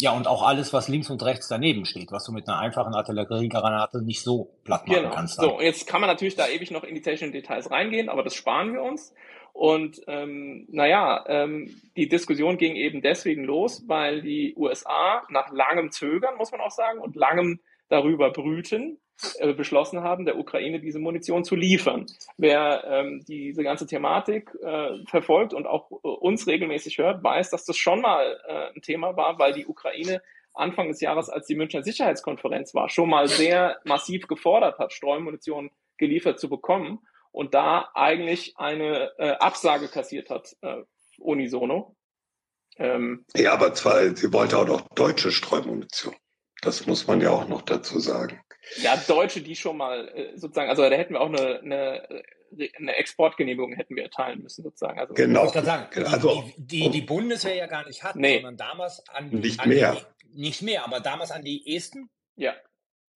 Ja, 0.00 0.12
und 0.12 0.26
auch 0.26 0.42
alles, 0.42 0.72
was 0.72 0.88
links 0.88 1.10
und 1.10 1.22
rechts 1.22 1.48
daneben 1.48 1.84
steht, 1.84 2.10
was 2.10 2.24
du 2.24 2.32
mit 2.32 2.48
einer 2.48 2.58
einfachen 2.58 2.94
Artilleriegranate 2.94 4.02
nicht 4.02 4.22
so 4.22 4.50
platt 4.64 4.86
machen 4.86 5.02
genau. 5.02 5.14
kannst. 5.14 5.36
So, 5.36 5.60
jetzt 5.60 5.86
kann 5.86 6.00
man 6.00 6.08
natürlich 6.08 6.34
da 6.34 6.48
ewig 6.48 6.70
noch 6.70 6.82
in 6.82 6.94
die 6.94 7.02
technischen 7.02 7.32
Details 7.32 7.70
reingehen, 7.70 8.08
aber 8.08 8.22
das 8.22 8.34
sparen 8.34 8.72
wir 8.72 8.82
uns. 8.82 9.12
Und 9.52 10.02
ähm, 10.06 10.66
naja, 10.70 11.24
ähm, 11.28 11.80
die 11.96 12.08
Diskussion 12.08 12.58
ging 12.58 12.74
eben 12.76 13.02
deswegen 13.02 13.44
los, 13.44 13.84
weil 13.86 14.22
die 14.22 14.54
USA 14.56 15.22
nach 15.30 15.50
langem 15.50 15.90
Zögern, 15.90 16.36
muss 16.36 16.52
man 16.52 16.60
auch 16.60 16.70
sagen, 16.70 17.00
und 17.00 17.16
langem 17.16 17.60
darüber 17.88 18.30
brüten, 18.30 18.98
äh, 19.38 19.54
beschlossen 19.54 20.02
haben, 20.02 20.26
der 20.26 20.38
Ukraine 20.38 20.80
diese 20.80 20.98
Munition 20.98 21.44
zu 21.44 21.56
liefern. 21.56 22.06
Wer 22.36 22.84
ähm, 22.86 23.24
diese 23.26 23.62
ganze 23.62 23.86
Thematik 23.86 24.50
äh, 24.62 25.04
verfolgt 25.06 25.54
und 25.54 25.66
auch 25.66 25.90
äh, 25.90 26.08
uns 26.08 26.46
regelmäßig 26.46 26.98
hört, 26.98 27.22
weiß, 27.22 27.50
dass 27.50 27.64
das 27.64 27.78
schon 27.78 28.00
mal 28.00 28.38
äh, 28.46 28.74
ein 28.74 28.82
Thema 28.82 29.16
war, 29.16 29.38
weil 29.38 29.54
die 29.54 29.66
Ukraine 29.66 30.20
Anfang 30.52 30.88
des 30.88 31.00
Jahres, 31.00 31.28
als 31.28 31.46
die 31.46 31.54
Münchner 31.54 31.82
Sicherheitskonferenz 31.82 32.74
war, 32.74 32.88
schon 32.88 33.10
mal 33.10 33.28
sehr 33.28 33.78
massiv 33.84 34.26
gefordert 34.26 34.78
hat, 34.78 34.92
Streumunition 34.92 35.70
geliefert 35.98 36.40
zu 36.40 36.48
bekommen 36.48 37.00
und 37.30 37.54
da 37.54 37.90
eigentlich 37.94 38.54
eine 38.56 39.12
äh, 39.18 39.32
Absage 39.32 39.88
kassiert 39.88 40.30
hat, 40.30 40.56
äh, 40.62 40.82
unisono. 41.18 41.96
Ähm, 42.78 43.24
ja, 43.34 43.52
aber 43.52 43.74
zwar, 43.74 44.14
sie 44.14 44.32
wollte 44.32 44.58
auch 44.58 44.66
noch 44.66 44.82
deutsche 44.94 45.30
Streumunition. 45.30 46.14
Das 46.66 46.84
muss 46.84 47.06
man 47.06 47.20
ja 47.20 47.30
auch 47.30 47.46
noch 47.46 47.62
dazu 47.62 48.00
sagen. 48.00 48.40
Ja, 48.82 48.96
Deutsche, 48.96 49.40
die 49.40 49.54
schon 49.54 49.76
mal 49.76 50.08
äh, 50.08 50.36
sozusagen, 50.36 50.68
also 50.68 50.82
da 50.82 50.96
hätten 50.96 51.14
wir 51.14 51.20
auch 51.20 51.28
eine, 51.28 51.60
eine, 51.60 52.26
eine 52.76 52.96
Exportgenehmigung 52.96 53.74
hätten 53.74 53.94
wir 53.94 54.02
erteilen 54.02 54.42
müssen 54.42 54.64
sozusagen. 54.64 54.98
Also, 54.98 55.14
genau. 55.14 55.46
Ich 55.46 55.52
sagen, 55.52 55.86
genau. 55.92 56.10
also, 56.10 56.44
die, 56.56 56.80
die, 56.80 56.90
die, 56.90 57.00
Bundeswehr 57.02 57.54
ja 57.54 57.66
gar 57.66 57.86
nicht 57.86 58.02
hat, 58.02 58.16
nee. 58.16 58.34
sondern 58.34 58.56
damals 58.56 59.08
an, 59.10 59.28
nicht 59.28 59.60
an 59.60 59.68
mehr. 59.68 59.96
Die, 60.24 60.40
nicht 60.40 60.62
mehr, 60.62 60.84
aber 60.84 60.98
damals 60.98 61.30
an 61.30 61.44
die 61.44 61.76
Esten. 61.76 62.10
Ja. 62.34 62.54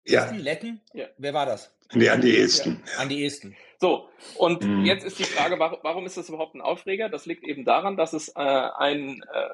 Esten, 0.03 0.35
ja. 0.35 0.41
Letten. 0.41 0.81
Ja. 0.93 1.07
Wer 1.17 1.33
war 1.33 1.47
das? 1.47 1.75
Nee, 1.93 2.09
an 2.09 2.21
die 2.21 2.37
Esten. 2.37 2.83
Ja. 2.85 2.99
An 2.99 3.09
die 3.09 3.25
Esten. 3.25 3.55
So, 3.81 4.09
und 4.35 4.61
mhm. 4.61 4.83
jetzt 4.83 5.05
ist 5.05 5.19
die 5.19 5.23
Frage, 5.23 5.57
warum, 5.57 6.05
ist 6.05 6.17
das 6.17 6.27
überhaupt 6.27 6.53
ein 6.53 6.59
Aufreger? 6.59 7.07
Das 7.07 7.25
liegt 7.25 7.45
eben 7.45 7.63
daran, 7.63 7.95
dass 7.95 8.11
es 8.11 8.27
äh, 8.35 8.41
einen 8.41 9.23
äh, 9.23 9.49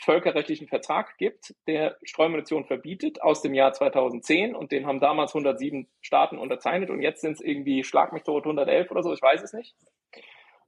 völkerrechtlichen 0.00 0.68
Vertrag 0.68 1.16
gibt, 1.16 1.54
der 1.66 1.96
Streumunition 2.02 2.66
verbietet 2.66 3.22
aus 3.22 3.40
dem 3.40 3.54
Jahr 3.54 3.72
2010 3.72 4.54
und 4.54 4.70
den 4.70 4.86
haben 4.86 5.00
damals 5.00 5.34
107 5.34 5.88
Staaten 6.02 6.36
unterzeichnet 6.36 6.90
und 6.90 7.00
jetzt 7.00 7.22
sind 7.22 7.32
es 7.32 7.40
irgendwie, 7.40 7.82
schlag 7.82 8.12
mich 8.12 8.22
tot, 8.22 8.44
111 8.44 8.90
oder 8.90 9.02
so, 9.02 9.14
ich 9.14 9.22
weiß 9.22 9.42
es 9.42 9.54
nicht. 9.54 9.74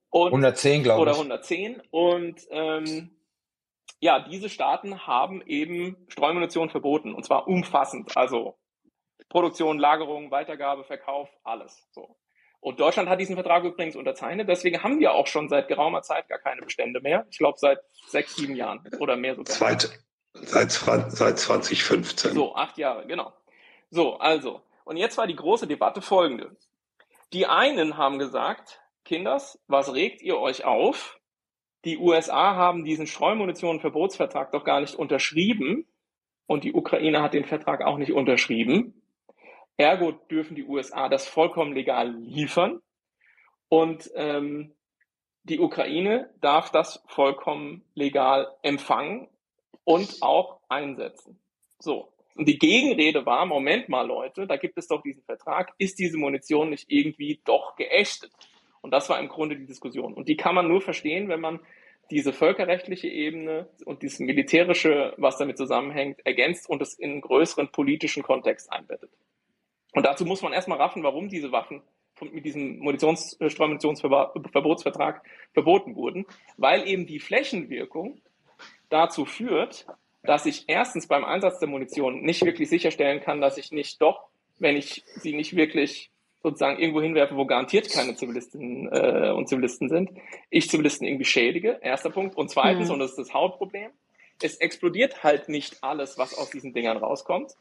Und, 0.08 0.28
110, 0.28 0.82
glaube 0.82 1.00
ich. 1.00 1.02
Oder 1.02 1.12
110 1.12 1.82
und 1.90 2.40
ähm, 2.50 3.10
ja, 4.00 4.20
diese 4.20 4.48
Staaten 4.48 5.06
haben 5.06 5.42
eben 5.46 5.98
Streumunition 6.08 6.70
verboten 6.70 7.14
und 7.14 7.26
zwar 7.26 7.46
umfassend, 7.46 8.16
also 8.16 8.56
Produktion, 9.28 9.78
Lagerung, 9.78 10.30
Weitergabe, 10.30 10.84
Verkauf, 10.84 11.28
alles 11.44 11.86
so. 11.90 12.16
Und 12.62 12.78
Deutschland 12.78 13.08
hat 13.08 13.18
diesen 13.18 13.34
Vertrag 13.34 13.64
übrigens 13.64 13.96
unterzeichnet. 13.96 14.48
Deswegen 14.48 14.84
haben 14.84 15.00
wir 15.00 15.14
auch 15.14 15.26
schon 15.26 15.48
seit 15.48 15.66
geraumer 15.66 16.02
Zeit 16.02 16.28
gar 16.28 16.38
keine 16.38 16.62
Bestände 16.62 17.00
mehr. 17.00 17.26
Ich 17.28 17.38
glaube 17.38 17.58
seit 17.58 17.80
sechs, 18.06 18.36
sieben 18.36 18.54
Jahren 18.54 18.88
oder 19.00 19.16
mehr 19.16 19.34
sogar. 19.34 19.52
Zweite, 19.52 19.90
seit, 20.34 20.70
seit 20.70 21.40
2015. 21.40 22.34
So, 22.34 22.54
acht 22.54 22.78
Jahre, 22.78 23.04
genau. 23.08 23.32
So, 23.90 24.16
also. 24.18 24.62
Und 24.84 24.96
jetzt 24.96 25.18
war 25.18 25.26
die 25.26 25.34
große 25.34 25.66
Debatte 25.66 26.00
folgende. 26.02 26.56
Die 27.32 27.46
einen 27.46 27.96
haben 27.96 28.20
gesagt, 28.20 28.80
Kinders, 29.04 29.58
was 29.66 29.92
regt 29.92 30.22
ihr 30.22 30.38
euch 30.38 30.64
auf? 30.64 31.18
Die 31.84 31.98
USA 31.98 32.54
haben 32.54 32.84
diesen 32.84 33.08
Streumunition-Verbotsvertrag 33.08 34.52
doch 34.52 34.62
gar 34.62 34.80
nicht 34.80 34.94
unterschrieben 34.94 35.88
und 36.46 36.62
die 36.62 36.74
Ukraine 36.74 37.22
hat 37.22 37.34
den 37.34 37.44
Vertrag 37.44 37.82
auch 37.82 37.98
nicht 37.98 38.12
unterschrieben. 38.12 39.01
Ergo 39.76 40.12
dürfen 40.12 40.54
die 40.54 40.64
USA 40.64 41.08
das 41.08 41.26
vollkommen 41.26 41.72
legal 41.72 42.12
liefern 42.12 42.80
und 43.68 44.10
ähm, 44.14 44.74
die 45.44 45.58
Ukraine 45.58 46.30
darf 46.40 46.70
das 46.70 47.02
vollkommen 47.08 47.84
legal 47.94 48.54
empfangen 48.62 49.28
und 49.84 50.18
auch 50.20 50.60
einsetzen. 50.68 51.40
So. 51.78 52.12
Und 52.34 52.48
die 52.48 52.58
Gegenrede 52.58 53.26
war, 53.26 53.44
Moment 53.44 53.88
mal 53.88 54.06
Leute, 54.06 54.46
da 54.46 54.56
gibt 54.56 54.78
es 54.78 54.86
doch 54.86 55.02
diesen 55.02 55.22
Vertrag, 55.24 55.74
ist 55.78 55.98
diese 55.98 56.16
Munition 56.16 56.70
nicht 56.70 56.86
irgendwie 56.88 57.40
doch 57.44 57.76
geächtet? 57.76 58.32
Und 58.80 58.92
das 58.92 59.08
war 59.08 59.18
im 59.20 59.28
Grunde 59.28 59.56
die 59.56 59.66
Diskussion. 59.66 60.14
Und 60.14 60.28
die 60.28 60.36
kann 60.36 60.54
man 60.54 60.68
nur 60.68 60.80
verstehen, 60.80 61.28
wenn 61.28 61.40
man 61.40 61.60
diese 62.10 62.32
völkerrechtliche 62.32 63.08
Ebene 63.08 63.68
und 63.84 64.02
dieses 64.02 64.18
militärische, 64.18 65.14
was 65.16 65.38
damit 65.38 65.56
zusammenhängt, 65.56 66.24
ergänzt 66.24 66.68
und 66.68 66.82
es 66.82 66.94
in 66.94 67.12
einen 67.12 67.20
größeren 67.20 67.70
politischen 67.70 68.22
Kontext 68.22 68.72
einbettet. 68.72 69.10
Und 69.92 70.04
dazu 70.04 70.24
muss 70.24 70.42
man 70.42 70.52
erstmal 70.52 70.78
raffen, 70.78 71.02
warum 71.02 71.28
diese 71.28 71.52
Waffen 71.52 71.82
mit 72.20 72.44
diesem 72.44 72.78
Munitions 72.78 73.36
Streumunitionsverbotsvertrag 73.44 75.22
verboten 75.52 75.96
wurden, 75.96 76.26
weil 76.56 76.86
eben 76.86 77.06
die 77.06 77.18
Flächenwirkung 77.18 78.20
dazu 78.90 79.24
führt, 79.24 79.86
dass 80.22 80.46
ich 80.46 80.64
erstens 80.68 81.08
beim 81.08 81.24
Einsatz 81.24 81.58
der 81.58 81.68
Munition 81.68 82.22
nicht 82.22 82.44
wirklich 82.44 82.68
sicherstellen 82.68 83.20
kann, 83.20 83.40
dass 83.40 83.58
ich 83.58 83.72
nicht 83.72 84.00
doch, 84.00 84.28
wenn 84.58 84.76
ich 84.76 85.02
sie 85.16 85.34
nicht 85.34 85.56
wirklich 85.56 86.10
sozusagen 86.42 86.78
irgendwo 86.78 87.00
hinwerfe, 87.00 87.36
wo 87.36 87.46
garantiert 87.46 87.90
keine 87.90 88.14
Zivilisten 88.14 88.88
äh, 88.92 89.30
und 89.30 89.48
Zivilisten 89.48 89.88
sind, 89.88 90.10
ich 90.50 90.68
Zivilisten 90.68 91.06
irgendwie 91.06 91.24
schädige, 91.24 91.78
erster 91.82 92.10
Punkt. 92.10 92.36
Und 92.36 92.50
zweitens, 92.50 92.88
mhm. 92.88 92.94
und 92.94 92.98
das 93.00 93.10
ist 93.10 93.18
das 93.18 93.34
Hauptproblem, 93.34 93.90
es 94.42 94.56
explodiert 94.56 95.22
halt 95.22 95.48
nicht 95.48 95.82
alles, 95.82 96.18
was 96.18 96.36
aus 96.36 96.50
diesen 96.50 96.72
Dingern 96.72 96.96
rauskommt. 96.96 97.52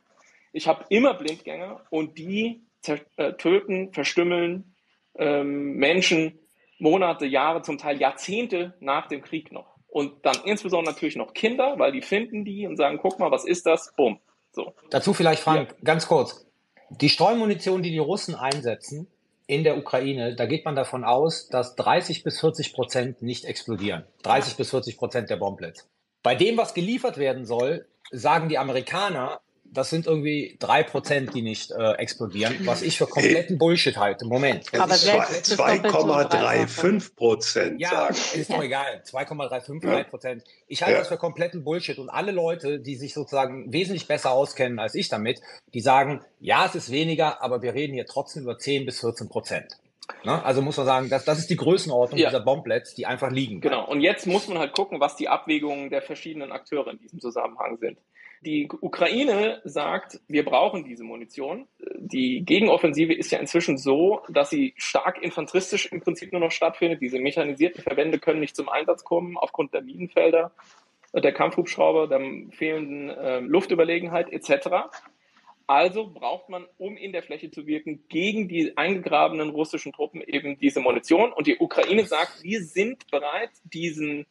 Ich 0.51 0.67
habe 0.67 0.85
immer 0.89 1.13
Blindgänger 1.13 1.81
und 1.89 2.17
die 2.17 2.65
äh, 2.87 3.33
töten, 3.33 3.93
verstümmeln 3.93 4.75
ähm, 5.15 5.73
Menschen 5.75 6.39
Monate, 6.79 7.25
Jahre, 7.25 7.61
zum 7.61 7.77
Teil 7.77 7.99
Jahrzehnte 7.99 8.73
nach 8.79 9.07
dem 9.07 9.21
Krieg 9.21 9.51
noch. 9.51 9.77
Und 9.87 10.25
dann 10.25 10.37
insbesondere 10.45 10.93
natürlich 10.93 11.15
noch 11.15 11.33
Kinder, 11.33 11.75
weil 11.77 11.91
die 11.91 12.01
finden 12.01 12.43
die 12.43 12.65
und 12.65 12.77
sagen, 12.77 12.97
guck 13.01 13.19
mal, 13.19 13.29
was 13.29 13.45
ist 13.45 13.65
das? 13.65 13.93
Bumm. 13.95 14.19
So. 14.51 14.73
Dazu 14.89 15.13
vielleicht, 15.13 15.43
Frank, 15.43 15.69
ja. 15.69 15.75
ganz 15.83 16.07
kurz. 16.07 16.45
Die 16.89 17.09
Streumunition, 17.09 17.83
die 17.83 17.91
die 17.91 17.99
Russen 17.99 18.35
einsetzen 18.35 19.07
in 19.47 19.63
der 19.63 19.77
Ukraine, 19.77 20.35
da 20.35 20.45
geht 20.45 20.65
man 20.65 20.75
davon 20.75 21.03
aus, 21.03 21.49
dass 21.49 21.75
30 21.75 22.23
bis 22.23 22.39
40 22.39 22.73
Prozent 22.73 23.21
nicht 23.21 23.45
explodieren. 23.45 24.05
30 24.23 24.55
bis 24.55 24.71
40 24.71 24.97
Prozent 24.97 25.29
der 25.29 25.37
Bomblets. 25.37 25.87
Bei 26.23 26.35
dem, 26.35 26.57
was 26.57 26.73
geliefert 26.73 27.17
werden 27.17 27.45
soll, 27.45 27.85
sagen 28.11 28.49
die 28.49 28.57
Amerikaner, 28.57 29.41
das 29.73 29.89
sind 29.89 30.05
irgendwie 30.05 30.57
drei 30.59 30.83
Prozent, 30.83 31.33
die 31.33 31.41
nicht 31.41 31.71
äh, 31.71 31.93
explodieren, 31.93 32.55
was 32.65 32.81
ich 32.81 32.97
für 32.97 33.07
kompletten 33.07 33.57
Bullshit 33.57 33.97
halte. 33.97 34.25
Moment. 34.25 34.65
Aber 34.73 34.93
2,35 34.93 37.15
Prozent. 37.15 37.79
Ja, 37.79 38.07
ist 38.07 38.51
doch 38.51 38.61
egal. 38.61 39.01
2,35 39.05 39.97
ja. 39.97 40.03
Prozent. 40.03 40.43
Ich 40.67 40.83
halte 40.83 40.93
ja. 40.93 40.99
das 40.99 41.07
für 41.07 41.17
kompletten 41.17 41.63
Bullshit. 41.63 41.97
Und 41.99 42.09
alle 42.09 42.31
Leute, 42.31 42.79
die 42.79 42.95
sich 42.95 43.13
sozusagen 43.13 43.71
wesentlich 43.71 44.07
besser 44.07 44.31
auskennen 44.31 44.79
als 44.79 44.95
ich 44.95 45.07
damit, 45.07 45.41
die 45.73 45.81
sagen, 45.81 46.21
ja, 46.39 46.65
es 46.65 46.75
ist 46.75 46.91
weniger, 46.91 47.41
aber 47.41 47.61
wir 47.61 47.73
reden 47.73 47.93
hier 47.93 48.05
trotzdem 48.05 48.43
über 48.43 48.57
10 48.57 48.85
bis 48.85 48.99
14 48.99 49.29
Prozent. 49.29 49.77
Ne? 50.23 50.43
Also 50.43 50.61
muss 50.61 50.77
man 50.77 50.85
sagen, 50.85 51.09
das, 51.09 51.25
das 51.25 51.39
ist 51.39 51.49
die 51.49 51.55
Größenordnung 51.55 52.19
ja. 52.19 52.29
dieser 52.29 52.41
Bomblets, 52.41 52.93
die 52.93 53.05
einfach 53.05 53.31
liegen. 53.31 53.61
Genau. 53.61 53.87
Und 53.87 54.01
jetzt 54.01 54.27
muss 54.27 54.47
man 54.47 54.59
halt 54.59 54.73
gucken, 54.73 54.99
was 54.99 55.15
die 55.15 55.29
Abwägungen 55.29 55.89
der 55.89 56.01
verschiedenen 56.01 56.51
Akteure 56.51 56.91
in 56.91 56.99
diesem 56.99 57.19
Zusammenhang 57.19 57.77
sind. 57.77 57.97
Die 58.43 58.67
Ukraine 58.81 59.61
sagt, 59.65 60.19
wir 60.27 60.43
brauchen 60.43 60.83
diese 60.83 61.03
Munition. 61.03 61.67
Die 61.97 62.43
Gegenoffensive 62.43 63.13
ist 63.13 63.31
ja 63.31 63.37
inzwischen 63.37 63.77
so, 63.77 64.21
dass 64.29 64.49
sie 64.49 64.73
stark 64.77 65.21
infanteristisch 65.21 65.85
im 65.91 66.01
Prinzip 66.01 66.31
nur 66.31 66.41
noch 66.41 66.51
stattfindet. 66.51 67.01
Diese 67.01 67.19
mechanisierten 67.19 67.83
Verbände 67.83 68.17
können 68.17 68.39
nicht 68.39 68.55
zum 68.55 68.67
Einsatz 68.67 69.03
kommen 69.03 69.37
aufgrund 69.37 69.73
der 69.73 69.83
Minenfelder. 69.83 70.51
der 71.13 71.33
Kampfhubschrauber, 71.33 72.07
der 72.07 72.21
fehlenden 72.51 73.09
äh, 73.09 73.39
Luftüberlegenheit 73.41 74.31
etc. 74.31 74.89
Also 75.67 76.07
braucht 76.07 76.49
man, 76.49 76.65
um 76.77 76.97
in 76.97 77.11
der 77.11 77.21
Fläche 77.21 77.51
zu 77.51 77.67
wirken, 77.67 78.03
gegen 78.09 78.47
die 78.47 78.75
eingegrabenen 78.75 79.51
russischen 79.51 79.93
Truppen 79.93 80.21
eben 80.21 80.57
diese 80.57 80.79
Munition. 80.79 81.31
Und 81.31 81.47
die 81.47 81.59
Ukraine 81.59 82.05
sagt, 82.05 82.43
wir 82.43 82.61
sind 82.61 83.09
bereit, 83.11 83.51
diesen, 83.63 84.25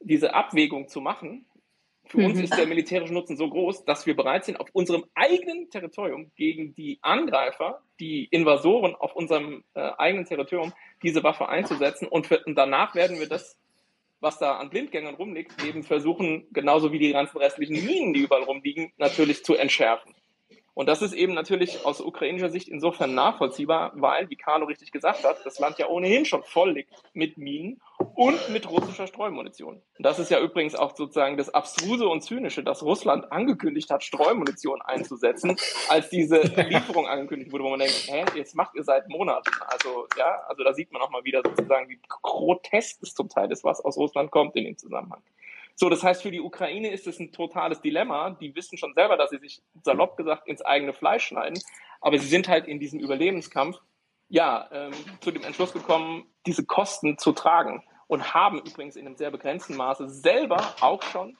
diese 0.00 0.34
Abwägung 0.34 0.88
zu 0.88 1.00
machen. 1.00 1.46
Für 2.06 2.18
mhm. 2.18 2.26
uns 2.26 2.40
ist 2.40 2.56
der 2.56 2.66
militärische 2.66 3.12
Nutzen 3.12 3.36
so 3.36 3.48
groß, 3.48 3.84
dass 3.84 4.06
wir 4.06 4.14
bereit 4.16 4.44
sind, 4.44 4.60
auf 4.60 4.68
unserem 4.72 5.04
eigenen 5.14 5.70
Territorium 5.70 6.30
gegen 6.36 6.74
die 6.74 6.98
Angreifer, 7.02 7.82
die 8.00 8.24
Invasoren 8.26 8.94
auf 8.94 9.14
unserem 9.16 9.64
äh, 9.74 9.90
eigenen 9.98 10.24
Territorium, 10.24 10.72
diese 11.02 11.22
Waffe 11.22 11.48
einzusetzen. 11.48 12.06
Und, 12.06 12.26
für, 12.26 12.42
und 12.44 12.54
danach 12.54 12.94
werden 12.94 13.18
wir 13.18 13.28
das 13.28 13.56
was 14.20 14.38
da 14.38 14.56
an 14.56 14.70
Blindgängern 14.70 15.14
rumliegt, 15.14 15.62
eben 15.62 15.82
versuchen, 15.82 16.46
genauso 16.52 16.90
wie 16.92 16.98
die 16.98 17.12
ganzen 17.12 17.38
restlichen 17.38 17.84
Minen, 17.84 18.14
die 18.14 18.20
überall 18.20 18.44
rumliegen, 18.44 18.92
natürlich 18.96 19.44
zu 19.44 19.54
entschärfen. 19.54 20.14
Und 20.76 20.90
das 20.90 21.00
ist 21.00 21.14
eben 21.14 21.32
natürlich 21.32 21.86
aus 21.86 22.02
ukrainischer 22.02 22.50
Sicht 22.50 22.68
insofern 22.68 23.14
nachvollziehbar, 23.14 23.92
weil, 23.94 24.28
wie 24.28 24.36
Carlo 24.36 24.66
richtig 24.66 24.92
gesagt 24.92 25.24
hat, 25.24 25.38
das 25.46 25.58
Land 25.58 25.78
ja 25.78 25.88
ohnehin 25.88 26.26
schon 26.26 26.42
voll 26.42 26.72
liegt 26.72 26.92
mit 27.14 27.38
Minen 27.38 27.80
und 28.14 28.50
mit 28.50 28.70
russischer 28.70 29.06
Streumunition. 29.06 29.76
Und 29.76 30.04
das 30.04 30.18
ist 30.18 30.30
ja 30.30 30.38
übrigens 30.38 30.74
auch 30.74 30.94
sozusagen 30.94 31.38
das 31.38 31.48
Abstruse 31.48 32.06
und 32.06 32.20
Zynische, 32.20 32.62
dass 32.62 32.82
Russland 32.82 33.32
angekündigt 33.32 33.88
hat, 33.88 34.04
Streumunition 34.04 34.82
einzusetzen, 34.82 35.56
als 35.88 36.10
diese 36.10 36.40
Lieferung 36.68 37.06
angekündigt 37.06 37.52
wurde, 37.52 37.64
wo 37.64 37.70
man 37.70 37.78
denkt, 37.78 38.08
hä, 38.08 38.26
jetzt 38.34 38.54
macht 38.54 38.74
ihr 38.74 38.84
seit 38.84 39.08
Monaten. 39.08 39.50
Also, 39.68 40.06
ja, 40.18 40.42
also 40.46 40.62
da 40.62 40.74
sieht 40.74 40.92
man 40.92 41.00
auch 41.00 41.10
mal 41.10 41.24
wieder 41.24 41.40
sozusagen, 41.42 41.88
wie 41.88 41.98
grotesk 42.06 43.02
es 43.02 43.14
zum 43.14 43.30
Teil 43.30 43.50
ist, 43.50 43.64
was 43.64 43.82
aus 43.82 43.96
Russland 43.96 44.30
kommt 44.30 44.54
in 44.56 44.64
dem 44.64 44.76
Zusammenhang. 44.76 45.22
So, 45.78 45.90
das 45.90 46.02
heißt, 46.02 46.22
für 46.22 46.30
die 46.30 46.40
Ukraine 46.40 46.90
ist 46.90 47.06
es 47.06 47.20
ein 47.20 47.32
totales 47.32 47.82
Dilemma. 47.82 48.30
Die 48.30 48.54
wissen 48.54 48.78
schon 48.78 48.94
selber, 48.94 49.18
dass 49.18 49.30
sie 49.30 49.38
sich 49.38 49.62
salopp 49.82 50.16
gesagt 50.16 50.48
ins 50.48 50.62
eigene 50.62 50.94
Fleisch 50.94 51.26
schneiden. 51.26 51.62
Aber 52.00 52.18
sie 52.18 52.26
sind 52.26 52.48
halt 52.48 52.66
in 52.66 52.80
diesem 52.80 52.98
Überlebenskampf, 52.98 53.78
ja, 54.28 54.68
ähm, 54.72 54.94
zu 55.20 55.30
dem 55.30 55.44
Entschluss 55.44 55.74
gekommen, 55.74 56.24
diese 56.46 56.64
Kosten 56.64 57.18
zu 57.18 57.32
tragen 57.32 57.84
und 58.06 58.32
haben 58.34 58.58
übrigens 58.60 58.96
in 58.96 59.06
einem 59.06 59.16
sehr 59.16 59.30
begrenzten 59.30 59.76
Maße 59.76 60.08
selber 60.08 60.74
auch 60.80 61.02
schon 61.02 61.36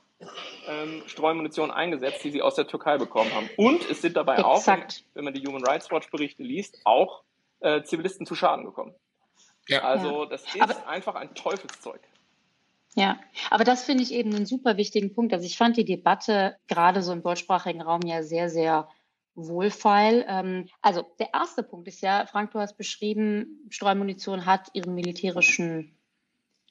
ähm, 0.68 1.02
Streumunition 1.06 1.70
eingesetzt, 1.70 2.22
die 2.22 2.30
sie 2.30 2.42
aus 2.42 2.54
der 2.54 2.66
Türkei 2.66 2.98
bekommen 2.98 3.32
haben. 3.34 3.48
Und 3.56 3.88
es 3.88 4.02
sind 4.02 4.16
dabei 4.16 4.36
Exakt. 4.36 5.04
auch, 5.04 5.14
wenn 5.14 5.24
man 5.24 5.34
die 5.34 5.46
Human 5.46 5.64
Rights 5.64 5.90
Watch 5.90 6.10
Berichte 6.10 6.42
liest, 6.42 6.78
auch 6.84 7.22
äh, 7.60 7.82
Zivilisten 7.82 8.26
zu 8.26 8.34
Schaden 8.34 8.66
gekommen. 8.66 8.94
Ja. 9.68 9.80
Also 9.82 10.26
das 10.26 10.44
ist 10.44 10.60
Aber 10.60 10.86
einfach 10.86 11.14
ein 11.14 11.34
Teufelszeug. 11.34 12.00
Ja, 12.98 13.20
aber 13.50 13.64
das 13.64 13.84
finde 13.84 14.02
ich 14.02 14.12
eben 14.12 14.34
einen 14.34 14.46
super 14.46 14.78
wichtigen 14.78 15.12
Punkt. 15.12 15.34
Also 15.34 15.44
ich 15.44 15.58
fand 15.58 15.76
die 15.76 15.84
Debatte 15.84 16.56
gerade 16.66 17.02
so 17.02 17.12
im 17.12 17.22
deutschsprachigen 17.22 17.82
Raum 17.82 18.00
ja 18.06 18.22
sehr, 18.22 18.48
sehr 18.48 18.88
wohlfeil. 19.34 20.24
Ähm, 20.26 20.68
also 20.80 21.04
der 21.18 21.34
erste 21.34 21.62
Punkt 21.62 21.88
ist 21.88 22.00
ja, 22.00 22.24
Frank, 22.26 22.52
du 22.52 22.58
hast 22.58 22.78
beschrieben, 22.78 23.66
Streumunition 23.68 24.46
hat 24.46 24.70
ihren 24.72 24.94
militärischen 24.94 25.95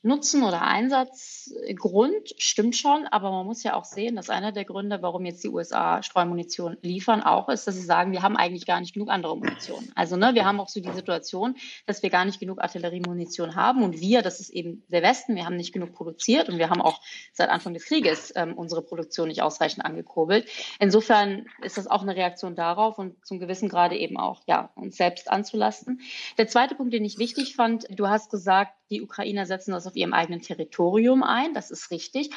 Nutzen 0.06 0.44
oder 0.44 0.62
Einsatzgrund 0.62 2.36
stimmt 2.38 2.76
schon, 2.76 3.08
aber 3.08 3.32
man 3.32 3.48
muss 3.48 3.64
ja 3.64 3.74
auch 3.74 3.86
sehen, 3.86 4.16
dass 4.16 4.30
einer 4.30 4.52
der 4.52 4.64
Gründe, 4.64 5.02
warum 5.02 5.26
jetzt 5.26 5.44
die 5.44 5.50
USA 5.50 6.04
Streumunition 6.04 6.78
liefern, 6.84 7.24
auch 7.24 7.50
ist, 7.50 7.68
dass 7.68 7.74
sie 7.74 7.82
sagen, 7.82 8.12
wir 8.12 8.22
haben 8.22 8.38
eigentlich 8.38 8.68
gar 8.68 8.80
nicht 8.80 8.94
genug 8.94 9.10
andere 9.10 9.36
Munition. 9.36 9.92
Also 9.96 10.16
ne, 10.16 10.36
wir 10.36 10.46
haben 10.46 10.60
auch 10.60 10.70
so 10.70 10.80
die 10.80 10.92
Situation, 10.92 11.56
dass 11.88 12.04
wir 12.04 12.12
gar 12.12 12.24
nicht 12.24 12.40
genug 12.40 12.62
Artilleriemunition 12.62 13.56
haben 13.56 13.82
und 13.82 14.00
wir, 14.00 14.22
das 14.22 14.40
ist 14.40 14.52
eben 14.52 14.84
der 14.90 15.02
Westen, 15.02 15.36
wir 15.36 15.46
haben 15.46 15.58
nicht 15.58 15.74
genug 15.74 15.94
produziert 15.94 16.50
und 16.50 16.60
wir 16.60 16.70
haben 16.70 16.82
auch 16.82 17.02
seit 17.34 17.50
Anfang 17.50 17.74
des 17.74 17.86
Krieges 17.86 18.32
ähm, 18.36 18.54
unsere 18.54 18.84
Produktion 18.84 19.28
nicht 19.28 19.42
ausreichend 19.42 19.84
angekurbelt. 19.84 20.48
Insofern 20.80 21.48
ist 21.64 21.78
das 21.80 21.88
auch 21.88 22.04
eine 22.04 22.16
Reaktion 22.16 22.56
darauf 22.56 23.00
und 23.00 23.26
zum 23.26 23.40
gewissen 23.40 23.70
Grade 23.70 23.98
eben 23.98 24.18
auch 24.18 24.44
ja 24.46 24.70
uns 24.76 24.98
selbst 24.98 25.32
anzulasten. 25.32 26.02
Der 26.38 26.48
zweite 26.48 26.76
Punkt, 26.76 26.94
den 26.94 27.06
ich 27.06 27.18
wichtig 27.18 27.56
fand, 27.56 27.88
du 27.90 28.08
hast 28.08 28.30
gesagt, 28.30 28.74
die 28.90 29.02
Ukrainer 29.02 29.46
setzen 29.46 29.72
das 29.72 29.88
auf 29.88 29.95
ihrem 29.96 30.14
eigenen 30.14 30.42
Territorium 30.42 31.24
ein, 31.24 31.54
das 31.54 31.72
ist 31.72 31.92
richtig. 31.92 32.32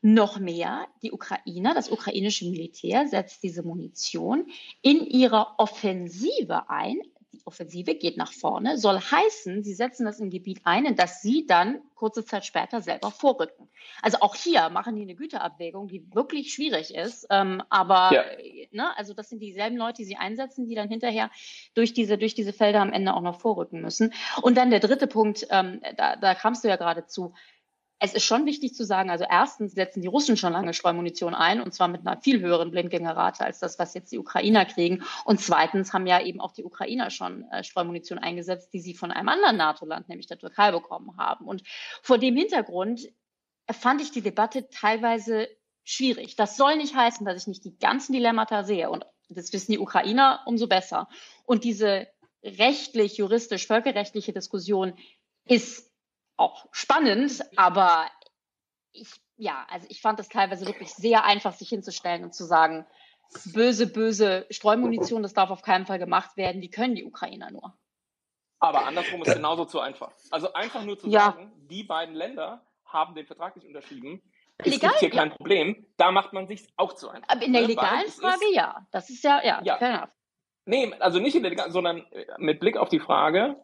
Noch 0.00 0.38
mehr, 0.38 0.86
die 1.02 1.10
Ukrainer, 1.10 1.74
das 1.74 1.90
ukrainische 1.90 2.48
Militär 2.48 3.08
setzt 3.08 3.42
diese 3.42 3.64
Munition 3.64 4.46
in 4.80 5.04
ihrer 5.04 5.56
Offensive 5.58 6.70
ein, 6.70 7.00
die 7.32 7.42
Offensive 7.44 7.94
geht 7.94 8.16
nach 8.16 8.32
vorne, 8.32 8.78
soll 8.78 8.98
heißen, 8.98 9.62
sie 9.62 9.74
setzen 9.74 10.06
das 10.06 10.20
im 10.20 10.30
Gebiet 10.30 10.60
ein, 10.64 10.86
in 10.86 10.96
das 10.96 11.20
sie 11.20 11.46
dann 11.46 11.80
kurze 11.94 12.24
Zeit 12.24 12.46
später 12.46 12.80
selber 12.80 13.10
vorrücken. 13.10 13.68
Also 14.02 14.18
auch 14.20 14.34
hier 14.34 14.70
machen 14.70 14.96
die 14.96 15.02
eine 15.02 15.14
Güterabwägung, 15.14 15.88
die 15.88 16.06
wirklich 16.14 16.52
schwierig 16.52 16.94
ist. 16.94 17.26
Ähm, 17.30 17.62
aber 17.68 18.12
ja. 18.14 18.24
ne, 18.70 18.96
also 18.96 19.14
das 19.14 19.28
sind 19.28 19.40
dieselben 19.40 19.76
Leute, 19.76 19.98
die 19.98 20.04
sie 20.04 20.16
einsetzen, 20.16 20.66
die 20.66 20.74
dann 20.74 20.88
hinterher 20.88 21.30
durch 21.74 21.92
diese, 21.92 22.16
durch 22.16 22.34
diese 22.34 22.52
Felder 22.52 22.80
am 22.80 22.92
Ende 22.92 23.14
auch 23.14 23.20
noch 23.20 23.40
vorrücken 23.40 23.82
müssen. 23.82 24.14
Und 24.40 24.56
dann 24.56 24.70
der 24.70 24.80
dritte 24.80 25.06
Punkt, 25.06 25.46
ähm, 25.50 25.80
da, 25.96 26.16
da 26.16 26.34
kamst 26.34 26.64
du 26.64 26.68
ja 26.68 26.76
gerade 26.76 27.06
zu 27.06 27.34
es 28.00 28.14
ist 28.14 28.24
schon 28.24 28.46
wichtig 28.46 28.74
zu 28.74 28.84
sagen, 28.84 29.10
also 29.10 29.24
erstens 29.28 29.72
setzen 29.72 30.02
die 30.02 30.08
Russen 30.08 30.36
schon 30.36 30.52
lange 30.52 30.72
Streumunition 30.72 31.34
ein 31.34 31.60
und 31.60 31.74
zwar 31.74 31.88
mit 31.88 32.06
einer 32.06 32.20
viel 32.20 32.40
höheren 32.40 32.70
Blindgängerrate 32.70 33.44
als 33.44 33.58
das, 33.58 33.78
was 33.78 33.94
jetzt 33.94 34.12
die 34.12 34.18
Ukrainer 34.18 34.64
kriegen. 34.66 35.02
Und 35.24 35.40
zweitens 35.40 35.92
haben 35.92 36.06
ja 36.06 36.20
eben 36.20 36.40
auch 36.40 36.52
die 36.52 36.64
Ukrainer 36.64 37.10
schon 37.10 37.44
äh, 37.50 37.64
Streumunition 37.64 38.18
eingesetzt, 38.18 38.72
die 38.72 38.80
sie 38.80 38.94
von 38.94 39.10
einem 39.10 39.28
anderen 39.28 39.56
NATO-Land, 39.56 40.08
nämlich 40.08 40.28
der 40.28 40.38
Türkei, 40.38 40.70
bekommen 40.70 41.16
haben. 41.16 41.46
Und 41.46 41.62
vor 42.02 42.18
dem 42.18 42.36
Hintergrund 42.36 43.08
fand 43.70 44.00
ich 44.00 44.12
die 44.12 44.22
Debatte 44.22 44.68
teilweise 44.70 45.48
schwierig. 45.82 46.36
Das 46.36 46.56
soll 46.56 46.76
nicht 46.76 46.94
heißen, 46.94 47.26
dass 47.26 47.42
ich 47.42 47.46
nicht 47.48 47.64
die 47.64 47.78
ganzen 47.78 48.12
Dilemmata 48.12 48.62
sehe. 48.62 48.90
Und 48.90 49.06
das 49.28 49.52
wissen 49.52 49.72
die 49.72 49.78
Ukrainer 49.78 50.42
umso 50.46 50.68
besser. 50.68 51.08
Und 51.44 51.64
diese 51.64 52.06
rechtlich, 52.44 53.16
juristisch, 53.16 53.66
völkerrechtliche 53.66 54.32
Diskussion 54.32 54.94
ist 55.46 55.90
auch 56.38 56.66
spannend, 56.72 57.44
aber 57.56 58.06
ich, 58.92 59.08
ja, 59.36 59.66
also 59.68 59.86
ich 59.90 60.00
fand 60.00 60.18
das 60.18 60.28
teilweise 60.28 60.66
wirklich 60.66 60.92
sehr 60.94 61.24
einfach, 61.24 61.52
sich 61.52 61.68
hinzustellen 61.68 62.24
und 62.24 62.34
zu 62.34 62.44
sagen, 62.44 62.86
böse, 63.52 63.86
böse 63.86 64.46
Streumunition, 64.50 65.22
das 65.22 65.34
darf 65.34 65.50
auf 65.50 65.62
keinen 65.62 65.86
Fall 65.86 65.98
gemacht 65.98 66.36
werden, 66.36 66.60
die 66.60 66.70
können 66.70 66.94
die 66.94 67.04
Ukrainer 67.04 67.50
nur. 67.50 67.76
Aber 68.60 68.86
andersrum 68.86 69.22
ist 69.22 69.34
genauso 69.34 69.64
zu 69.66 69.80
einfach. 69.80 70.10
Also 70.30 70.52
einfach 70.52 70.82
nur 70.84 70.98
zu 70.98 71.08
ja. 71.08 71.26
sagen, 71.26 71.52
die 71.70 71.84
beiden 71.84 72.14
Länder 72.14 72.66
haben 72.84 73.14
den 73.14 73.26
Vertrag 73.26 73.54
nicht 73.54 73.66
unterschrieben. 73.66 74.22
Es 74.58 74.72
Legal, 74.72 74.90
gibt 74.90 75.00
hier 75.00 75.10
kein 75.10 75.30
Problem. 75.30 75.86
Da 75.96 76.10
macht 76.10 76.32
man 76.32 76.48
sich 76.48 76.66
auch 76.76 76.94
zu 76.94 77.08
einfach. 77.08 77.28
Aber 77.28 77.42
in 77.42 77.52
der 77.52 77.62
ne? 77.62 77.68
legalen 77.68 78.08
Frage 78.08 78.44
ist, 78.48 78.56
ja. 78.56 78.86
Das 78.90 79.10
ist 79.10 79.22
ja, 79.22 79.40
ja, 79.44 79.62
ja. 79.62 80.08
Nee, 80.64 80.92
also 80.98 81.20
nicht 81.20 81.36
in 81.36 81.42
der 81.42 81.50
legalen, 81.50 81.70
sondern 81.70 81.98
äh, 82.10 82.26
mit 82.38 82.58
Blick 82.58 82.76
auf 82.76 82.88
die 82.88 82.98
Frage, 82.98 83.56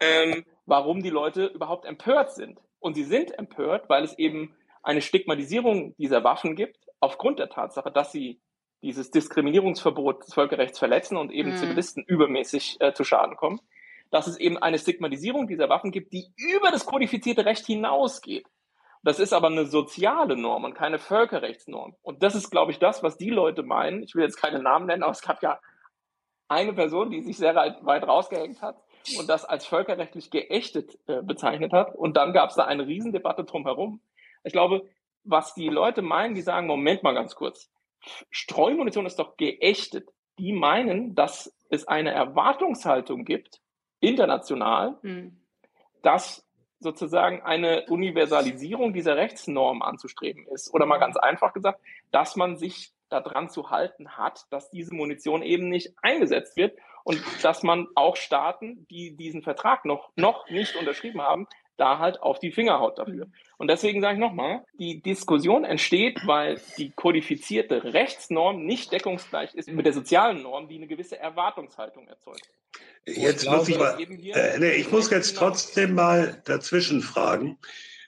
ähm, 0.00 0.44
warum 0.66 1.02
die 1.02 1.10
Leute 1.10 1.46
überhaupt 1.46 1.84
empört 1.84 2.32
sind. 2.32 2.60
Und 2.78 2.94
sie 2.94 3.04
sind 3.04 3.36
empört, 3.38 3.88
weil 3.88 4.04
es 4.04 4.18
eben 4.18 4.54
eine 4.82 5.02
Stigmatisierung 5.02 5.94
dieser 5.96 6.24
Waffen 6.24 6.56
gibt, 6.56 6.86
aufgrund 7.00 7.38
der 7.38 7.50
Tatsache, 7.50 7.90
dass 7.90 8.12
sie 8.12 8.40
dieses 8.82 9.10
Diskriminierungsverbot 9.10 10.24
des 10.24 10.34
Völkerrechts 10.34 10.78
verletzen 10.78 11.16
und 11.16 11.30
eben 11.30 11.50
mhm. 11.50 11.56
Zivilisten 11.56 12.02
übermäßig 12.04 12.80
äh, 12.80 12.94
zu 12.94 13.04
Schaden 13.04 13.36
kommen, 13.36 13.60
dass 14.10 14.26
es 14.26 14.38
eben 14.38 14.58
eine 14.58 14.78
Stigmatisierung 14.78 15.46
dieser 15.46 15.68
Waffen 15.68 15.90
gibt, 15.90 16.12
die 16.12 16.32
über 16.36 16.70
das 16.70 16.86
kodifizierte 16.86 17.44
Recht 17.44 17.66
hinausgeht. 17.66 18.46
Das 19.02 19.18
ist 19.18 19.32
aber 19.32 19.46
eine 19.46 19.66
soziale 19.66 20.36
Norm 20.36 20.64
und 20.64 20.74
keine 20.74 20.98
Völkerrechtsnorm. 20.98 21.94
Und 22.02 22.22
das 22.22 22.34
ist, 22.34 22.50
glaube 22.50 22.72
ich, 22.72 22.78
das, 22.78 23.02
was 23.02 23.16
die 23.16 23.30
Leute 23.30 23.62
meinen. 23.62 24.02
Ich 24.02 24.14
will 24.14 24.24
jetzt 24.24 24.36
keine 24.36 24.60
Namen 24.60 24.86
nennen, 24.86 25.02
aber 25.02 25.12
es 25.12 25.22
gab 25.22 25.42
ja 25.42 25.58
eine 26.48 26.72
Person, 26.72 27.10
die 27.10 27.22
sich 27.22 27.38
sehr 27.38 27.54
weit 27.54 28.06
rausgehängt 28.06 28.60
hat, 28.60 28.76
und 29.18 29.28
das 29.28 29.44
als 29.44 29.66
völkerrechtlich 29.66 30.30
geächtet 30.30 30.98
äh, 31.06 31.22
bezeichnet 31.22 31.72
hat. 31.72 31.94
Und 31.94 32.16
dann 32.16 32.32
gab 32.32 32.50
es 32.50 32.56
da 32.56 32.64
eine 32.64 32.86
Riesendebatte 32.86 33.44
drumherum. 33.44 34.00
Ich 34.44 34.52
glaube, 34.52 34.88
was 35.24 35.54
die 35.54 35.68
Leute 35.68 36.02
meinen, 36.02 36.34
die 36.34 36.42
sagen, 36.42 36.66
Moment 36.66 37.02
mal 37.02 37.14
ganz 37.14 37.34
kurz, 37.34 37.70
Streumunition 38.30 39.06
ist 39.06 39.18
doch 39.18 39.36
geächtet. 39.36 40.08
Die 40.38 40.52
meinen, 40.52 41.14
dass 41.14 41.54
es 41.68 41.86
eine 41.86 42.12
Erwartungshaltung 42.12 43.24
gibt, 43.24 43.60
international, 44.00 44.98
mhm. 45.02 45.38
dass 46.02 46.46
sozusagen 46.78 47.42
eine 47.42 47.84
Universalisierung 47.88 48.94
dieser 48.94 49.16
Rechtsnorm 49.16 49.82
anzustreben 49.82 50.46
ist. 50.46 50.72
Oder 50.72 50.86
mal 50.86 50.98
ganz 50.98 51.16
einfach 51.16 51.52
gesagt, 51.52 51.80
dass 52.10 52.36
man 52.36 52.56
sich 52.56 52.92
daran 53.10 53.50
zu 53.50 53.70
halten 53.70 54.16
hat, 54.16 54.46
dass 54.50 54.70
diese 54.70 54.94
Munition 54.94 55.42
eben 55.42 55.68
nicht 55.68 55.92
eingesetzt 56.00 56.56
wird 56.56 56.78
und 57.04 57.22
dass 57.42 57.62
man 57.62 57.86
auch 57.94 58.16
Staaten, 58.16 58.86
die 58.90 59.16
diesen 59.16 59.42
Vertrag 59.42 59.84
noch, 59.84 60.10
noch 60.16 60.48
nicht 60.50 60.76
unterschrieben 60.76 61.20
haben, 61.20 61.46
da 61.80 61.98
halt 61.98 62.22
auf 62.22 62.38
die 62.38 62.52
Finger 62.52 62.78
haut 62.78 62.98
dafür. 62.98 63.26
Und 63.56 63.68
deswegen 63.68 64.02
sage 64.02 64.14
ich 64.14 64.20
nochmal, 64.20 64.64
die 64.74 65.00
Diskussion 65.00 65.64
entsteht, 65.64 66.20
weil 66.26 66.60
die 66.76 66.90
kodifizierte 66.90 67.94
Rechtsnorm 67.94 68.64
nicht 68.66 68.92
deckungsgleich 68.92 69.54
ist 69.54 69.68
mit 69.68 69.86
der 69.86 69.94
sozialen 69.94 70.42
Norm, 70.42 70.68
die 70.68 70.76
eine 70.76 70.86
gewisse 70.86 71.18
Erwartungshaltung 71.18 72.06
erzeugt. 72.06 72.48
Jetzt 73.06 73.48
muss 73.48 73.68
ich 73.68 73.78
mal, 73.78 73.98
äh, 73.98 74.58
nee, 74.58 74.72
ich 74.72 74.92
muss 74.92 75.10
jetzt 75.10 75.36
trotzdem 75.36 75.94
mal 75.94 76.42
dazwischen 76.44 77.00
fragen. 77.00 77.58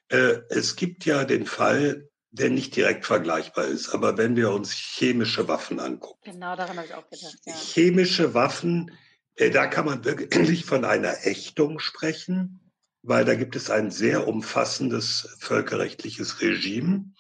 Äh, 0.09 0.41
es 0.51 0.77
gibt 0.77 1.07
ja 1.07 1.25
den 1.25 1.47
Fall, 1.47 2.11
der 2.33 2.49
nicht 2.49 2.75
direkt 2.75 3.05
vergleichbar 3.05 3.67
ist. 3.67 3.91
Aber 3.91 4.17
wenn 4.17 4.37
wir 4.37 4.51
uns 4.51 4.73
chemische 4.73 5.49
Waffen 5.49 5.79
angucken. 5.79 6.19
Genau, 6.25 6.57
daran 6.57 6.79
habe 6.79 6.87
ich 6.87 6.95
auch 6.95 7.09
gedacht. 7.09 7.39
Ja. 7.45 7.55
Chemische 7.55 8.35
Waffen, 8.35 8.91
äh, 9.37 9.51
da 9.51 9.67
kann 9.67 9.85
man 9.85 10.05
wirklich 10.05 10.65
von 10.65 10.85
einer 10.85 11.27
Ächtung 11.27 11.79
sprechen, 11.79 12.73
weil 13.03 13.25
da 13.27 13.35
gibt 13.35 13.55
es 13.55 13.71
ein 13.71 13.91
sehr 13.91 14.27
umfassendes 14.27 15.37
völkerrechtliches 15.41 16.41
Regime. 16.41 17.13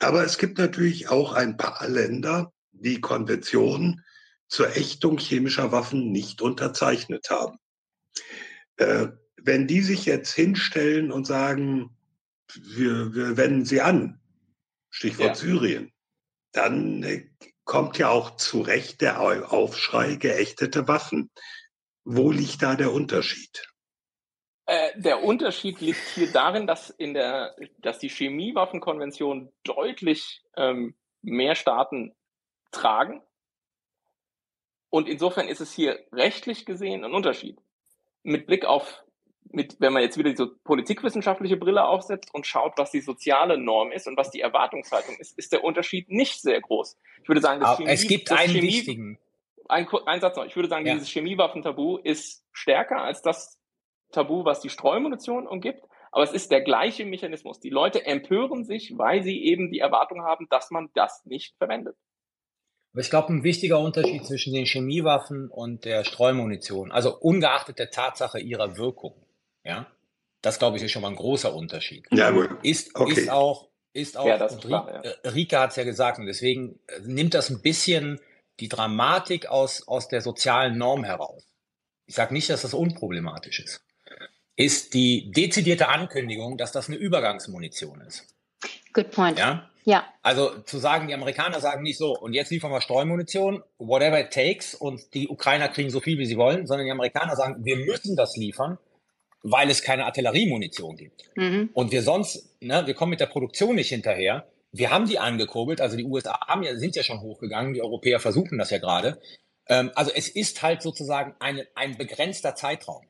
Aber 0.00 0.24
es 0.24 0.38
gibt 0.38 0.58
natürlich 0.58 1.08
auch 1.08 1.32
ein 1.32 1.56
paar 1.56 1.86
Länder, 1.88 2.52
die 2.72 3.00
Konvention 3.00 4.02
zur 4.48 4.76
Ächtung 4.76 5.18
chemischer 5.18 5.70
Waffen 5.70 6.10
nicht 6.10 6.42
unterzeichnet 6.42 7.30
haben. 7.30 7.58
Äh, 8.76 9.08
wenn 9.40 9.68
die 9.68 9.82
sich 9.82 10.04
jetzt 10.04 10.32
hinstellen 10.32 11.12
und 11.12 11.26
sagen, 11.26 11.96
wir, 12.54 13.14
wir 13.14 13.36
wenden 13.36 13.64
sie 13.64 13.82
an, 13.82 14.20
Stichwort 14.98 15.28
ja. 15.28 15.34
Syrien, 15.36 15.92
dann 16.50 17.04
äh, 17.04 17.30
kommt 17.64 17.98
ja 17.98 18.08
auch 18.08 18.34
zu 18.34 18.62
Recht 18.62 19.00
der 19.00 19.20
Aufschrei 19.20 20.16
geächtete 20.16 20.88
Waffen. 20.88 21.30
Wo 22.02 22.32
liegt 22.32 22.62
da 22.62 22.74
der 22.74 22.92
Unterschied? 22.92 23.68
Äh, 24.66 25.00
der 25.00 25.22
Unterschied 25.22 25.80
liegt 25.80 26.00
hier 26.16 26.32
darin, 26.32 26.66
dass, 26.66 26.90
in 26.90 27.14
der, 27.14 27.54
dass 27.78 28.00
die 28.00 28.08
Chemiewaffenkonvention 28.08 29.52
deutlich 29.62 30.42
ähm, 30.56 30.96
mehr 31.22 31.54
Staaten 31.54 32.16
tragen. 32.72 33.22
Und 34.90 35.08
insofern 35.08 35.46
ist 35.46 35.60
es 35.60 35.72
hier 35.72 36.04
rechtlich 36.10 36.66
gesehen 36.66 37.04
ein 37.04 37.14
Unterschied. 37.14 37.60
Mit 38.24 38.48
Blick 38.48 38.64
auf 38.64 39.04
mit, 39.50 39.80
wenn 39.80 39.92
man 39.92 40.02
jetzt 40.02 40.18
wieder 40.18 40.32
die 40.32 40.46
politikwissenschaftliche 40.64 41.56
Brille 41.56 41.84
aufsetzt 41.86 42.34
und 42.34 42.46
schaut, 42.46 42.74
was 42.76 42.90
die 42.90 43.00
soziale 43.00 43.58
Norm 43.58 43.92
ist 43.92 44.06
und 44.06 44.16
was 44.16 44.30
die 44.30 44.40
Erwartungshaltung 44.40 45.16
ist, 45.16 45.38
ist 45.38 45.52
der 45.52 45.64
Unterschied 45.64 46.08
nicht 46.10 46.40
sehr 46.40 46.60
groß. 46.60 46.96
Ich 47.22 47.28
würde 47.28 47.40
sagen, 47.40 47.60
das 47.60 47.76
Chemie, 47.76 47.90
es 47.90 48.06
gibt 48.06 48.30
einen 48.30 48.52
Chemie, 48.52 48.66
wichtigen. 48.68 49.18
Ein, 49.68 49.86
ein 50.06 50.20
Satz 50.20 50.36
noch. 50.36 50.46
Ich 50.46 50.56
würde 50.56 50.68
sagen, 50.68 50.86
ja. 50.86 50.94
dieses 50.94 51.08
Chemiewaffentabu 51.08 51.98
ist 51.98 52.44
stärker 52.52 53.02
als 53.02 53.22
das 53.22 53.58
Tabu, 54.12 54.44
was 54.44 54.60
die 54.60 54.70
Streumunition 54.70 55.46
umgibt. 55.46 55.84
Aber 56.10 56.24
es 56.24 56.32
ist 56.32 56.50
der 56.50 56.62
gleiche 56.62 57.04
Mechanismus. 57.04 57.60
Die 57.60 57.68
Leute 57.68 58.06
empören 58.06 58.64
sich, 58.64 58.96
weil 58.96 59.22
sie 59.22 59.44
eben 59.44 59.70
die 59.70 59.78
Erwartung 59.78 60.22
haben, 60.22 60.46
dass 60.48 60.70
man 60.70 60.88
das 60.94 61.24
nicht 61.26 61.54
verwendet. 61.58 61.96
Aber 62.92 63.02
ich 63.02 63.10
glaube, 63.10 63.32
ein 63.32 63.44
wichtiger 63.44 63.78
Unterschied 63.78 64.24
zwischen 64.24 64.54
den 64.54 64.64
Chemiewaffen 64.64 65.50
und 65.50 65.84
der 65.84 66.04
Streumunition, 66.04 66.90
also 66.90 67.14
ungeachtet 67.16 67.78
der 67.78 67.90
Tatsache 67.90 68.40
ihrer 68.40 68.78
Wirkung, 68.78 69.14
ja, 69.64 69.86
das 70.42 70.58
glaube 70.58 70.76
ich 70.76 70.82
ist 70.82 70.92
schon 70.92 71.02
mal 71.02 71.08
ein 71.08 71.16
großer 71.16 71.54
Unterschied. 71.54 72.06
Ja, 72.10 72.30
gut. 72.30 72.50
Ist, 72.62 72.94
okay. 72.94 73.12
ist 73.12 73.30
auch, 73.30 73.68
ist 73.92 74.16
auch, 74.16 74.26
ja, 74.26 74.44
und 74.44 74.60
klar, 74.60 75.02
ja. 75.04 75.10
Äh, 75.10 75.28
Rika 75.28 75.60
hat 75.62 75.70
es 75.70 75.76
ja 75.76 75.84
gesagt, 75.84 76.18
und 76.18 76.26
deswegen 76.26 76.78
äh, 76.86 77.00
nimmt 77.04 77.34
das 77.34 77.50
ein 77.50 77.60
bisschen 77.60 78.20
die 78.60 78.68
Dramatik 78.68 79.46
aus, 79.46 79.86
aus 79.86 80.08
der 80.08 80.20
sozialen 80.20 80.78
Norm 80.78 81.04
heraus. 81.04 81.44
Ich 82.06 82.14
sage 82.14 82.32
nicht, 82.32 82.50
dass 82.50 82.62
das 82.62 82.74
unproblematisch 82.74 83.60
ist. 83.60 83.84
Ist 84.56 84.94
die 84.94 85.30
dezidierte 85.30 85.88
Ankündigung, 85.88 86.58
dass 86.58 86.72
das 86.72 86.88
eine 86.88 86.96
Übergangsmunition 86.96 88.00
ist. 88.00 88.26
Good 88.92 89.12
point. 89.12 89.38
Ja? 89.38 89.70
Ja. 89.84 90.04
Also 90.22 90.58
zu 90.62 90.78
sagen, 90.78 91.06
die 91.06 91.14
Amerikaner 91.14 91.60
sagen 91.60 91.82
nicht 91.82 91.96
so, 91.96 92.18
und 92.18 92.32
jetzt 92.32 92.50
liefern 92.50 92.72
wir 92.72 92.80
Streumunition, 92.80 93.62
whatever 93.78 94.20
it 94.20 94.32
takes, 94.32 94.74
und 94.74 95.14
die 95.14 95.28
Ukrainer 95.28 95.68
kriegen 95.68 95.90
so 95.90 96.00
viel, 96.00 96.18
wie 96.18 96.26
sie 96.26 96.36
wollen, 96.36 96.66
sondern 96.66 96.86
die 96.86 96.92
Amerikaner 96.92 97.36
sagen, 97.36 97.64
wir 97.64 97.76
müssen 97.76 98.16
das 98.16 98.36
liefern, 98.36 98.78
weil 99.42 99.70
es 99.70 99.82
keine 99.82 100.04
Artilleriemunition 100.04 100.96
gibt. 100.96 101.24
Mhm. 101.36 101.70
Und 101.72 101.92
wir 101.92 102.02
sonst, 102.02 102.50
ne, 102.60 102.86
wir 102.86 102.94
kommen 102.94 103.10
mit 103.10 103.20
der 103.20 103.26
Produktion 103.26 103.76
nicht 103.76 103.88
hinterher. 103.88 104.46
Wir 104.72 104.90
haben 104.90 105.06
die 105.06 105.18
angekurbelt, 105.18 105.80
also 105.80 105.96
die 105.96 106.04
USA 106.04 106.46
haben 106.46 106.62
ja, 106.62 106.76
sind 106.76 106.96
ja 106.96 107.02
schon 107.02 107.20
hochgegangen, 107.20 107.74
die 107.74 107.82
Europäer 107.82 108.20
versuchen 108.20 108.58
das 108.58 108.70
ja 108.70 108.78
gerade. 108.78 109.18
Ähm, 109.68 109.90
also 109.94 110.10
es 110.14 110.28
ist 110.28 110.62
halt 110.62 110.82
sozusagen 110.82 111.34
eine, 111.38 111.66
ein 111.74 111.96
begrenzter 111.96 112.54
Zeitraum. 112.54 113.04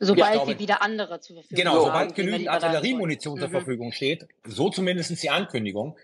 Sobald 0.00 0.32
glaube, 0.32 0.54
wie 0.54 0.58
wieder 0.58 0.82
andere 0.82 1.20
zur 1.20 1.36
Verfügung 1.36 1.56
Genau, 1.56 1.78
so, 1.78 1.86
sobald 1.86 2.14
genügend 2.14 2.48
Artilleriemunition 2.48 3.38
zur 3.38 3.48
mhm. 3.48 3.52
Verfügung 3.52 3.92
steht, 3.92 4.26
so 4.44 4.68
zumindest 4.70 5.22
die 5.22 5.30
Ankündigung, 5.30 5.96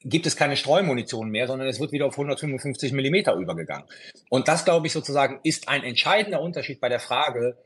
gibt 0.00 0.26
es 0.26 0.36
keine 0.36 0.56
Streumunition 0.56 1.30
mehr, 1.30 1.46
sondern 1.46 1.68
es 1.68 1.80
wird 1.80 1.92
wieder 1.92 2.06
auf 2.06 2.14
155 2.14 2.92
Millimeter 2.92 3.34
übergegangen. 3.34 3.86
Und 4.28 4.48
das, 4.48 4.64
glaube 4.64 4.86
ich, 4.86 4.92
sozusagen 4.92 5.40
ist 5.44 5.68
ein 5.68 5.82
entscheidender 5.82 6.40
Unterschied 6.40 6.80
bei 6.80 6.88
der 6.88 7.00
Frage, 7.00 7.56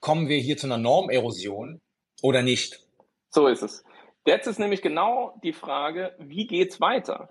kommen 0.00 0.28
wir 0.28 0.38
hier 0.38 0.56
zu 0.56 0.66
einer 0.66 0.78
Normerosion 0.78 1.80
oder 2.22 2.42
nicht? 2.42 2.80
So 3.30 3.46
ist 3.46 3.62
es. 3.62 3.84
Jetzt 4.26 4.46
ist 4.46 4.58
nämlich 4.58 4.82
genau 4.82 5.38
die 5.42 5.52
Frage, 5.52 6.14
wie 6.18 6.46
geht's 6.46 6.80
weiter? 6.80 7.30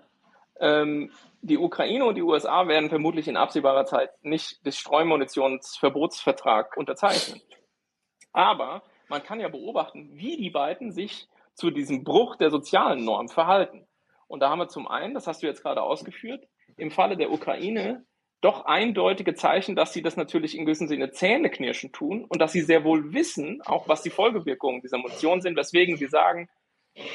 Ähm, 0.60 1.12
die 1.42 1.58
Ukraine 1.58 2.04
und 2.04 2.16
die 2.16 2.22
USA 2.22 2.66
werden 2.66 2.88
vermutlich 2.88 3.28
in 3.28 3.36
absehbarer 3.36 3.84
Zeit 3.84 4.10
nicht 4.22 4.64
des 4.66 4.76
Streumunitionsverbotsvertrag 4.76 6.76
unterzeichnen. 6.76 7.40
Aber 8.32 8.82
man 9.08 9.22
kann 9.22 9.40
ja 9.40 9.48
beobachten, 9.48 10.10
wie 10.12 10.36
die 10.36 10.50
beiden 10.50 10.90
sich 10.90 11.28
zu 11.54 11.70
diesem 11.70 12.04
Bruch 12.04 12.36
der 12.36 12.50
sozialen 12.50 13.04
Norm 13.04 13.28
verhalten. 13.28 13.86
Und 14.26 14.40
da 14.40 14.50
haben 14.50 14.58
wir 14.58 14.68
zum 14.68 14.88
einen, 14.88 15.14
das 15.14 15.26
hast 15.26 15.42
du 15.42 15.46
jetzt 15.46 15.62
gerade 15.62 15.82
ausgeführt, 15.82 16.46
im 16.76 16.90
Falle 16.90 17.16
der 17.16 17.32
Ukraine 17.32 18.04
doch 18.40 18.66
eindeutige 18.66 19.34
Zeichen, 19.34 19.74
dass 19.74 19.92
sie 19.92 20.02
das 20.02 20.16
natürlich 20.16 20.56
in 20.56 20.64
gewissem 20.64 20.86
Sinne 20.86 21.10
Zähneknirschen 21.10 21.92
tun 21.92 22.24
und 22.24 22.40
dass 22.40 22.52
sie 22.52 22.60
sehr 22.60 22.84
wohl 22.84 23.12
wissen, 23.12 23.60
auch 23.64 23.88
was 23.88 24.02
die 24.02 24.10
Folgewirkungen 24.10 24.80
dieser 24.80 24.98
Munition 24.98 25.40
sind, 25.40 25.56
weswegen 25.56 25.96
sie 25.96 26.06
sagen, 26.06 26.48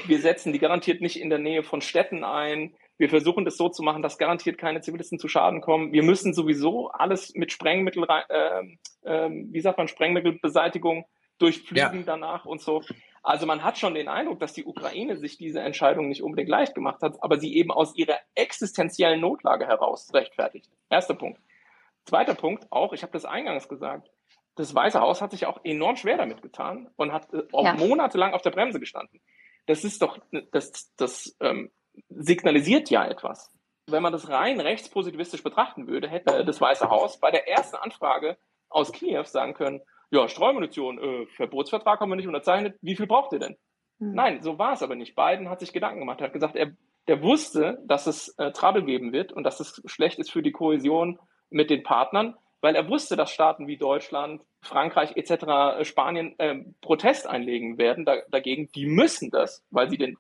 wir 0.06 0.20
setzen 0.20 0.54
die 0.54 0.60
garantiert 0.60 1.02
nicht 1.02 1.20
in 1.20 1.30
der 1.30 1.40
Nähe 1.40 1.64
von 1.64 1.82
Städten 1.82 2.24
ein. 2.24 2.76
Wir 2.98 3.10
versuchen 3.10 3.46
das 3.46 3.58
so 3.58 3.70
zu 3.70 3.84
machen, 3.84 4.02
dass 4.02 4.18
garantiert 4.18 4.58
keine 4.58 4.82
Zivilisten 4.82 5.20
zu 5.20 5.28
Schaden 5.28 5.62
kommen. 5.62 5.92
Wir 5.92 6.04
müssen 6.04 6.34
sowieso 6.34 6.90
alles 6.90 7.34
mit 7.36 7.52
Sprengmittel, 7.52 8.06
äh, 8.30 8.62
äh, 9.04 9.30
wie 9.30 9.62
sagt 9.62 9.78
man, 9.78 9.88
Sprengmittelbeseitigung 9.88 11.06
durchflügen 11.40 12.00
ja. 12.00 12.06
danach 12.06 12.46
und 12.46 12.62
so. 12.62 12.82
Also 13.24 13.46
man 13.46 13.64
hat 13.64 13.78
schon 13.78 13.94
den 13.94 14.10
Eindruck, 14.10 14.42
dass 14.42 14.52
die 14.52 14.66
Ukraine 14.66 15.16
sich 15.16 15.38
diese 15.38 15.62
Entscheidung 15.62 16.10
nicht 16.10 16.22
unbedingt 16.22 16.50
leicht 16.50 16.76
gemacht 16.76 17.02
hat, 17.02 17.24
aber 17.24 17.40
sie 17.40 17.56
eben 17.56 17.72
aus 17.72 17.96
ihrer 17.96 18.18
existenziellen 18.36 19.22
Notlage 19.22 19.66
heraus 19.66 20.14
rechtfertigt. 20.14 20.70
Erster 20.90 21.14
Punkt. 21.14 21.40
Zweiter 22.06 22.36
Punkt, 22.36 22.68
auch, 22.70 22.92
ich 22.92 23.02
habe 23.02 23.14
das 23.14 23.24
eingangs 23.24 23.70
gesagt, 23.70 24.12
das 24.56 24.76
Weiße 24.76 25.00
Haus 25.00 25.22
hat 25.22 25.32
sich 25.32 25.46
auch 25.46 25.64
enorm 25.64 25.96
schwer 25.96 26.18
damit 26.18 26.42
getan 26.42 26.90
und 26.98 27.14
hat 27.14 27.34
äh, 27.34 27.44
auch 27.54 27.64
ja. 27.64 27.74
monatelang 27.76 28.34
auf 28.34 28.42
der 28.42 28.52
Bremse 28.52 28.82
gestanden. 28.82 29.22
Das 29.68 29.86
ist 29.86 30.02
doch, 30.02 30.20
das, 30.52 30.94
das 30.98 31.36
ähm, 31.40 31.72
signalisiert 32.10 32.90
ja 32.90 33.06
etwas. 33.06 33.52
Wenn 33.88 34.04
man 34.04 34.12
das 34.12 34.30
rein 34.30 34.60
rechtspositivistisch 34.60 35.44
betrachten 35.44 35.88
würde, 35.88 36.10
hätte 36.10 36.44
das 36.44 36.60
Weiße 36.60 36.90
Haus 36.90 37.20
bei 37.20 37.32
der 37.32 37.48
ersten 37.48 37.78
Anfrage 37.78 38.38
aus 38.70 38.92
Kiew 38.92 39.24
sagen 39.24 39.54
können, 39.54 39.82
ja, 40.14 40.28
Streumunition, 40.28 41.00
äh, 41.00 41.26
Verbotsvertrag 41.26 42.00
haben 42.00 42.10
wir 42.10 42.16
nicht 42.16 42.28
unterzeichnet, 42.28 42.78
wie 42.82 42.96
viel 42.96 43.08
braucht 43.08 43.34
ihr 43.34 43.40
denn? 43.40 43.58
Mhm. 43.98 44.14
Nein, 44.14 44.42
so 44.44 44.60
war 44.60 44.74
es 44.74 44.84
aber 44.84 44.96
nicht. 44.96 45.16
Biden 45.16 45.50
hat 45.50 45.60
sich 45.60 45.74
Gedanken 45.74 46.00
gemacht, 46.00 46.22
er 46.22 46.28
hat 46.28 46.34
gesagt, 46.34 46.56
er, 46.56 46.72
der 47.08 47.24
wusste, 47.24 47.80
dass 47.86 48.06
es 48.06 48.30
äh, 48.38 48.52
Trouble 48.52 48.84
geben 48.84 49.12
wird 49.12 49.34
und 49.34 49.44
dass 49.44 49.60
es 49.60 49.82
schlecht 49.86 50.20
ist 50.20 50.32
für 50.32 50.44
die 50.44 50.52
Kohäsion 50.52 51.20
mit 51.50 51.72
den 51.72 51.82
Partnern, 51.82 52.36
weil 52.62 52.76
er 52.76 52.88
wusste, 52.88 53.16
dass 53.16 53.32
Staaten 53.32 53.68
wie 53.68 53.78
Deutschland, 53.78 54.44
Frankreich 54.62 55.18
etc., 55.18 55.80
äh, 55.80 55.84
Spanien 55.84 56.38
äh, 56.38 56.64
Protest 56.82 57.28
einlegen 57.28 57.80
werden 57.80 58.06
da, 58.06 58.18
dagegen. 58.30 58.70
Die 58.76 58.86
müssen 58.86 59.32
das, 59.32 59.66
weil 59.72 59.90
sie 59.90 59.98
den 59.98 60.18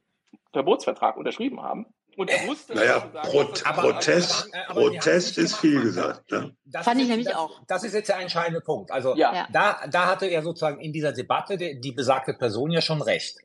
Verbotsvertrag 0.53 1.17
unterschrieben 1.17 1.61
haben. 1.61 1.85
Und 2.15 2.29
er 2.29 2.47
wusste, 2.47 2.75
naja, 2.75 2.99
Pro 2.99 3.45
Protest, 3.45 4.47
aber, 4.53 4.69
aber 4.69 4.81
Protest 4.81 5.37
ist 5.37 5.55
viel 5.57 5.81
gesagt. 5.81 6.31
Ne? 6.31 6.55
Das 6.65 6.85
Fand 6.85 7.01
ich 7.01 7.07
nämlich 7.07 7.27
das, 7.27 7.35
auch. 7.35 7.61
Das 7.67 7.83
ist 7.83 7.93
jetzt 7.93 8.09
der 8.09 8.19
entscheidende 8.19 8.61
Punkt. 8.61 8.91
Also 8.91 9.15
ja. 9.15 9.47
da, 9.51 9.81
da 9.89 10.07
hatte 10.07 10.27
er 10.27 10.43
sozusagen 10.43 10.79
in 10.79 10.93
dieser 10.93 11.11
Debatte 11.11 11.57
die, 11.57 11.79
die 11.79 11.91
besagte 11.91 12.33
Person 12.33 12.71
ja 12.71 12.81
schon 12.81 13.01
recht. 13.01 13.37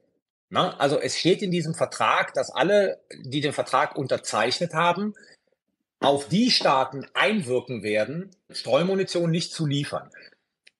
Ne? 0.51 0.79
Also 0.81 0.99
es 0.99 1.19
steht 1.19 1.43
in 1.43 1.51
diesem 1.51 1.75
Vertrag, 1.75 2.35
dass 2.35 2.51
alle, 2.51 3.01
die 3.25 3.41
den 3.41 3.53
Vertrag 3.53 3.97
unterzeichnet 3.97 4.75
haben, 4.75 5.15
auf 6.01 6.29
die 6.29 6.51
Staaten 6.51 7.07
einwirken 7.15 7.83
werden, 7.83 8.31
Streumunition 8.51 9.31
nicht 9.31 9.53
zu 9.53 9.67
liefern. 9.67 10.11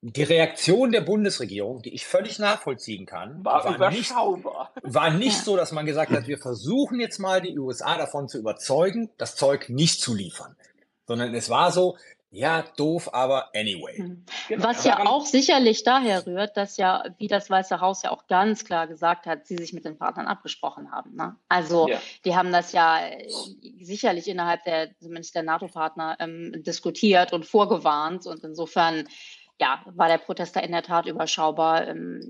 Die 0.01 0.23
Reaktion 0.23 0.93
der 0.93 1.01
Bundesregierung, 1.01 1.81
die 1.81 1.93
ich 1.93 2.05
völlig 2.05 2.39
nachvollziehen 2.39 3.05
kann, 3.05 3.43
war, 3.43 3.79
war 3.79 3.91
nicht, 3.91 4.11
war 4.11 5.09
nicht 5.11 5.43
so, 5.43 5.57
dass 5.57 5.73
man 5.73 5.85
gesagt 5.85 6.11
hat, 6.11 6.27
wir 6.27 6.37
versuchen 6.37 7.01
jetzt 7.01 7.19
mal 7.19 7.41
die 7.41 7.59
USA 7.59 7.97
davon 7.97 8.29
zu 8.29 8.37
überzeugen, 8.37 9.09
das 9.17 9.35
Zeug 9.35 9.67
nicht 9.67 9.99
zu 10.01 10.15
liefern. 10.15 10.55
Sondern 11.05 11.33
es 11.33 11.49
war 11.49 11.73
so, 11.73 11.97
ja, 12.31 12.63
doof, 12.77 13.09
aber 13.13 13.49
anyway. 13.55 13.97
Hm. 13.97 14.25
Genau. 14.47 14.63
Was 14.63 14.83
ja 14.83 15.05
auch 15.07 15.25
sicherlich 15.25 15.83
daher 15.83 16.27
rührt, 16.27 16.55
dass 16.57 16.77
ja, 16.77 17.03
wie 17.17 17.27
das 17.27 17.49
Weiße 17.49 17.81
Haus 17.81 18.03
ja 18.03 18.11
auch 18.11 18.27
ganz 18.27 18.65
klar 18.65 18.87
gesagt 18.87 19.25
hat, 19.25 19.47
sie 19.47 19.57
sich 19.57 19.73
mit 19.73 19.83
den 19.83 19.97
Partnern 19.97 20.27
abgesprochen 20.27 20.91
haben. 20.91 21.15
Ne? 21.15 21.35
Also 21.47 21.87
ja. 21.87 21.99
die 22.25 22.35
haben 22.35 22.51
das 22.51 22.71
ja 22.71 22.99
äh, 23.03 23.27
sicherlich 23.81 24.27
innerhalb 24.27 24.63
der, 24.63 24.95
zumindest 24.99 25.33
der 25.33 25.43
NATO-Partner, 25.43 26.17
ähm, 26.19 26.53
diskutiert 26.63 27.33
und 27.33 27.47
vorgewarnt. 27.47 28.27
Und 28.27 28.43
insofern 28.43 29.07
ja, 29.59 29.81
war 29.85 30.07
der 30.07 30.17
Protest 30.17 30.55
da 30.55 30.61
in 30.61 30.71
der 30.71 30.83
Tat 30.83 31.05
überschaubar. 31.05 31.87
Ähm, 31.87 32.21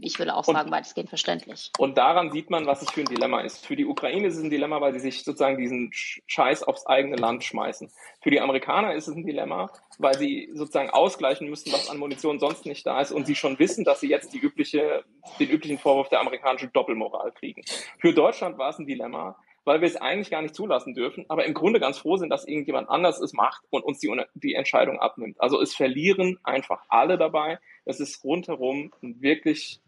ich 0.00 0.18
würde 0.18 0.34
auch 0.36 0.44
sagen, 0.44 0.66
und, 0.66 0.70
weitestgehend 0.70 1.08
verständlich. 1.08 1.72
Und 1.78 1.98
daran 1.98 2.30
sieht 2.30 2.50
man, 2.50 2.66
was 2.66 2.82
es 2.82 2.90
für 2.90 3.00
ein 3.00 3.06
Dilemma 3.06 3.40
ist. 3.40 3.66
Für 3.66 3.74
die 3.74 3.84
Ukraine 3.84 4.28
ist 4.28 4.36
es 4.36 4.42
ein 4.42 4.50
Dilemma, 4.50 4.80
weil 4.80 4.92
sie 4.92 5.00
sich 5.00 5.24
sozusagen 5.24 5.58
diesen 5.58 5.90
Scheiß 5.92 6.62
aufs 6.62 6.86
eigene 6.86 7.16
Land 7.16 7.44
schmeißen. 7.44 7.90
Für 8.20 8.30
die 8.30 8.40
Amerikaner 8.40 8.94
ist 8.94 9.08
es 9.08 9.16
ein 9.16 9.26
Dilemma, 9.26 9.70
weil 9.98 10.16
sie 10.16 10.50
sozusagen 10.54 10.90
ausgleichen 10.90 11.48
müssen, 11.50 11.72
was 11.72 11.90
an 11.90 11.98
Munition 11.98 12.38
sonst 12.38 12.66
nicht 12.66 12.86
da 12.86 13.00
ist 13.00 13.10
und 13.10 13.26
sie 13.26 13.34
schon 13.34 13.58
wissen, 13.58 13.84
dass 13.84 14.00
sie 14.00 14.08
jetzt 14.08 14.32
die 14.32 14.38
übliche, 14.38 15.04
den 15.40 15.50
üblichen 15.50 15.78
Vorwurf 15.78 16.08
der 16.08 16.20
amerikanischen 16.20 16.72
Doppelmoral 16.72 17.32
kriegen. 17.32 17.62
Für 17.98 18.12
Deutschland 18.12 18.58
war 18.58 18.70
es 18.70 18.78
ein 18.78 18.86
Dilemma, 18.86 19.36
weil 19.68 19.80
wir 19.80 19.88
es 19.88 19.96
eigentlich 19.96 20.30
gar 20.30 20.42
nicht 20.42 20.54
zulassen 20.54 20.94
dürfen, 20.94 21.24
aber 21.28 21.44
im 21.44 21.54
Grunde 21.54 21.78
ganz 21.78 21.98
froh 21.98 22.16
sind, 22.16 22.30
dass 22.30 22.46
irgendjemand 22.46 22.88
anders 22.88 23.20
es 23.20 23.32
macht 23.32 23.62
und 23.70 23.84
uns 23.84 24.00
die, 24.00 24.10
die 24.34 24.54
Entscheidung 24.54 24.98
abnimmt. 24.98 25.40
Also 25.40 25.60
es 25.60 25.74
verlieren 25.74 26.38
einfach 26.42 26.82
alle 26.88 27.18
dabei. 27.18 27.58
Es 27.84 28.00
ist 28.00 28.24
rundherum 28.24 28.92
ein 29.02 29.20
wirklich 29.20 29.80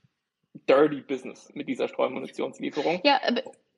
dirty 0.68 1.00
Business 1.00 1.50
mit 1.54 1.68
dieser 1.68 1.88
Streumunitionslieferung. 1.88 3.00
Ja, 3.04 3.20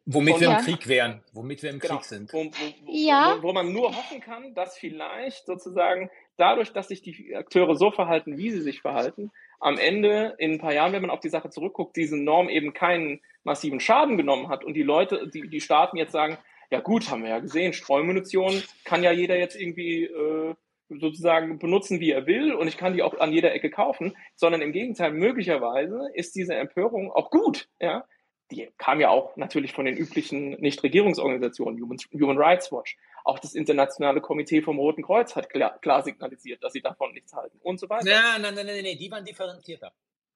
Womit 0.05 0.35
und, 0.35 0.41
wir 0.41 0.51
im 0.51 0.65
Krieg 0.65 0.89
wären, 0.89 1.23
womit 1.33 1.63
wir 1.63 1.71
im 1.71 1.79
genau, 1.79 1.99
Krieg 1.99 2.05
sind. 2.07 2.33
Wo, 2.33 2.45
wo, 2.45 2.51
ja. 2.89 3.37
wo, 3.39 3.49
wo, 3.49 3.53
man 3.53 3.73
nur 3.73 3.97
hoffen 3.97 4.21
kann, 4.21 4.53
dass 4.53 4.77
vielleicht 4.77 5.47
sozusagen 5.47 6.11
dadurch, 6.37 6.73
dass 6.73 6.89
sich 6.89 7.03
die 7.03 7.37
Akteure 7.37 7.77
so 7.77 7.93
verhalten, 7.93 8.37
wie 8.37 8.51
sie 8.51 8.63
sich 8.63 8.81
verhalten, 8.81 9.31
am 9.61 9.79
Ende 9.79 10.35
in 10.39 10.55
ein 10.55 10.59
paar 10.59 10.75
Jahren, 10.75 10.93
wenn 10.93 11.03
man 11.03 11.11
auf 11.13 11.21
die 11.21 11.29
Sache 11.29 11.51
zurückguckt, 11.51 11.97
diese 11.97 12.17
Norm 12.17 12.49
eben 12.49 12.73
keinen 12.73 13.21
massiven 13.45 13.81
Schaden 13.81 14.17
genommen 14.17 14.49
hat 14.49 14.65
und 14.65 14.75
die 14.75 14.83
Leute, 14.83 15.29
die, 15.29 15.49
die 15.49 15.61
Staaten 15.61 15.97
jetzt 15.97 16.13
sagen, 16.13 16.39
ja 16.71 16.81
gut, 16.81 17.11
haben 17.11 17.23
wir 17.23 17.31
ja 17.31 17.39
gesehen, 17.39 17.73
Streumunition 17.73 18.63
kann 18.85 19.03
ja 19.03 19.13
jeder 19.13 19.37
jetzt 19.37 19.61
irgendwie 19.61 20.05
äh, 20.05 20.55
sozusagen 20.89 21.59
benutzen, 21.59 22.01
wie 22.01 22.11
er 22.11 22.27
will 22.27 22.55
und 22.55 22.69
ich 22.69 22.77
kann 22.77 22.95
die 22.95 23.03
auch 23.03 23.19
an 23.19 23.33
jeder 23.33 23.53
Ecke 23.53 23.71
kaufen, 23.71 24.17
sondern 24.37 24.63
im 24.63 24.73
Gegenteil, 24.73 25.13
möglicherweise 25.13 26.09
ist 26.15 26.35
diese 26.35 26.55
Empörung 26.55 27.13
auch 27.13 27.31
gut, 27.31 27.69
ja. 27.81 28.05
Die 28.51 28.69
kam 28.77 29.01
ja 29.01 29.09
auch 29.09 29.35
natürlich 29.39 29.73
von 29.73 29.87
den 29.87 29.97
üblichen 29.97 30.51
Nichtregierungsorganisationen, 30.61 31.81
Human, 31.81 31.97
Human 32.13 32.37
Rights 32.37 32.71
Watch. 32.71 32.99
Auch 33.25 33.39
das 33.39 33.55
Internationale 33.55 34.21
Komitee 34.21 34.61
vom 34.61 34.79
Roten 34.79 35.03
Kreuz 35.03 35.35
hat 35.35 35.49
klar, 35.49 35.79
klar 35.81 36.03
signalisiert, 36.03 36.63
dass 36.63 36.75
sie 36.75 36.83
davon 36.83 37.13
nichts 37.15 37.33
halten 37.33 37.59
und 37.63 37.81
so 37.81 37.89
weiter. 37.89 38.05
Nein, 38.05 38.43
nein, 38.43 38.55
nein, 38.55 38.67
nein, 38.67 38.85
nein, 38.85 38.99
die 38.99 39.11
waren 39.11 39.25
differenzierter. 39.25 39.93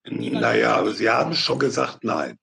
Die 0.07 0.33
waren 0.33 0.41
naja, 0.41 0.77
aber 0.77 0.93
sie 0.93 1.11
haben 1.11 1.35
schon 1.35 1.59
gesagt, 1.59 2.05
nein. 2.05 2.39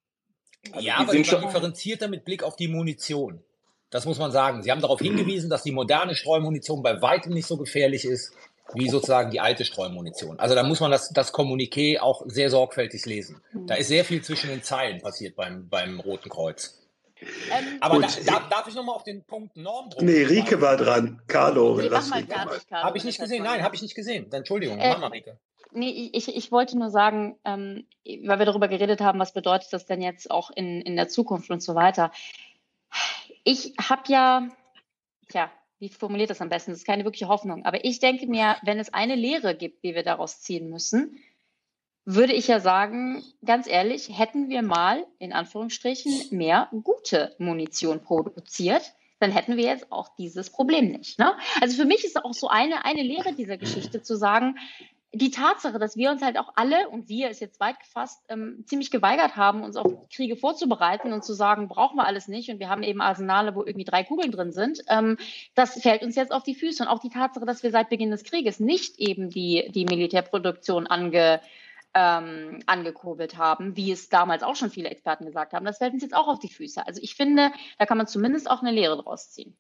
Also 0.71 0.85
ja, 0.85 0.97
aber 0.97 1.11
sind 1.11 1.27
schon 1.27 1.41
differenzierter 1.41 2.07
mit 2.07 2.25
Blick 2.25 2.43
auf 2.43 2.55
die 2.55 2.67
Munition. 2.67 3.43
Das 3.89 4.05
muss 4.05 4.17
man 4.17 4.31
sagen. 4.31 4.63
Sie 4.63 4.71
haben 4.71 4.81
darauf 4.81 5.01
hingewiesen, 5.01 5.49
dass 5.49 5.63
die 5.63 5.71
moderne 5.71 6.15
Streumunition 6.15 6.81
bei 6.81 7.01
weitem 7.01 7.33
nicht 7.33 7.47
so 7.47 7.57
gefährlich 7.57 8.05
ist 8.05 8.33
wie 8.73 8.89
sozusagen 8.89 9.29
die 9.29 9.39
alte 9.39 9.65
Streumunition. 9.65 10.39
Also 10.39 10.55
da 10.55 10.63
muss 10.63 10.79
man 10.79 10.89
das, 10.89 11.09
das 11.09 11.33
Kommuniqué 11.33 11.99
auch 11.99 12.23
sehr 12.25 12.49
sorgfältig 12.49 13.05
lesen. 13.05 13.41
Da 13.53 13.75
ist 13.75 13.87
sehr 13.87 14.05
viel 14.05 14.23
zwischen 14.23 14.49
den 14.49 14.63
Zeilen 14.63 15.01
passiert 15.01 15.35
beim, 15.35 15.67
beim 15.69 15.99
Roten 15.99 16.29
Kreuz. 16.29 16.79
Ähm, 17.21 17.77
aber 17.79 17.99
da, 18.01 18.07
da, 18.25 18.47
darf 18.49 18.67
ich 18.67 18.75
nochmal 18.75 18.95
auf 18.95 19.03
den 19.03 19.23
Punkt 19.23 19.55
Normdruck? 19.55 20.01
Nee, 20.01 20.23
Rike 20.23 20.59
war 20.59 20.75
dran. 20.75 21.21
Carlo, 21.27 21.77
nee, 21.77 21.87
lass 21.87 22.09
mich 22.09 22.27
mal. 22.27 22.47
Habe 22.71 22.97
ich 22.97 23.03
nicht 23.03 23.19
gesehen. 23.19 23.43
Nein, 23.43 23.63
habe 23.63 23.75
ich 23.75 23.81
nicht 23.81 23.95
gesehen. 23.95 24.31
Entschuldigung, 24.31 24.77
äh, 24.79 24.89
mach 24.89 24.99
mal, 24.99 25.07
Rike. 25.07 25.37
Nee, 25.73 26.09
ich, 26.13 26.35
ich 26.35 26.51
wollte 26.51 26.77
nur 26.77 26.89
sagen, 26.89 27.37
ähm, 27.45 27.85
weil 28.05 28.39
wir 28.39 28.45
darüber 28.45 28.67
geredet 28.67 29.01
haben, 29.01 29.19
was 29.19 29.33
bedeutet 29.33 29.71
das 29.71 29.85
denn 29.85 30.01
jetzt 30.01 30.29
auch 30.31 30.51
in, 30.51 30.81
in 30.81 30.95
der 30.95 31.09
Zukunft 31.09 31.49
und 31.49 31.61
so 31.61 31.75
weiter. 31.75 32.11
Ich 33.43 33.73
habe 33.79 34.03
ja, 34.07 34.47
tja, 35.29 35.51
wie 35.79 35.89
formuliert 35.89 36.29
das 36.29 36.41
am 36.41 36.49
besten? 36.49 36.71
Das 36.71 36.79
ist 36.79 36.87
keine 36.87 37.03
wirkliche 37.03 37.27
Hoffnung. 37.27 37.65
Aber 37.65 37.83
ich 37.83 37.99
denke 37.99 38.27
mir, 38.27 38.55
wenn 38.63 38.79
es 38.79 38.93
eine 38.93 39.15
Lehre 39.15 39.55
gibt, 39.55 39.83
die 39.83 39.95
wir 39.95 40.03
daraus 40.03 40.41
ziehen 40.41 40.69
müssen, 40.69 41.19
würde 42.05 42.33
ich 42.33 42.47
ja 42.47 42.59
sagen, 42.59 43.23
ganz 43.45 43.67
ehrlich, 43.67 44.17
hätten 44.17 44.49
wir 44.49 44.61
mal 44.61 45.05
in 45.19 45.33
Anführungsstrichen 45.33 46.37
mehr 46.37 46.69
gute 46.83 47.35
Munition 47.37 48.01
produziert, 48.01 48.93
dann 49.19 49.31
hätten 49.31 49.55
wir 49.55 49.63
jetzt 49.63 49.91
auch 49.91 50.09
dieses 50.17 50.49
Problem 50.49 50.91
nicht. 50.91 51.17
Ne? 51.17 51.33
Also 51.61 51.77
für 51.77 51.85
mich 51.85 52.03
ist 52.03 52.23
auch 52.23 52.33
so 52.33 52.49
eine, 52.49 52.83
eine 52.85 53.01
Lehre 53.01 53.33
dieser 53.33 53.57
Geschichte 53.57 54.01
zu 54.01 54.17
sagen, 54.17 54.57
die 55.13 55.29
Tatsache, 55.29 55.77
dass 55.77 55.95
wir 55.95 56.09
uns 56.09 56.23
halt 56.23 56.39
auch 56.39 56.53
alle, 56.55 56.89
und 56.89 57.07
wir 57.07 57.29
ist 57.29 57.39
jetzt 57.39 57.59
weit 57.59 57.79
gefasst, 57.79 58.23
ähm, 58.29 58.63
ziemlich 58.65 58.89
geweigert 58.89 59.35
haben, 59.35 59.63
uns 59.63 59.75
auf 59.75 60.09
Kriege 60.09 60.35
vorzubereiten 60.35 61.13
und 61.13 61.23
zu 61.23 61.33
sagen, 61.33 61.67
brauchen 61.67 61.97
wir 61.97 62.05
alles 62.05 62.27
nicht 62.27 62.49
und 62.49 62.59
wir 62.59 62.69
haben 62.69 62.81
eben 62.81 62.99
Arsenale, 62.99 63.53
wo 63.53 63.63
irgendwie 63.63 63.85
drei 63.85 64.03
Kugeln 64.03 64.31
drin 64.31 64.51
sind, 64.51 64.79
ähm, 64.89 65.17
das 65.53 65.79
fällt 65.81 66.01
uns 66.01 66.15
jetzt 66.15 66.31
auf 66.31 66.43
die 66.43 66.55
Füße. 66.55 66.83
Und 66.83 66.89
auch 66.89 66.99
die 66.99 67.09
Tatsache, 67.09 67.45
dass 67.45 67.61
wir 67.61 67.69
seit 67.69 67.89
Beginn 67.89 68.09
des 68.09 68.23
Krieges 68.23 68.59
nicht 68.59 68.99
eben 68.99 69.29
die, 69.29 69.69
die 69.73 69.85
Militärproduktion 69.85 70.87
ange, 70.87 71.41
ähm, 71.93 72.59
angekurbelt 72.65 73.37
haben, 73.37 73.77
wie 73.77 73.91
es 73.91 74.09
damals 74.09 74.41
auch 74.41 74.55
schon 74.55 74.71
viele 74.71 74.89
Experten 74.89 75.25
gesagt 75.25 75.53
haben. 75.53 75.65
Das 75.65 75.77
fällt 75.77 75.93
uns 75.93 76.01
jetzt 76.01 76.15
auch 76.15 76.27
auf 76.27 76.39
die 76.39 76.49
Füße. 76.49 76.85
Also 76.87 76.99
ich 77.03 77.13
finde, 77.13 77.51
da 77.77 77.85
kann 77.85 77.97
man 77.97 78.07
zumindest 78.07 78.49
auch 78.49 78.61
eine 78.63 78.71
Lehre 78.71 78.97
draus 78.97 79.29
ziehen. 79.29 79.55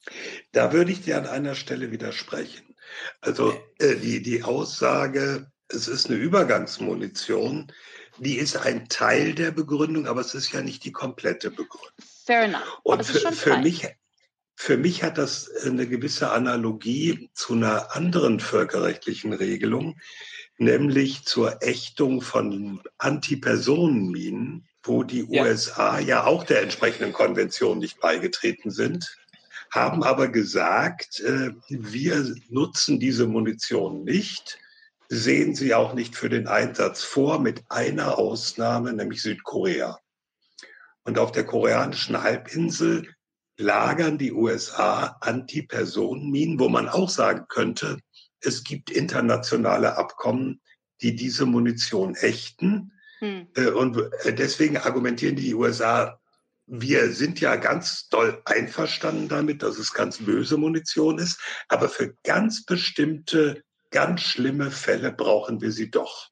Da 0.51 0.73
würde 0.73 0.91
ich 0.91 1.01
dir 1.01 1.17
an 1.17 1.27
einer 1.27 1.53
Stelle 1.53 1.91
widersprechen. 1.91 2.72
Also 3.21 3.53
äh, 3.79 3.95
die, 3.95 4.21
die 4.21 4.43
Aussage, 4.43 5.51
es 5.67 5.87
ist 5.87 6.07
eine 6.07 6.17
Übergangsmunition, 6.17 7.71
die 8.19 8.37
ist 8.37 8.57
ein 8.57 8.87
Teil 8.89 9.33
der 9.33 9.51
Begründung, 9.51 10.07
aber 10.07 10.21
es 10.21 10.33
ist 10.35 10.51
ja 10.51 10.61
nicht 10.61 10.83
die 10.83 10.91
komplette 10.91 11.49
Begründung. 11.49 11.91
Fair 12.25 12.43
enough. 12.43 12.79
Und 12.83 13.05
für, 13.05 13.31
für 13.31 13.57
mich, 13.57 13.87
für 14.55 14.77
mich 14.77 15.03
hat 15.03 15.17
das 15.17 15.49
eine 15.65 15.87
gewisse 15.87 16.31
Analogie 16.31 17.29
zu 17.33 17.53
einer 17.53 17.95
anderen 17.95 18.39
völkerrechtlichen 18.39 19.33
Regelung, 19.33 19.99
nämlich 20.57 21.25
zur 21.25 21.63
Ächtung 21.63 22.21
von 22.21 22.81
Antipersonenminen, 22.99 24.67
wo 24.83 25.03
die 25.03 25.25
ja. 25.29 25.43
USA 25.43 25.99
ja 25.99 26.25
auch 26.25 26.43
der 26.43 26.61
entsprechenden 26.61 27.13
Konvention 27.13 27.79
nicht 27.79 27.99
beigetreten 27.99 28.69
sind 28.69 29.17
haben 29.73 30.03
aber 30.03 30.27
gesagt, 30.27 31.19
äh, 31.21 31.51
wir 31.67 32.35
nutzen 32.49 32.99
diese 32.99 33.25
Munition 33.25 34.03
nicht, 34.03 34.59
sehen 35.09 35.55
sie 35.55 35.73
auch 35.73 35.93
nicht 35.95 36.15
für 36.15 36.29
den 36.29 36.47
Einsatz 36.47 37.03
vor, 37.03 37.39
mit 37.39 37.63
einer 37.69 38.19
Ausnahme, 38.19 38.93
nämlich 38.93 39.23
Südkorea. 39.23 39.97
Und 41.05 41.17
auf 41.17 41.31
der 41.31 41.45
koreanischen 41.45 42.21
Halbinsel 42.21 43.07
lagern 43.57 44.17
die 44.19 44.31
USA 44.31 45.17
Antipersonenminen, 45.21 46.59
wo 46.59 46.69
man 46.69 46.87
auch 46.87 47.09
sagen 47.09 47.45
könnte, 47.49 47.97
es 48.41 48.63
gibt 48.63 48.91
internationale 48.91 49.97
Abkommen, 49.97 50.61
die 51.01 51.15
diese 51.15 51.45
Munition 51.47 52.15
ächten. 52.15 52.91
Hm. 53.19 53.47
Äh, 53.55 53.69
und 53.69 53.97
äh, 54.23 54.33
deswegen 54.33 54.77
argumentieren 54.77 55.35
die 55.35 55.53
USA, 55.55 56.19
wir 56.65 57.11
sind 57.11 57.39
ja 57.39 57.55
ganz 57.55 58.07
doll 58.09 58.41
einverstanden 58.45 59.27
damit, 59.27 59.63
dass 59.63 59.77
es 59.77 59.93
ganz 59.93 60.17
böse 60.19 60.57
Munition 60.57 61.19
ist, 61.19 61.39
aber 61.67 61.89
für 61.89 62.15
ganz 62.23 62.65
bestimmte, 62.65 63.63
ganz 63.91 64.21
schlimme 64.21 64.71
Fälle 64.71 65.11
brauchen 65.11 65.61
wir 65.61 65.71
sie 65.71 65.91
doch. 65.91 66.29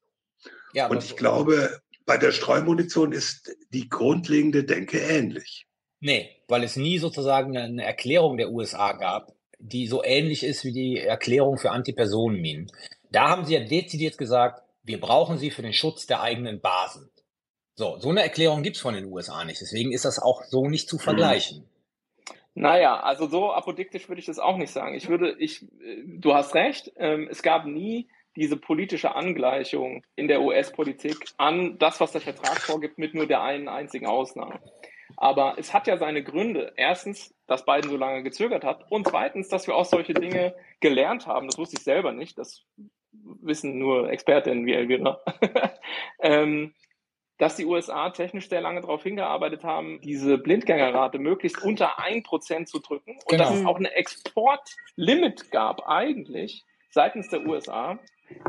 Ja, 0.74 0.88
Und 0.88 1.04
ich 1.04 1.18
glaube, 1.18 1.82
bei 2.06 2.18
der 2.18 2.32
Streumunition 2.32 3.12
ist 3.12 3.56
die 3.70 3.90
grundlegende 3.90 4.64
Denke 4.64 5.00
ähnlich. 5.00 5.68
Nee, 6.00 6.30
weil 6.48 6.64
es 6.64 6.76
nie 6.76 6.98
sozusagen 6.98 7.56
eine 7.56 7.84
Erklärung 7.84 8.38
der 8.38 8.52
USA 8.52 8.94
gab, 8.94 9.34
die 9.60 9.86
so 9.88 10.04
ähnlich 10.04 10.44
ist 10.44 10.66
wie 10.66 10.72
die 10.72 10.98
Erklärung 10.98 11.58
für 11.58 11.72
Antipersonenminen. 11.72 12.72
Da 13.12 13.30
haben 13.30 13.46
sie 13.46 13.54
ja 13.54 13.64
dezidiert 13.64 14.18
gesagt, 14.18 14.64
wir 14.84 15.00
brauchen 15.00 15.38
sie 15.38 15.52
für 15.52 15.62
den 15.62 15.74
Schutz 15.74 16.08
der 16.08 16.22
eigenen 16.22 16.60
Basen. 16.60 17.12
So, 17.76 17.98
so 18.00 18.10
eine 18.10 18.22
Erklärung 18.22 18.64
gibt 18.64 18.76
es 18.76 18.82
von 18.82 18.94
den 18.94 19.06
USA 19.06 19.44
nicht. 19.44 19.62
Deswegen 19.62 19.92
ist 19.92 20.06
das 20.06 20.20
auch 20.20 20.44
so 20.44 20.68
nicht 20.68 20.90
zu 20.90 20.98
vergleichen. 20.98 21.66
Naja, 22.54 23.00
also 23.00 23.28
so 23.28 23.52
apodiktisch 23.52 24.10
würde 24.10 24.20
ich 24.20 24.26
das 24.26 24.40
auch 24.40 24.58
nicht 24.58 24.72
sagen. 24.72 24.94
Ich 24.94 25.08
würde, 25.08 25.36
ich, 25.40 25.66
du 26.06 26.34
hast 26.34 26.54
recht, 26.54 26.92
ähm, 26.98 27.30
es 27.32 27.44
gab 27.44 27.66
nie 27.66 28.10
diese 28.36 28.58
politische 28.58 29.16
Angleichung 29.16 30.04
in 30.16 30.28
der 30.28 30.42
US-Politik 30.42 31.18
an 31.38 31.78
das, 31.80 32.00
was 32.00 32.12
der 32.12 32.22
Vertrag 32.22 32.60
vorgibt, 32.62 32.98
mit 32.98 33.14
nur 33.14 33.26
der 33.26 33.42
einen 33.42 33.68
einzigen 33.68 34.06
Ausnahme. 34.06 34.60
Aber 35.18 35.56
es 35.58 35.74
hat 35.74 35.88
ja 35.88 35.98
seine 35.98 36.24
Gründe. 36.24 36.74
Erstens, 36.78 37.34
dass 37.48 37.66
Biden 37.66 37.90
so 37.90 37.98
lange 37.98 38.24
gezögert 38.24 38.64
hat. 38.64 38.90
Und 38.90 39.08
zweitens, 39.08 39.50
dass 39.50 39.68
wir 39.68 39.76
auch 39.76 39.86
solche 39.86 40.14
Dinge 40.14 40.56
gelernt 40.80 41.28
haben. 41.28 41.48
Das 41.48 41.58
wusste 41.58 41.78
ich 41.78 41.84
selber 41.84 42.14
nicht. 42.14 42.38
Das 42.38 42.64
wissen 43.12 43.78
nur 43.78 44.10
Expertinnen 44.10 44.66
wie 44.66 44.74
Elvira. 44.74 45.20
ähm, 46.22 46.74
dass 47.42 47.56
die 47.56 47.66
USA 47.66 48.12
technisch 48.12 48.50
sehr 48.50 48.62
lange 48.62 48.82
darauf 48.82 49.02
hingearbeitet 49.02 49.64
haben, 49.64 50.00
diese 50.02 50.38
Blindgängerrate 50.38 51.18
möglichst 51.18 51.64
unter 51.64 51.98
ein 51.98 52.22
Prozent 52.22 52.70
zu 52.70 52.78
drücken 52.78 53.14
und 53.14 53.30
genau. 53.30 53.46
dass 53.46 53.56
es 53.56 53.66
auch 53.66 53.78
eine 53.78 53.92
Exportlimit 53.96 55.50
gab 55.50 55.90
eigentlich 55.90 56.64
seitens 56.92 57.30
der 57.30 57.44
USA, 57.48 57.98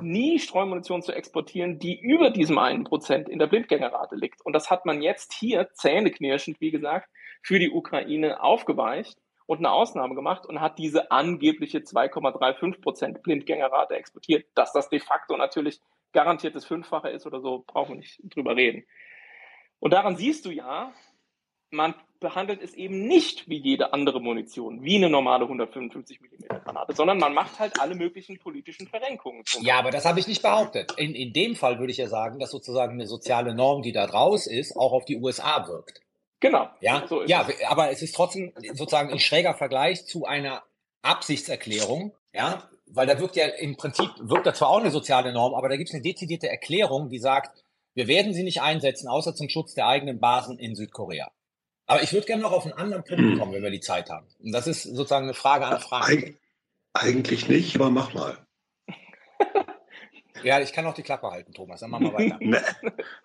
nie 0.03 0.39
Streumunition 0.39 1.01
zu 1.01 1.13
exportieren, 1.13 1.79
die 1.79 1.99
über 1.99 2.29
diesem 2.29 2.59
einen 2.59 2.85
Prozent 2.85 3.31
in 3.31 3.39
der 3.39 3.47
Blindgängerrate 3.47 4.15
liegt. 4.15 4.45
Und 4.45 4.53
das 4.53 4.71
hat 4.71 4.85
man 4.85 5.01
jetzt 5.01 5.33
hier 5.33 5.71
zähneknirschend, 5.73 6.61
wie 6.61 6.71
gesagt, 6.71 7.09
für 7.43 7.59
die 7.59 7.71
Ukraine 7.71 8.43
aufgeweicht 8.43 9.17
und 9.47 9.59
eine 9.59 9.73
Ausnahme 9.73 10.15
gemacht 10.15 10.45
und 10.45 10.61
hat 10.61 10.79
diese 10.79 11.11
angebliche 11.11 11.79
2,35 11.79 12.83
Prozent 12.83 13.23
Blindgängerrate 13.23 13.95
exportiert. 13.95 14.45
Dass 14.55 14.75
das 14.75 14.91
de 14.91 15.01
facto 15.01 15.35
natürlich 15.39 15.81
garantiertes 16.13 16.65
Fünffache 16.65 17.09
ist 17.09 17.27
oder 17.27 17.41
so, 17.41 17.65
brauchen 17.67 17.95
wir 17.95 17.97
nicht 17.97 18.21
drüber 18.25 18.57
reden. 18.57 18.85
Und 19.79 19.93
daran 19.93 20.17
siehst 20.17 20.45
du 20.45 20.51
ja, 20.51 20.93
man 21.71 21.95
behandelt 22.21 22.63
es 22.63 22.75
eben 22.75 23.07
nicht 23.07 23.49
wie 23.49 23.59
jede 23.59 23.93
andere 23.93 24.21
Munition, 24.21 24.85
wie 24.85 24.97
eine 24.97 25.11
normale 25.11 25.45
155 25.45 26.21
mm 26.21 26.47
Granate, 26.65 26.95
sondern 26.95 27.19
man 27.19 27.35
macht 27.35 27.59
halt 27.59 27.81
alle 27.81 27.95
möglichen 27.95 28.39
politischen 28.39 28.87
Verrenkungen. 28.87 29.43
Ja, 29.61 29.79
aber 29.79 29.91
das 29.91 30.05
habe 30.05 30.21
ich 30.21 30.29
nicht 30.29 30.43
behauptet. 30.43 30.93
In, 30.99 31.15
in 31.15 31.33
dem 31.33 31.57
Fall 31.57 31.79
würde 31.79 31.91
ich 31.91 31.99
ja 31.99 32.09
sagen, 32.09 32.39
dass 32.39 32.51
sozusagen 32.51 32.93
eine 32.93 33.07
soziale 33.07 33.55
Norm, 33.55 33.83
die 33.83 33.93
da 33.93 34.07
draus 34.07 34.47
ist, 34.47 34.77
auch 34.77 34.93
auf 34.93 35.05
die 35.05 35.17
USA 35.17 35.67
wirkt. 35.67 36.01
Genau. 36.39 36.69
Ja, 36.81 37.07
so 37.07 37.25
ja 37.25 37.47
es. 37.49 37.65
aber 37.67 37.91
es 37.91 38.03
ist 38.03 38.15
trotzdem 38.15 38.53
sozusagen 38.75 39.11
ein 39.11 39.21
schräger 39.21 39.55
Vergleich 39.55 40.07
zu 40.07 40.25
einer 40.25 40.63
Absichtserklärung, 41.03 42.15
ja, 42.33 42.69
weil 42.95 43.07
da 43.07 43.19
wirkt 43.19 43.37
ja 43.37 43.47
im 43.47 43.77
Prinzip, 43.77 44.11
wirkt 44.19 44.47
da 44.47 44.55
zwar 44.55 44.69
auch 44.69 44.81
eine 44.81 44.91
soziale 44.91 45.33
Norm, 45.33 45.55
aber 45.55 45.69
da 45.69 45.77
gibt 45.77 45.89
es 45.89 45.95
eine 45.95 46.03
dezidierte 46.03 46.49
Erklärung, 46.49 47.09
die 47.09 47.19
sagt, 47.19 47.65
wir 47.95 48.07
werden 48.07 48.33
sie 48.35 48.43
nicht 48.43 48.63
einsetzen, 48.63 49.09
außer 49.09 49.35
zum 49.35 49.49
Schutz 49.49 49.75
der 49.75 49.87
eigenen 49.87 50.21
Basen 50.21 50.59
in 50.59 50.75
Südkorea. 50.75 51.31
Aber 51.87 52.03
ich 52.03 52.13
würde 52.13 52.27
gerne 52.27 52.43
noch 52.43 52.53
auf 52.53 52.65
einen 52.65 52.75
anderen 52.75 53.05
Punkt 53.05 53.23
hm. 53.23 53.39
kommen, 53.39 53.53
wenn 53.53 53.63
wir 53.63 53.71
die 53.71 53.81
Zeit 53.81 54.09
haben. 54.09 54.27
Und 54.39 54.53
das 54.53 54.67
ist 54.67 54.83
sozusagen 54.83 55.25
eine 55.25 55.35
Frage 55.35 55.67
an 55.67 55.81
Frank. 55.81 56.09
Eig 56.09 56.39
eigentlich 56.95 57.49
nicht, 57.49 57.75
aber 57.77 57.91
mach 57.91 58.15
mal. 58.15 58.39
ja, 60.43 60.61
ich 60.61 60.73
kann 60.73 60.87
auch 60.87 60.95
die 60.95 61.03
Klappe 61.03 61.31
halten, 61.31 61.53
Thomas. 61.53 61.81
Dann 61.81 61.91
machen 61.91 62.07
wir 62.07 62.15
weiter. 62.15 62.39
Ne. 62.41 62.63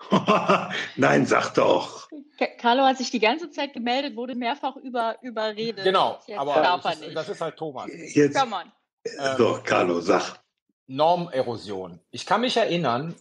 Nein, 0.95 1.25
sag 1.25 1.53
doch. 1.53 2.09
Carlo 2.57 2.83
hat 2.83 2.97
sich 2.97 3.11
die 3.11 3.19
ganze 3.19 3.49
Zeit 3.51 3.73
gemeldet, 3.73 4.15
wurde 4.15 4.35
mehrfach 4.35 4.75
über, 4.77 5.17
überredet. 5.21 5.83
Genau, 5.83 6.19
aber 6.35 6.79
das 6.83 7.01
ist, 7.01 7.15
das 7.15 7.29
ist, 7.29 7.41
halt 7.41 7.57
Thomas. 7.57 7.89
Jetzt, 8.13 8.37
Come 8.37 8.55
on. 8.55 8.71
Ähm, 9.19 9.37
so, 9.37 9.59
Carlo, 9.63 10.01
sag. 10.01 10.39
Normerosion. 10.87 11.99
Ich 12.11 12.25
kann 12.25 12.41
mich 12.41 12.57
erinnern, 12.57 13.15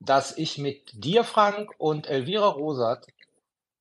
dass 0.00 0.36
ich 0.36 0.58
mit 0.58 1.04
dir, 1.04 1.24
Frank, 1.24 1.70
und 1.78 2.06
Elvira 2.06 2.48
Rosat 2.48 3.06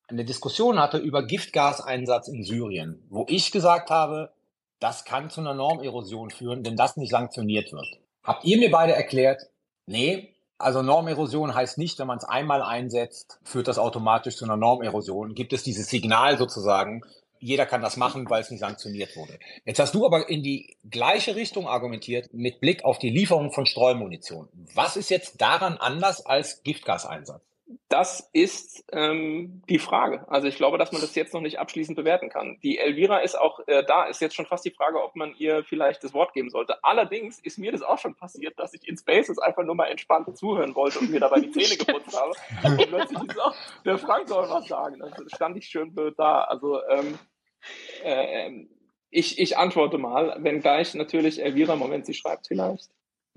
eine 0.08 0.26
Diskussion 0.26 0.80
hatte 0.80 0.98
über 0.98 1.24
Giftgaseinsatz 1.24 2.28
in 2.28 2.44
Syrien, 2.44 3.06
wo 3.10 3.26
ich 3.30 3.52
gesagt 3.52 3.90
habe, 3.90 4.32
das 4.80 5.06
kann 5.06 5.30
zu 5.30 5.42
einer 5.42 5.54
Normerosion 5.54 6.32
führen, 6.32 6.66
wenn 6.66 6.76
das 6.76 6.98
nicht 6.98 7.12
sanktioniert 7.12 7.72
wird. 7.72 8.00
Habt 8.24 8.44
ihr 8.46 8.58
mir 8.58 8.72
beide 8.72 8.94
erklärt, 8.94 9.50
nee, 9.86 10.34
also 10.58 10.82
Normerosion 10.82 11.56
heißt 11.56 11.78
nicht, 11.78 12.00
wenn 12.00 12.08
man 12.08 12.18
es 12.18 12.26
einmal 12.26 12.62
einsetzt, 12.62 13.40
führt 13.44 13.68
das 13.68 13.80
automatisch 13.80 14.36
zu 14.36 14.46
einer 14.46 14.58
Normerosion. 14.58 15.34
Gibt 15.34 15.54
es 15.54 15.64
dieses 15.64 15.88
Signal 15.88 16.38
sozusagen, 16.38 17.02
jeder 17.40 17.66
kann 17.66 17.82
das 17.82 17.98
machen, 17.98 18.30
weil 18.30 18.42
es 18.42 18.52
nicht 18.52 18.60
sanktioniert 18.60 19.16
wurde. 19.16 19.40
Jetzt 19.66 19.80
hast 19.80 19.96
du 19.96 20.06
aber 20.06 20.30
in 20.30 20.44
die 20.44 20.78
gleiche 20.90 21.36
Richtung 21.36 21.68
argumentiert 21.68 22.34
mit 22.34 22.60
Blick 22.60 22.84
auf 22.84 23.00
die 23.00 23.10
Lieferung 23.10 23.52
von 23.52 23.66
Streumunition. 23.66 24.50
Was 24.74 24.98
ist 24.98 25.10
jetzt 25.10 25.42
daran 25.42 25.78
anders 25.78 26.26
als 26.26 26.64
Giftgaseinsatz? 26.64 27.42
Das 27.88 28.28
ist 28.34 28.84
ähm, 28.92 29.62
die 29.70 29.78
Frage. 29.78 30.26
Also 30.28 30.48
ich 30.48 30.56
glaube, 30.56 30.80
dass 30.80 30.92
man 30.92 31.02
das 31.02 31.14
jetzt 31.14 31.36
noch 31.36 31.42
nicht 31.42 31.60
abschließend 31.60 31.96
bewerten 31.96 32.30
kann. 32.30 32.58
Die 32.64 32.80
Elvira 32.80 33.20
ist 33.20 33.40
auch 33.40 33.60
äh, 33.68 33.84
da, 33.86 34.06
ist 34.06 34.22
jetzt 34.22 34.34
schon 34.34 34.48
fast 34.48 34.66
die 34.66 34.72
Frage, 34.72 35.04
ob 35.04 35.16
man 35.16 35.36
ihr 35.38 35.64
vielleicht 35.64 36.04
das 36.04 36.14
Wort 36.14 36.34
geben 36.34 36.50
sollte. 36.50 36.84
Allerdings 36.84 37.40
ist 37.40 37.60
mir 37.60 37.72
das 37.72 37.84
auch 37.84 38.00
schon 38.00 38.16
passiert, 38.16 38.58
dass 38.58 38.74
ich 38.74 38.88
in 38.88 38.98
Spaces 38.98 39.38
einfach 39.38 39.64
nur 39.64 39.76
mal 39.76 39.86
entspannt 39.86 40.36
zuhören 40.36 40.74
wollte 40.74 40.98
und 40.98 41.12
mir 41.12 41.20
dabei 41.20 41.42
die 41.42 41.52
Zähne 41.52 41.78
geputzt 41.86 42.20
habe. 42.20 42.34
Und 42.64 42.88
plötzlich 42.88 43.24
ist 43.30 43.40
auch, 43.40 43.56
der 43.86 44.00
Frank 44.00 44.28
soll 44.28 44.50
was 44.50 44.68
sagen. 44.68 45.04
Also 45.04 45.24
stand 45.28 45.56
ich 45.58 45.68
schön 45.68 45.94
blöd 45.94 46.16
da. 46.18 46.42
Also 46.46 46.82
ähm, 46.88 47.20
äh, 48.04 48.66
ich, 49.12 49.40
ich 49.40 49.58
antworte 49.58 50.00
mal, 50.00 50.38
wenn 50.40 50.62
gleich 50.62 50.96
natürlich 50.96 51.42
Elvira, 51.42 51.76
Moment, 51.76 52.08
sie 52.08 52.16
schreibt 52.16 52.48
vielleicht. 52.48 52.90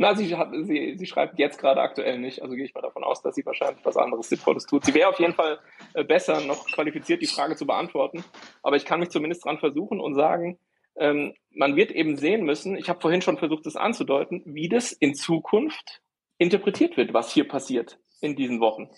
Na, 0.03 0.17
sie, 0.17 0.35
hat, 0.35 0.49
sie, 0.53 0.97
sie 0.99 1.07
schreibt 1.07 1.39
jetzt 1.39 1.61
gerade 1.61 1.81
aktuell 1.81 2.19
nicht, 2.19 2.43
also 2.43 2.57
gehe 2.57 2.65
ich 2.65 2.75
mal 2.75 2.81
davon 2.81 3.05
aus, 3.05 3.23
dass 3.23 3.37
sie 3.37 3.47
wahrscheinlich 3.47 3.85
was 3.85 3.97
anderes 3.97 4.29
Sinnvolles 4.29 4.67
tut. 4.67 4.85
Sie 4.85 4.95
wäre 4.95 5.09
auf 5.09 5.21
jeden 5.21 5.35
Fall 5.35 5.61
äh, 5.95 6.03
besser 6.03 6.41
noch 6.41 6.67
qualifiziert, 6.67 7.23
die 7.23 7.29
Frage 7.29 7.55
zu 7.55 7.69
beantworten, 7.69 8.25
aber 8.65 8.75
ich 8.75 8.85
kann 8.85 8.99
mich 8.99 9.11
zumindest 9.11 9.45
dran 9.45 9.59
versuchen 9.59 10.01
und 10.01 10.17
sagen, 10.17 10.59
ähm, 10.97 11.35
man 11.53 11.77
wird 11.77 11.93
eben 11.93 12.17
sehen 12.17 12.45
müssen, 12.45 12.77
ich 12.77 12.89
habe 12.89 13.01
vorhin 13.01 13.23
schon 13.23 13.39
versucht, 13.39 13.65
das 13.65 13.77
anzudeuten, 13.77 14.43
wie 14.45 14.69
das 14.69 14.91
in 14.91 15.15
Zukunft 15.15 16.03
interpretiert 16.37 16.97
wird, 16.97 17.15
was 17.15 17.33
hier 17.33 17.47
passiert 17.47 18.01
in 18.21 18.35
diesen 18.35 18.59
Wochen. 18.59 18.91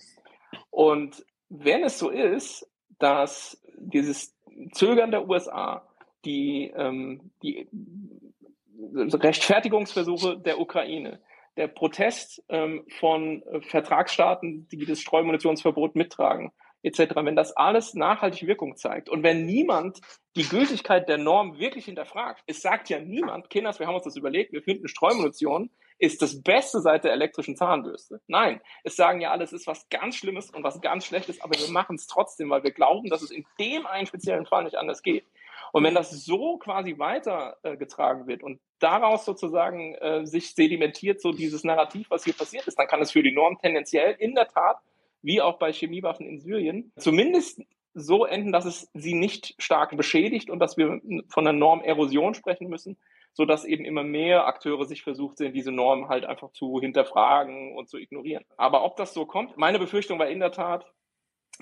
Und 0.70 1.22
wenn 1.50 1.84
es 1.84 1.98
so 1.98 2.08
ist, 2.08 2.66
dass 2.98 3.62
dieses 3.76 4.34
Zögern 4.72 5.10
der 5.10 5.28
USA, 5.28 5.86
die, 6.24 6.72
ähm, 6.74 7.30
die 7.42 7.68
Rechtfertigungsversuche 8.94 10.38
der 10.38 10.60
Ukraine, 10.60 11.20
der 11.56 11.68
Protest 11.68 12.42
ähm, 12.48 12.84
von 12.98 13.42
äh, 13.42 13.60
Vertragsstaaten, 13.60 14.68
die 14.68 14.86
das 14.86 15.00
Streumunitionsverbot 15.00 15.94
mittragen, 15.94 16.52
etc., 16.82 17.14
wenn 17.16 17.36
das 17.36 17.56
alles 17.56 17.94
nachhaltig 17.94 18.46
Wirkung 18.46 18.76
zeigt 18.76 19.08
und 19.08 19.22
wenn 19.22 19.46
niemand 19.46 20.00
die 20.36 20.48
Gültigkeit 20.48 21.08
der 21.08 21.18
Norm 21.18 21.58
wirklich 21.58 21.86
hinterfragt, 21.86 22.42
es 22.46 22.60
sagt 22.60 22.90
ja 22.90 22.98
niemand, 22.98 23.50
Kinders, 23.50 23.78
wir 23.78 23.86
haben 23.86 23.94
uns 23.94 24.04
das 24.04 24.16
überlegt, 24.16 24.52
wir 24.52 24.62
finden 24.62 24.88
Streumunition 24.88 25.70
ist 25.98 26.22
das 26.22 26.42
Beste 26.42 26.80
seit 26.80 27.04
der 27.04 27.12
elektrischen 27.12 27.56
Zahnbürste. 27.56 28.20
Nein, 28.26 28.60
es 28.82 28.96
sagen 28.96 29.20
ja 29.20 29.30
alle, 29.30 29.44
es 29.44 29.52
ist 29.52 29.66
was 29.66 29.88
ganz 29.88 30.16
Schlimmes 30.16 30.50
und 30.50 30.64
was 30.64 30.80
ganz 30.80 31.06
Schlechtes, 31.06 31.40
aber 31.40 31.58
wir 31.58 31.70
machen 31.70 31.96
es 31.96 32.06
trotzdem, 32.06 32.50
weil 32.50 32.64
wir 32.64 32.72
glauben, 32.72 33.08
dass 33.08 33.22
es 33.22 33.30
in 33.30 33.44
dem 33.60 33.86
einen 33.86 34.06
speziellen 34.06 34.46
Fall 34.46 34.64
nicht 34.64 34.76
anders 34.76 35.02
geht. 35.02 35.26
Und 35.74 35.82
wenn 35.82 35.96
das 35.96 36.12
so 36.24 36.56
quasi 36.58 37.00
weitergetragen 37.00 38.22
äh, 38.22 38.26
wird 38.28 38.44
und 38.44 38.60
daraus 38.78 39.24
sozusagen 39.24 39.96
äh, 39.96 40.24
sich 40.24 40.54
sedimentiert 40.54 41.20
so 41.20 41.32
dieses 41.32 41.64
Narrativ, 41.64 42.10
was 42.10 42.22
hier 42.22 42.32
passiert 42.32 42.68
ist, 42.68 42.78
dann 42.78 42.86
kann 42.86 43.02
es 43.02 43.10
für 43.10 43.24
die 43.24 43.32
Norm 43.32 43.58
tendenziell 43.60 44.14
in 44.20 44.36
der 44.36 44.46
Tat, 44.46 44.76
wie 45.20 45.42
auch 45.42 45.58
bei 45.58 45.72
Chemiewaffen 45.72 46.26
in 46.26 46.38
Syrien, 46.38 46.92
zumindest 46.96 47.60
so 47.92 48.24
enden, 48.24 48.52
dass 48.52 48.66
es 48.66 48.88
sie 48.94 49.14
nicht 49.14 49.56
stark 49.58 49.96
beschädigt 49.96 50.48
und 50.48 50.60
dass 50.60 50.76
wir 50.76 51.00
von 51.28 51.44
einer 51.44 51.58
Normerosion 51.58 52.34
sprechen 52.34 52.68
müssen, 52.68 52.96
so 53.32 53.44
dass 53.44 53.64
eben 53.64 53.84
immer 53.84 54.04
mehr 54.04 54.46
Akteure 54.46 54.84
sich 54.84 55.02
versucht 55.02 55.38
sehen, 55.38 55.54
diese 55.54 55.72
Norm 55.72 56.08
halt 56.08 56.24
einfach 56.24 56.52
zu 56.52 56.78
hinterfragen 56.78 57.76
und 57.76 57.88
zu 57.88 57.98
ignorieren. 57.98 58.44
Aber 58.56 58.84
ob 58.84 58.94
das 58.94 59.12
so 59.12 59.26
kommt, 59.26 59.56
meine 59.56 59.80
Befürchtung 59.80 60.20
war 60.20 60.28
in 60.28 60.38
der 60.38 60.52
Tat 60.52 60.86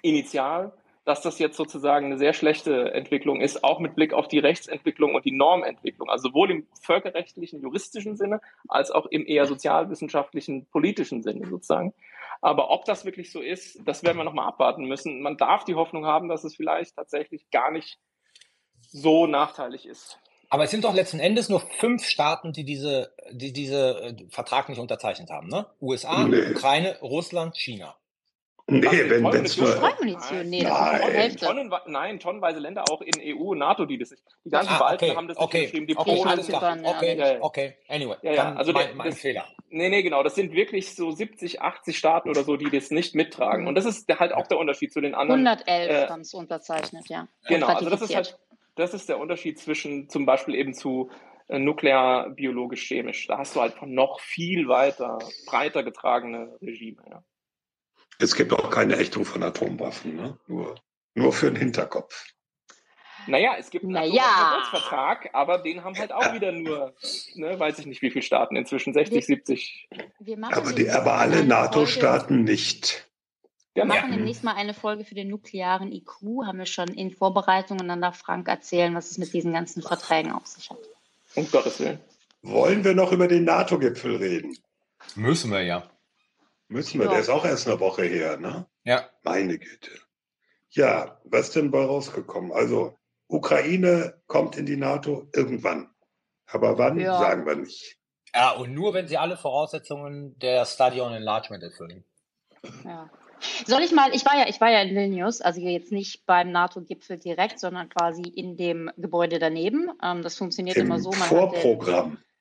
initial, 0.02 0.74
dass 1.04 1.22
das 1.22 1.38
jetzt 1.38 1.56
sozusagen 1.56 2.06
eine 2.06 2.18
sehr 2.18 2.32
schlechte 2.32 2.92
Entwicklung 2.92 3.40
ist, 3.40 3.64
auch 3.64 3.80
mit 3.80 3.96
Blick 3.96 4.12
auf 4.12 4.28
die 4.28 4.38
Rechtsentwicklung 4.38 5.14
und 5.14 5.24
die 5.24 5.36
Normentwicklung, 5.36 6.08
also 6.08 6.28
sowohl 6.28 6.50
im 6.50 6.66
völkerrechtlichen, 6.80 7.60
juristischen 7.60 8.16
Sinne 8.16 8.40
als 8.68 8.90
auch 8.90 9.06
im 9.06 9.26
eher 9.26 9.46
sozialwissenschaftlichen, 9.46 10.66
politischen 10.66 11.22
Sinne 11.22 11.48
sozusagen. 11.48 11.92
Aber 12.40 12.70
ob 12.70 12.84
das 12.84 13.04
wirklich 13.04 13.32
so 13.32 13.40
ist, 13.40 13.80
das 13.84 14.02
werden 14.02 14.16
wir 14.16 14.24
nochmal 14.24 14.48
abwarten 14.48 14.84
müssen. 14.84 15.22
Man 15.22 15.36
darf 15.36 15.64
die 15.64 15.74
Hoffnung 15.74 16.06
haben, 16.06 16.28
dass 16.28 16.44
es 16.44 16.56
vielleicht 16.56 16.96
tatsächlich 16.96 17.50
gar 17.50 17.70
nicht 17.70 17.98
so 18.80 19.26
nachteilig 19.26 19.86
ist. 19.86 20.18
Aber 20.48 20.64
es 20.64 20.70
sind 20.70 20.84
doch 20.84 20.92
letzten 20.92 21.18
Endes 21.18 21.48
nur 21.48 21.60
fünf 21.60 22.04
Staaten, 22.04 22.52
die 22.52 22.64
diese, 22.64 23.14
die 23.30 23.54
diese 23.54 24.02
äh, 24.02 24.26
Vertrag 24.28 24.68
nicht 24.68 24.78
unterzeichnet 24.78 25.30
haben, 25.30 25.48
ne? 25.48 25.66
USA, 25.80 26.24
nee. 26.24 26.50
Ukraine, 26.50 26.98
Russland, 27.00 27.56
China. 27.56 27.96
Nee, 28.68 29.10
wenn 29.10 29.44
es 29.44 29.56
nur... 29.56 29.68
Streumunition, 29.68 30.48
nee, 30.48 30.62
nein. 30.62 31.36
Tonnen, 31.36 31.72
nein, 31.86 32.20
tonnenweise 32.20 32.60
Länder 32.60 32.84
auch 32.90 33.00
in 33.02 33.12
EU 33.20 33.50
und 33.50 33.58
NATO, 33.58 33.86
die 33.86 33.98
das 33.98 34.12
nicht. 34.12 34.22
Die 34.44 34.50
ganzen 34.50 34.72
ah, 34.72 34.78
Balten 34.78 35.04
okay, 35.04 35.16
haben 35.16 35.28
das 35.28 35.36
okay, 35.36 35.58
nicht 35.58 35.70
geschrieben. 35.70 35.86
Die 35.88 35.96
okay, 35.96 36.16
Polen 36.16 36.42
sind 36.42 36.62
dann, 36.62 36.86
okay, 36.86 37.18
ja, 37.18 37.36
okay, 37.40 37.74
anyway. 37.88 38.16
Ja, 38.22 38.32
ja. 38.32 38.54
Also 38.54 38.72
mein, 38.72 38.96
mein 38.96 39.10
das, 39.10 39.18
Fehler. 39.18 39.44
Nee, 39.70 39.88
nee, 39.88 40.02
genau. 40.02 40.22
Das 40.22 40.36
sind 40.36 40.52
wirklich 40.52 40.94
so 40.94 41.10
70, 41.10 41.60
80 41.60 41.98
Staaten 41.98 42.30
oder 42.30 42.44
so, 42.44 42.56
die 42.56 42.70
das 42.70 42.90
nicht 42.90 43.14
mittragen. 43.14 43.66
Und 43.66 43.74
das 43.74 43.84
ist 43.84 44.08
halt 44.18 44.32
auch 44.32 44.46
der 44.46 44.58
Unterschied 44.58 44.92
zu 44.92 45.00
den 45.00 45.14
anderen. 45.14 45.46
111 45.46 45.90
äh, 45.90 46.06
ganz 46.06 46.32
unterzeichnet, 46.32 47.08
ja. 47.08 47.26
Genau, 47.48 47.66
also 47.66 47.90
das 47.90 48.02
ist 48.02 48.14
halt, 48.14 48.38
das 48.76 48.94
ist 48.94 49.08
der 49.08 49.18
Unterschied 49.18 49.58
zwischen 49.58 50.08
zum 50.08 50.24
Beispiel 50.24 50.54
eben 50.54 50.72
zu 50.72 51.10
äh, 51.48 51.58
nuklear, 51.58 52.30
biologisch, 52.30 52.86
chemisch. 52.86 53.26
Da 53.26 53.38
hast 53.38 53.56
du 53.56 53.60
halt 53.60 53.74
noch 53.82 54.20
viel 54.20 54.68
weiter, 54.68 55.18
breiter 55.46 55.82
getragene 55.82 56.56
Regime, 56.62 57.02
ja. 57.10 57.24
Es 58.22 58.34
gibt 58.34 58.52
auch 58.52 58.70
keine 58.70 58.96
Ächtung 58.96 59.24
von 59.24 59.42
Atomwaffen, 59.42 60.14
ne? 60.14 60.38
nur, 60.46 60.76
nur 61.14 61.32
für 61.32 61.46
den 61.46 61.56
Hinterkopf. 61.56 62.32
Naja, 63.26 63.54
es 63.58 63.70
gibt 63.70 63.84
einen 63.84 63.92
naja. 63.92 64.64
Vertrag, 64.70 65.30
aber 65.32 65.58
den 65.58 65.84
haben 65.84 65.96
halt 65.96 66.12
auch 66.12 66.32
wieder 66.32 66.52
nur, 66.52 66.94
ne, 67.34 67.58
weiß 67.58 67.78
ich 67.78 67.86
nicht, 67.86 68.02
wie 68.02 68.10
viele 68.10 68.22
Staaten 68.22 68.56
inzwischen, 68.56 68.92
60, 68.92 69.14
wir, 69.14 69.22
70. 69.22 69.88
Wir 70.18 70.38
aber, 70.42 70.72
die, 70.72 70.90
aber 70.90 71.14
alle 71.14 71.44
NATO-Staaten 71.44 72.42
nicht. 72.44 73.08
Wir 73.74 73.84
machen 73.84 74.10
ja. 74.10 74.16
demnächst 74.16 74.44
mal 74.44 74.54
eine 74.54 74.74
Folge 74.74 75.04
für 75.04 75.14
den 75.14 75.28
nuklearen 75.28 75.92
IQ, 75.92 76.44
haben 76.44 76.58
wir 76.58 76.66
schon 76.66 76.88
in 76.88 77.10
Vorbereitung 77.10 77.80
und 77.80 77.88
dann 77.88 78.02
darf 78.02 78.18
Frank 78.18 78.48
erzählen, 78.48 78.94
was 78.94 79.10
es 79.10 79.18
mit 79.18 79.32
diesen 79.32 79.52
ganzen 79.52 79.82
Verträgen 79.82 80.32
auf 80.32 80.46
sich 80.46 80.68
hat. 80.70 80.78
Um 81.34 81.50
Gottes 81.50 81.80
Willen. 81.80 82.00
Wollen 82.42 82.84
wir 82.84 82.94
noch 82.94 83.12
über 83.12 83.28
den 83.28 83.44
NATO-Gipfel 83.44 84.16
reden? 84.16 84.56
Müssen 85.14 85.52
wir 85.52 85.62
ja. 85.62 85.91
Müssen 86.72 86.98
wir, 86.98 87.06
ja. 87.06 87.12
der 87.12 87.20
ist 87.20 87.28
auch 87.28 87.44
erst 87.44 87.68
eine 87.68 87.80
Woche 87.80 88.04
her, 88.04 88.38
ne? 88.38 88.66
Ja. 88.84 89.08
Meine 89.22 89.58
Güte. 89.58 89.90
Ja, 90.70 91.20
was 91.24 91.50
denn 91.50 91.70
bei 91.70 91.84
rausgekommen? 91.84 92.50
Also 92.52 92.96
Ukraine 93.28 94.20
kommt 94.26 94.56
in 94.56 94.66
die 94.66 94.76
NATO 94.76 95.28
irgendwann. 95.34 95.90
Aber 96.46 96.78
wann, 96.78 96.98
ja. 96.98 97.18
sagen 97.18 97.46
wir 97.46 97.56
nicht. 97.56 97.98
Ja, 98.34 98.52
und 98.52 98.72
nur 98.72 98.94
wenn 98.94 99.08
sie 99.08 99.18
alle 99.18 99.36
Voraussetzungen 99.36 100.38
der 100.38 100.64
Stadion 100.64 101.12
Enlargement 101.12 101.62
erfüllen. 101.62 102.04
Ja. 102.84 103.10
Soll 103.66 103.82
ich 103.82 103.92
mal, 103.92 104.14
ich 104.14 104.24
war 104.24 104.38
ja, 104.38 104.48
ich 104.48 104.60
war 104.60 104.70
ja 104.70 104.80
in 104.82 104.94
Vilnius, 104.94 105.40
also 105.40 105.60
jetzt 105.60 105.90
nicht 105.90 106.24
beim 106.26 106.52
NATO-Gipfel 106.52 107.18
direkt, 107.18 107.58
sondern 107.58 107.88
quasi 107.88 108.22
in 108.22 108.56
dem 108.56 108.90
Gebäude 108.96 109.38
daneben. 109.38 109.90
Ähm, 110.02 110.22
das 110.22 110.36
funktioniert 110.36 110.76
Im 110.76 110.86
immer 110.86 111.00
so. 111.00 111.10
Man 111.10 111.28
Vorprogramm. 111.28 112.12
Die 112.12 112.31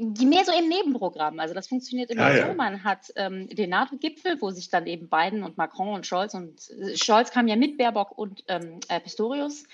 mehr 0.00 0.44
so 0.44 0.52
im 0.52 0.68
Nebenprogramm. 0.68 1.38
Also 1.40 1.54
das 1.54 1.68
funktioniert 1.68 2.10
immer 2.10 2.34
ja, 2.34 2.48
so. 2.48 2.54
Man 2.54 2.84
hat 2.84 3.12
ähm, 3.16 3.48
den 3.48 3.70
NATO-Gipfel, 3.70 4.40
wo 4.40 4.50
sich 4.50 4.70
dann 4.70 4.86
eben 4.86 5.08
Biden 5.08 5.42
und 5.42 5.56
Macron 5.58 5.94
und 5.94 6.06
Scholz 6.06 6.34
und 6.34 6.58
äh, 6.70 6.96
Scholz 6.96 7.30
kam 7.30 7.48
ja 7.48 7.56
mit 7.56 7.78
Baerbock 7.78 8.16
und 8.16 8.44
ähm, 8.48 8.80
äh, 8.88 9.00
Pistorius, 9.00 9.64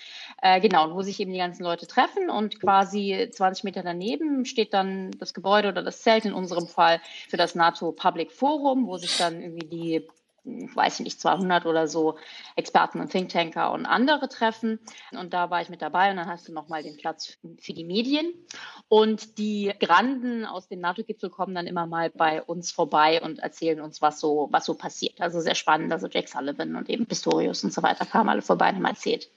äh, 0.41 0.59
genau, 0.59 0.93
wo 0.93 1.01
sich 1.01 1.19
eben 1.19 1.31
die 1.31 1.39
ganzen 1.39 1.63
Leute 1.63 1.87
treffen 1.87 2.29
und 2.29 2.59
quasi 2.59 3.29
20 3.31 3.63
Meter 3.63 3.83
daneben 3.83 4.45
steht 4.45 4.73
dann 4.73 5.11
das 5.11 5.33
Gebäude 5.33 5.69
oder 5.69 5.83
das 5.83 6.01
Zelt 6.01 6.25
in 6.25 6.33
unserem 6.33 6.67
Fall 6.67 7.01
für 7.29 7.37
das 7.37 7.55
NATO 7.55 7.91
Public 7.91 8.31
Forum, 8.31 8.87
wo 8.87 8.97
sich 8.97 9.17
dann 9.17 9.41
irgendwie 9.41 9.67
die 9.67 10.07
weiß 10.45 10.99
ich 10.99 11.05
nicht, 11.05 11.19
200 11.19 11.65
oder 11.65 11.87
so 11.87 12.17
Experten 12.55 12.99
und 12.99 13.11
Thinktanker 13.11 13.71
und 13.71 13.85
andere 13.85 14.29
treffen. 14.29 14.79
Und 15.11 15.33
da 15.33 15.49
war 15.49 15.61
ich 15.61 15.69
mit 15.69 15.81
dabei 15.81 16.11
und 16.11 16.17
dann 16.17 16.27
hast 16.27 16.47
du 16.47 16.53
nochmal 16.53 16.83
den 16.83 16.97
Platz 16.97 17.37
für 17.59 17.73
die 17.73 17.83
Medien. 17.83 18.33
Und 18.87 19.37
die 19.39 19.73
Granden 19.79 20.45
aus 20.45 20.67
dem 20.67 20.79
NATO-Gipfel 20.79 21.29
kommen 21.29 21.55
dann 21.55 21.67
immer 21.67 21.87
mal 21.87 22.11
bei 22.11 22.41
uns 22.41 22.71
vorbei 22.71 23.21
und 23.21 23.39
erzählen 23.39 23.81
uns, 23.81 24.01
was 24.01 24.19
so, 24.19 24.47
was 24.51 24.65
so 24.65 24.75
passiert. 24.75 25.19
Also 25.19 25.39
sehr 25.39 25.55
spannend. 25.55 25.91
Also 25.91 26.07
Jack 26.07 26.29
Sullivan 26.29 26.75
und 26.75 26.89
eben 26.89 27.07
Pistorius 27.07 27.63
und 27.63 27.73
so 27.73 27.81
weiter 27.81 28.05
kamen 28.05 28.29
alle 28.29 28.43
vorbei 28.43 28.69
und 28.69 28.75
haben 28.75 28.85
erzählt. 28.85 29.29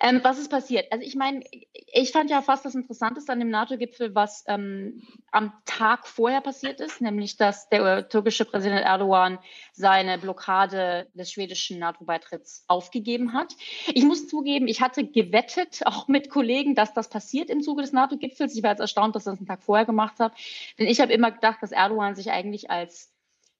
Ähm, 0.00 0.20
was 0.24 0.38
ist 0.38 0.50
passiert? 0.50 0.90
Also 0.90 1.04
ich 1.04 1.14
meine, 1.14 1.44
ich 1.72 2.10
fand 2.10 2.30
ja 2.30 2.42
fast 2.42 2.64
das 2.64 2.74
Interessanteste 2.74 3.32
an 3.32 3.38
dem 3.38 3.50
NATO-Gipfel, 3.50 4.14
was 4.14 4.44
ähm, 4.48 5.02
am 5.30 5.52
Tag 5.64 6.06
vorher 6.06 6.40
passiert 6.40 6.80
ist, 6.80 7.00
nämlich 7.00 7.36
dass 7.36 7.68
der 7.68 8.08
türkische 8.08 8.44
Präsident 8.44 8.84
Erdogan 8.84 9.38
seine 9.72 10.18
Blockade 10.18 10.47
Blockade 10.48 11.08
des 11.12 11.30
schwedischen 11.30 11.78
NATO-Beitritts 11.78 12.64
aufgegeben 12.68 13.34
hat. 13.34 13.54
Ich 13.92 14.04
muss 14.04 14.28
zugeben, 14.28 14.66
ich 14.66 14.80
hatte 14.80 15.04
gewettet, 15.04 15.82
auch 15.84 16.08
mit 16.08 16.30
Kollegen, 16.30 16.74
dass 16.74 16.94
das 16.94 17.10
passiert 17.10 17.50
im 17.50 17.60
Zuge 17.60 17.82
des 17.82 17.92
NATO-Gipfels. 17.92 18.56
Ich 18.56 18.62
war 18.62 18.70
jetzt 18.70 18.80
erstaunt, 18.80 19.14
dass 19.14 19.26
er 19.26 19.32
das 19.32 19.40
einen 19.40 19.46
Tag 19.46 19.62
vorher 19.62 19.84
gemacht 19.84 20.18
hat. 20.20 20.32
Denn 20.78 20.86
ich 20.86 21.00
habe 21.00 21.12
immer 21.12 21.30
gedacht, 21.30 21.58
dass 21.60 21.70
Erdogan 21.70 22.14
sich 22.14 22.30
eigentlich 22.30 22.70
als 22.70 23.12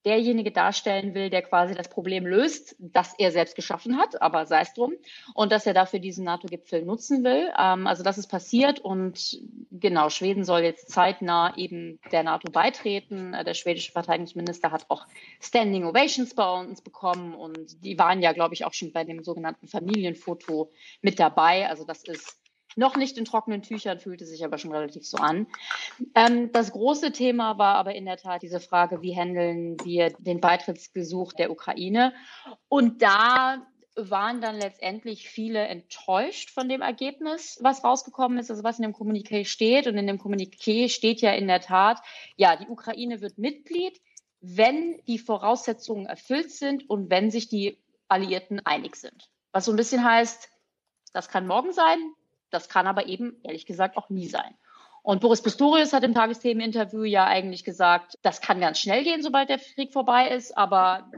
derjenige 0.08 0.50
darstellen 0.50 1.12
will, 1.12 1.28
der 1.28 1.42
quasi 1.42 1.74
das 1.74 1.88
Problem 1.88 2.26
löst, 2.26 2.74
das 2.78 3.14
er 3.18 3.30
selbst 3.30 3.54
geschaffen 3.56 3.98
hat, 3.98 4.22
aber 4.22 4.46
sei 4.46 4.62
es 4.62 4.72
drum, 4.72 4.94
und 5.34 5.52
dass 5.52 5.66
er 5.66 5.74
dafür 5.74 5.98
diesen 5.98 6.24
NATO-Gipfel 6.24 6.82
nutzen 6.82 7.24
will. 7.24 7.50
Ähm, 7.58 7.86
also 7.86 8.02
das 8.02 8.16
ist 8.16 8.28
passiert 8.28 8.80
und 8.80 9.38
genau, 9.70 10.08
Schweden 10.08 10.44
soll 10.44 10.60
jetzt 10.60 10.88
zeitnah 10.90 11.54
eben 11.58 12.00
der 12.10 12.22
NATO 12.22 12.50
beitreten. 12.50 13.34
Äh, 13.34 13.44
der 13.44 13.52
schwedische 13.52 13.92
Verteidigungsminister 13.92 14.72
hat 14.72 14.86
auch 14.88 15.06
Standing 15.40 15.84
Ovations 15.84 16.34
bei 16.34 16.50
uns 16.58 16.80
bekommen 16.80 17.34
und 17.34 17.84
die 17.84 17.98
waren 17.98 18.22
ja, 18.22 18.32
glaube 18.32 18.54
ich, 18.54 18.64
auch 18.64 18.72
schon 18.72 18.92
bei 18.92 19.04
dem 19.04 19.22
sogenannten 19.22 19.68
Familienfoto 19.68 20.72
mit 21.02 21.20
dabei. 21.20 21.68
Also 21.68 21.84
das 21.84 22.02
ist 22.04 22.38
noch 22.76 22.96
nicht 22.96 23.18
in 23.18 23.24
trockenen 23.24 23.62
Tüchern, 23.62 23.98
fühlte 23.98 24.26
sich 24.26 24.44
aber 24.44 24.58
schon 24.58 24.72
relativ 24.72 25.06
so 25.06 25.16
an. 25.16 25.46
Ähm, 26.14 26.52
das 26.52 26.72
große 26.72 27.12
Thema 27.12 27.58
war 27.58 27.76
aber 27.76 27.94
in 27.94 28.04
der 28.04 28.16
Tat 28.16 28.42
diese 28.42 28.60
Frage, 28.60 29.02
wie 29.02 29.16
handeln 29.16 29.76
wir 29.84 30.10
den 30.18 30.40
Beitrittsgesuch 30.40 31.32
der 31.32 31.50
Ukraine? 31.50 32.12
Und 32.68 33.02
da 33.02 33.66
waren 33.98 34.40
dann 34.40 34.56
letztendlich 34.56 35.28
viele 35.28 35.66
enttäuscht 35.66 36.50
von 36.50 36.68
dem 36.68 36.82
Ergebnis, 36.82 37.58
was 37.60 37.82
rausgekommen 37.82 38.38
ist, 38.38 38.50
also 38.50 38.62
was 38.62 38.78
in 38.78 38.84
dem 38.84 38.94
Kommuniqué 38.94 39.44
steht. 39.44 39.86
Und 39.86 39.96
in 39.96 40.06
dem 40.06 40.18
Kommuniqué 40.18 40.88
steht 40.88 41.20
ja 41.20 41.32
in 41.32 41.48
der 41.48 41.60
Tat, 41.60 42.00
ja, 42.36 42.56
die 42.56 42.68
Ukraine 42.68 43.20
wird 43.20 43.38
Mitglied, 43.38 44.00
wenn 44.40 45.02
die 45.06 45.18
Voraussetzungen 45.18 46.06
erfüllt 46.06 46.52
sind 46.52 46.88
und 46.88 47.10
wenn 47.10 47.30
sich 47.30 47.48
die 47.48 47.78
Alliierten 48.06 48.64
einig 48.64 48.96
sind. 48.96 49.30
Was 49.52 49.64
so 49.64 49.72
ein 49.72 49.76
bisschen 49.76 50.04
heißt, 50.04 50.48
das 51.12 51.28
kann 51.28 51.46
morgen 51.46 51.72
sein, 51.72 51.98
das 52.50 52.68
kann 52.68 52.86
aber 52.86 53.06
eben, 53.06 53.36
ehrlich 53.42 53.66
gesagt, 53.66 53.96
auch 53.96 54.10
nie 54.10 54.28
sein. 54.28 54.54
Und 55.02 55.20
Boris 55.20 55.42
Pistorius 55.42 55.92
hat 55.92 56.04
im 56.04 56.14
Tagesthemen-Interview 56.14 57.04
ja 57.04 57.24
eigentlich 57.24 57.64
gesagt, 57.64 58.18
das 58.22 58.40
kann 58.40 58.60
ganz 58.60 58.78
schnell 58.78 59.04
gehen, 59.04 59.22
sobald 59.22 59.48
der 59.48 59.58
Krieg 59.58 59.92
vorbei 59.92 60.28
ist, 60.28 60.56
aber 60.56 61.10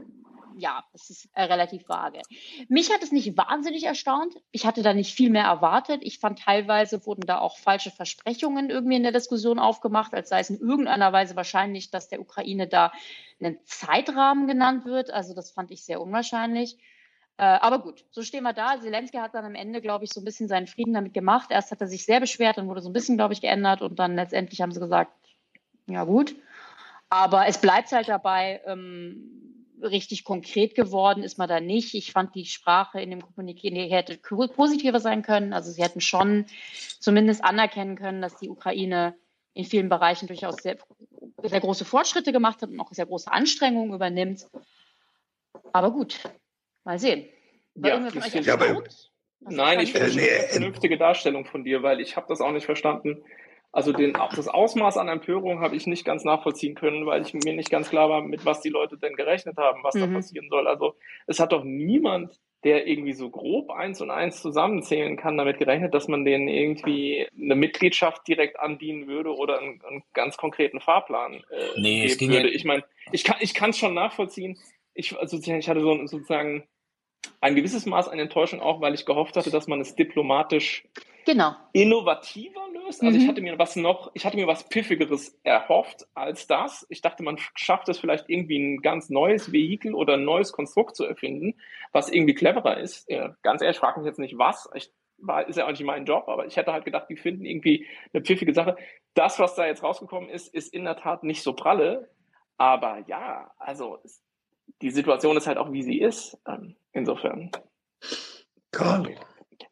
ja, 0.57 0.83
es 0.93 1.09
ist 1.09 1.29
äh, 1.33 1.43
relativ 1.43 1.87
vage. 1.89 2.21
Mich 2.67 2.93
hat 2.93 3.03
es 3.03 3.11
nicht 3.11 3.35
wahnsinnig 3.37 3.83
erstaunt. 3.83 4.35
Ich 4.51 4.65
hatte 4.65 4.83
da 4.83 4.93
nicht 4.93 5.13
viel 5.13 5.29
mehr 5.29 5.45
erwartet. 5.45 6.01
Ich 6.03 6.19
fand 6.19 6.39
teilweise 6.39 7.05
wurden 7.05 7.25
da 7.25 7.39
auch 7.39 7.57
falsche 7.57 7.91
Versprechungen 7.91 8.69
irgendwie 8.69 8.95
in 8.95 9.03
der 9.03 9.11
Diskussion 9.11 9.59
aufgemacht, 9.59 10.13
als 10.13 10.29
sei 10.29 10.39
es 10.39 10.49
in 10.49 10.59
irgendeiner 10.59 11.11
Weise 11.11 11.35
wahrscheinlich, 11.35 11.89
dass 11.89 12.09
der 12.09 12.21
Ukraine 12.21 12.67
da 12.67 12.91
ein 13.41 13.57
Zeitrahmen 13.65 14.47
genannt 14.47 14.85
wird. 14.85 15.11
Also 15.11 15.33
das 15.33 15.51
fand 15.51 15.71
ich 15.71 15.83
sehr 15.83 16.01
unwahrscheinlich. 16.01 16.77
Äh, 17.41 17.57
aber 17.59 17.79
gut, 17.79 18.05
so 18.11 18.21
stehen 18.21 18.43
wir 18.43 18.53
da. 18.53 18.79
Zelensky 18.79 19.17
hat 19.17 19.33
dann 19.33 19.45
am 19.45 19.55
Ende, 19.55 19.81
glaube 19.81 20.03
ich, 20.05 20.13
so 20.13 20.21
ein 20.21 20.25
bisschen 20.25 20.47
seinen 20.47 20.67
Frieden 20.67 20.93
damit 20.93 21.15
gemacht. 21.15 21.49
Erst 21.49 21.71
hat 21.71 21.81
er 21.81 21.87
sich 21.87 22.05
sehr 22.05 22.19
beschwert, 22.19 22.59
dann 22.59 22.67
wurde 22.67 22.81
so 22.81 22.89
ein 22.89 22.93
bisschen, 22.93 23.17
glaube 23.17 23.33
ich, 23.33 23.41
geändert 23.41 23.81
und 23.81 23.97
dann 23.97 24.15
letztendlich 24.15 24.61
haben 24.61 24.71
sie 24.71 24.79
gesagt, 24.79 25.11
ja 25.87 26.03
gut. 26.03 26.35
Aber 27.09 27.47
es 27.47 27.59
bleibt 27.59 27.91
halt 27.93 28.09
dabei, 28.09 28.61
ähm, 28.67 29.65
richtig 29.81 30.23
konkret 30.23 30.75
geworden 30.75 31.23
ist 31.23 31.39
man 31.39 31.49
da 31.49 31.59
nicht. 31.59 31.95
Ich 31.95 32.11
fand 32.11 32.35
die 32.35 32.45
Sprache 32.45 33.01
in 33.01 33.09
dem 33.09 33.23
Kommuniqué 33.23 33.73
die 33.73 33.91
hätte 33.91 34.17
positiver 34.17 34.99
sein 34.99 35.23
können. 35.23 35.51
Also 35.51 35.71
sie 35.71 35.81
hätten 35.81 35.99
schon 35.99 36.45
zumindest 36.99 37.43
anerkennen 37.43 37.95
können, 37.95 38.21
dass 38.21 38.37
die 38.37 38.49
Ukraine 38.49 39.15
in 39.55 39.65
vielen 39.65 39.89
Bereichen 39.89 40.27
durchaus 40.27 40.57
sehr, 40.57 40.77
sehr 41.41 41.59
große 41.59 41.85
Fortschritte 41.85 42.33
gemacht 42.33 42.61
hat 42.61 42.69
und 42.69 42.79
auch 42.79 42.93
sehr 42.93 43.07
große 43.07 43.31
Anstrengungen 43.31 43.95
übernimmt. 43.95 44.45
Aber 45.73 45.89
gut, 45.91 46.19
Mal 46.83 46.99
sehen. 46.99 47.27
ja, 47.75 48.07
ich 48.07 48.45
ja, 48.45 48.53
aber, 48.53 48.83
Nein, 49.41 49.79
ich 49.79 49.93
finde 49.93 50.21
äh, 50.21 50.39
eine 50.39 50.47
vernünftige 50.49 50.97
Darstellung 50.97 51.45
von 51.45 51.63
dir, 51.63 51.81
weil 51.81 51.99
ich 51.99 52.15
habe 52.15 52.27
das 52.29 52.41
auch 52.41 52.51
nicht 52.51 52.65
verstanden. 52.65 53.23
Also 53.73 53.93
den, 53.93 54.13
das 54.13 54.49
Ausmaß 54.49 54.97
an 54.97 55.07
Empörung 55.07 55.61
habe 55.61 55.77
ich 55.77 55.87
nicht 55.87 56.03
ganz 56.03 56.25
nachvollziehen 56.25 56.75
können, 56.75 57.05
weil 57.05 57.21
ich 57.21 57.33
mir 57.33 57.53
nicht 57.53 57.69
ganz 57.69 57.89
klar 57.89 58.09
war, 58.09 58.21
mit 58.21 58.45
was 58.45 58.59
die 58.59 58.69
Leute 58.69 58.97
denn 58.97 59.15
gerechnet 59.15 59.57
haben, 59.57 59.81
was 59.83 59.95
mhm. 59.95 59.99
da 60.01 60.07
passieren 60.07 60.47
soll. 60.49 60.67
Also 60.67 60.95
es 61.25 61.39
hat 61.39 61.53
doch 61.53 61.63
niemand, 61.63 62.37
der 62.65 62.85
irgendwie 62.85 63.13
so 63.13 63.29
grob 63.29 63.71
eins 63.71 64.01
und 64.01 64.11
eins 64.11 64.41
zusammenzählen 64.41 65.15
kann, 65.15 65.37
damit 65.37 65.57
gerechnet, 65.57 65.93
dass 65.93 66.09
man 66.09 66.25
denen 66.25 66.49
irgendwie 66.49 67.27
eine 67.35 67.55
Mitgliedschaft 67.55 68.27
direkt 68.27 68.59
andienen 68.59 69.07
würde 69.07 69.33
oder 69.33 69.59
einen, 69.59 69.81
einen 69.85 70.03
ganz 70.13 70.35
konkreten 70.35 70.81
Fahrplan 70.81 71.35
äh, 71.49 71.79
nee, 71.79 72.07
geben 72.07 72.33
würde. 72.33 72.49
Ja 72.49 72.55
ich 72.55 72.65
meine, 72.65 72.83
ich 73.13 73.23
kann 73.23 73.37
ich 73.39 73.53
kann 73.53 73.69
es 73.69 73.77
schon 73.77 73.93
nachvollziehen. 73.93 74.59
Ich, 74.93 75.17
also, 75.17 75.37
ich 75.37 75.69
hatte 75.69 75.81
so 75.81 76.07
sozusagen 76.07 76.67
ein 77.39 77.55
gewisses 77.55 77.85
Maß 77.85 78.07
an 78.07 78.19
Enttäuschung 78.19 78.61
auch, 78.61 78.81
weil 78.81 78.93
ich 78.93 79.05
gehofft 79.05 79.35
hatte, 79.35 79.51
dass 79.51 79.67
man 79.67 79.81
es 79.81 79.95
diplomatisch 79.95 80.83
genau. 81.25 81.55
innovativer 81.73 82.67
löst. 82.73 83.03
Also 83.03 83.15
mhm. 83.15 83.23
ich 83.23 83.27
hatte 83.27 83.41
mir 83.41 83.59
was 83.59 83.75
noch, 83.75 84.11
ich 84.13 84.25
hatte 84.25 84.37
mir 84.37 84.47
was 84.47 84.63
Pfiffigeres 84.63 85.39
erhofft 85.43 86.07
als 86.13 86.47
das. 86.47 86.85
Ich 86.89 87.01
dachte, 87.01 87.23
man 87.23 87.37
schafft 87.55 87.89
es 87.89 87.99
vielleicht 87.99 88.29
irgendwie 88.29 88.59
ein 88.59 88.81
ganz 88.81 89.09
neues 89.09 89.51
Vehikel 89.51 89.93
oder 89.93 90.13
ein 90.13 90.25
neues 90.25 90.51
Konstrukt 90.51 90.95
zu 90.95 91.05
erfinden, 91.05 91.55
was 91.91 92.09
irgendwie 92.09 92.33
cleverer 92.33 92.77
ist. 92.77 93.09
Ja, 93.09 93.35
ganz 93.41 93.61
ehrlich, 93.61 93.77
frage 93.77 93.99
mich 93.99 94.07
jetzt 94.07 94.19
nicht 94.19 94.37
was. 94.37 94.69
Ich 94.73 94.91
war, 95.17 95.47
ist 95.47 95.57
ja 95.57 95.65
auch 95.65 95.71
nicht 95.71 95.83
mein 95.83 96.05
Job, 96.05 96.27
aber 96.27 96.47
ich 96.47 96.57
hätte 96.57 96.73
halt 96.73 96.85
gedacht, 96.85 97.07
die 97.09 97.15
finden 97.15 97.45
irgendwie 97.45 97.87
eine 98.13 98.23
pfiffige 98.23 98.53
Sache. 98.53 98.75
Das, 99.13 99.39
was 99.39 99.55
da 99.55 99.65
jetzt 99.65 99.83
rausgekommen 99.83 100.29
ist, 100.29 100.53
ist 100.53 100.73
in 100.73 100.83
der 100.83 100.97
Tat 100.97 101.23
nicht 101.23 101.43
so 101.43 101.53
pralle. 101.53 102.09
Aber 102.57 103.03
ja, 103.07 103.51
also 103.57 103.99
die 104.81 104.91
Situation 104.91 105.37
ist 105.37 105.47
halt 105.47 105.57
auch, 105.57 105.71
wie 105.71 105.83
sie 105.83 105.99
ist. 105.99 106.37
Ähm, 106.47 106.75
insofern. 106.93 107.51
Carlo. 108.71 109.11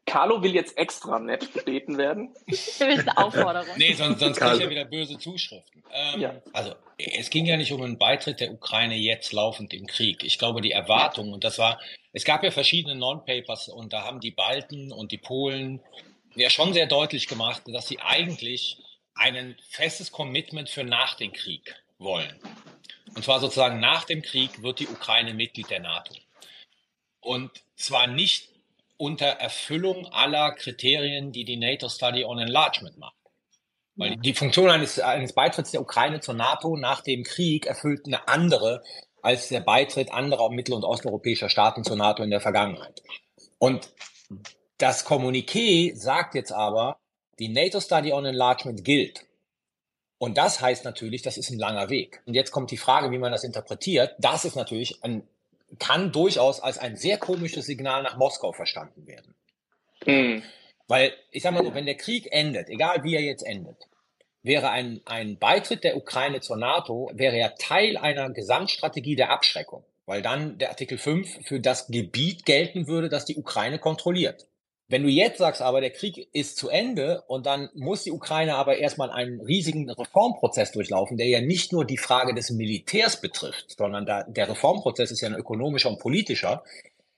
Carlo 0.06 0.42
will 0.42 0.54
jetzt 0.54 0.76
extra 0.76 1.20
nett 1.20 1.52
gebeten 1.52 1.96
werden. 1.96 2.34
Das 2.46 2.80
ist 2.80 2.82
eine 2.82 3.16
Aufforderung. 3.16 3.68
nee, 3.76 3.92
sonst, 3.92 4.18
sonst 4.18 4.38
kriege 4.38 4.54
ich 4.56 4.60
ja 4.62 4.70
wieder 4.70 4.84
böse 4.84 5.18
Zuschriften. 5.18 5.84
Ähm, 5.92 6.20
ja. 6.20 6.42
Also, 6.52 6.74
es 6.98 7.30
ging 7.30 7.46
ja 7.46 7.56
nicht 7.56 7.72
um 7.72 7.82
einen 7.82 7.98
Beitritt 7.98 8.40
der 8.40 8.52
Ukraine 8.52 8.96
jetzt 8.96 9.32
laufend 9.32 9.72
im 9.72 9.86
Krieg. 9.86 10.24
Ich 10.24 10.38
glaube, 10.38 10.60
die 10.62 10.72
Erwartung, 10.72 11.32
und 11.32 11.44
das 11.44 11.58
war, 11.58 11.78
es 12.12 12.24
gab 12.24 12.42
ja 12.42 12.50
verschiedene 12.50 12.96
Non-Papers 12.96 13.68
und 13.68 13.92
da 13.92 14.02
haben 14.02 14.20
die 14.20 14.32
Balten 14.32 14.92
und 14.92 15.12
die 15.12 15.18
Polen 15.18 15.80
ja 16.34 16.50
schon 16.50 16.72
sehr 16.72 16.86
deutlich 16.86 17.28
gemacht, 17.28 17.62
dass 17.66 17.86
sie 17.86 18.00
eigentlich 18.00 18.82
ein 19.14 19.56
festes 19.68 20.10
Commitment 20.10 20.70
für 20.70 20.84
nach 20.84 21.14
dem 21.14 21.32
Krieg 21.32 21.74
wollen. 21.98 22.34
Und 23.14 23.24
zwar 23.24 23.40
sozusagen 23.40 23.80
nach 23.80 24.04
dem 24.04 24.22
Krieg 24.22 24.62
wird 24.62 24.80
die 24.80 24.88
Ukraine 24.88 25.34
Mitglied 25.34 25.70
der 25.70 25.80
NATO. 25.80 26.14
Und 27.20 27.50
zwar 27.76 28.06
nicht 28.06 28.48
unter 28.96 29.26
Erfüllung 29.26 30.06
aller 30.06 30.52
Kriterien, 30.52 31.32
die 31.32 31.44
die 31.44 31.56
NATO 31.56 31.88
Study 31.88 32.24
on 32.24 32.38
Enlargement 32.38 32.98
macht. 32.98 33.14
Weil 33.96 34.16
die 34.16 34.34
Funktion 34.34 34.70
eines, 34.70 34.98
eines 35.00 35.32
Beitritts 35.32 35.72
der 35.72 35.82
Ukraine 35.82 36.20
zur 36.20 36.34
NATO 36.34 36.76
nach 36.76 37.02
dem 37.02 37.24
Krieg 37.24 37.66
erfüllt 37.66 38.06
eine 38.06 38.28
andere 38.28 38.82
als 39.22 39.48
der 39.48 39.60
Beitritt 39.60 40.10
anderer 40.12 40.50
mittel- 40.50 40.74
und 40.74 40.84
osteuropäischer 40.84 41.50
Staaten 41.50 41.84
zur 41.84 41.96
NATO 41.96 42.22
in 42.22 42.30
der 42.30 42.40
Vergangenheit. 42.40 43.02
Und 43.58 43.92
Das 44.80 45.04
Kommuniqué 45.04 45.94
sagt 45.94 46.34
jetzt 46.34 46.52
aber, 46.52 46.98
die 47.38 47.48
NATO 47.48 47.80
Study 47.80 48.14
on 48.14 48.24
Enlargement 48.24 48.82
gilt. 48.82 49.26
Und 50.20 50.36
das 50.36 50.60
heißt 50.60 50.84
natürlich, 50.84 51.22
das 51.22 51.38
ist 51.38 51.48
ein 51.48 51.58
langer 51.58 51.88
Weg. 51.88 52.20
Und 52.26 52.34
jetzt 52.34 52.50
kommt 52.50 52.70
die 52.70 52.76
Frage, 52.76 53.10
wie 53.10 53.16
man 53.16 53.32
das 53.32 53.42
interpretiert. 53.42 54.14
Das 54.18 54.44
ist 54.44 54.54
natürlich 54.54 55.02
ein, 55.02 55.22
kann 55.78 56.12
durchaus 56.12 56.60
als 56.60 56.76
ein 56.76 56.96
sehr 56.96 57.16
komisches 57.16 57.64
Signal 57.64 58.02
nach 58.02 58.18
Moskau 58.18 58.52
verstanden 58.52 59.06
werden. 59.06 59.34
Mhm. 60.04 60.42
Weil, 60.88 61.14
ich 61.30 61.42
sag 61.42 61.54
mal 61.54 61.64
so, 61.64 61.72
wenn 61.72 61.86
der 61.86 61.96
Krieg 61.96 62.28
endet, 62.32 62.68
egal 62.68 63.02
wie 63.02 63.14
er 63.14 63.22
jetzt 63.22 63.46
endet, 63.46 63.88
wäre 64.42 64.68
ein, 64.68 65.00
ein 65.06 65.38
Beitritt 65.38 65.84
der 65.84 65.96
Ukraine 65.96 66.42
zur 66.42 66.58
NATO, 66.58 67.10
wäre 67.14 67.38
ja 67.38 67.48
Teil 67.58 67.96
einer 67.96 68.28
Gesamtstrategie 68.28 69.16
der 69.16 69.30
Abschreckung, 69.30 69.84
weil 70.04 70.20
dann 70.20 70.58
der 70.58 70.68
Artikel 70.68 70.98
5 70.98 71.46
für 71.46 71.60
das 71.60 71.86
Gebiet 71.86 72.44
gelten 72.44 72.88
würde, 72.88 73.08
das 73.08 73.24
die 73.24 73.36
Ukraine 73.36 73.78
kontrolliert. 73.78 74.46
Wenn 74.90 75.04
du 75.04 75.08
jetzt 75.08 75.38
sagst, 75.38 75.62
aber 75.62 75.80
der 75.80 75.92
Krieg 75.92 76.28
ist 76.32 76.56
zu 76.56 76.68
Ende 76.68 77.22
und 77.28 77.46
dann 77.46 77.70
muss 77.74 78.02
die 78.02 78.10
Ukraine 78.10 78.56
aber 78.56 78.78
erstmal 78.78 79.12
einen 79.12 79.40
riesigen 79.40 79.88
Reformprozess 79.88 80.72
durchlaufen, 80.72 81.16
der 81.16 81.28
ja 81.28 81.40
nicht 81.40 81.72
nur 81.72 81.84
die 81.84 81.96
Frage 81.96 82.34
des 82.34 82.50
Militärs 82.50 83.20
betrifft, 83.20 83.76
sondern 83.78 84.04
da, 84.04 84.24
der 84.24 84.48
Reformprozess 84.48 85.12
ist 85.12 85.20
ja 85.20 85.28
ein 85.28 85.36
ökonomischer 85.36 85.90
und 85.90 86.00
politischer, 86.00 86.64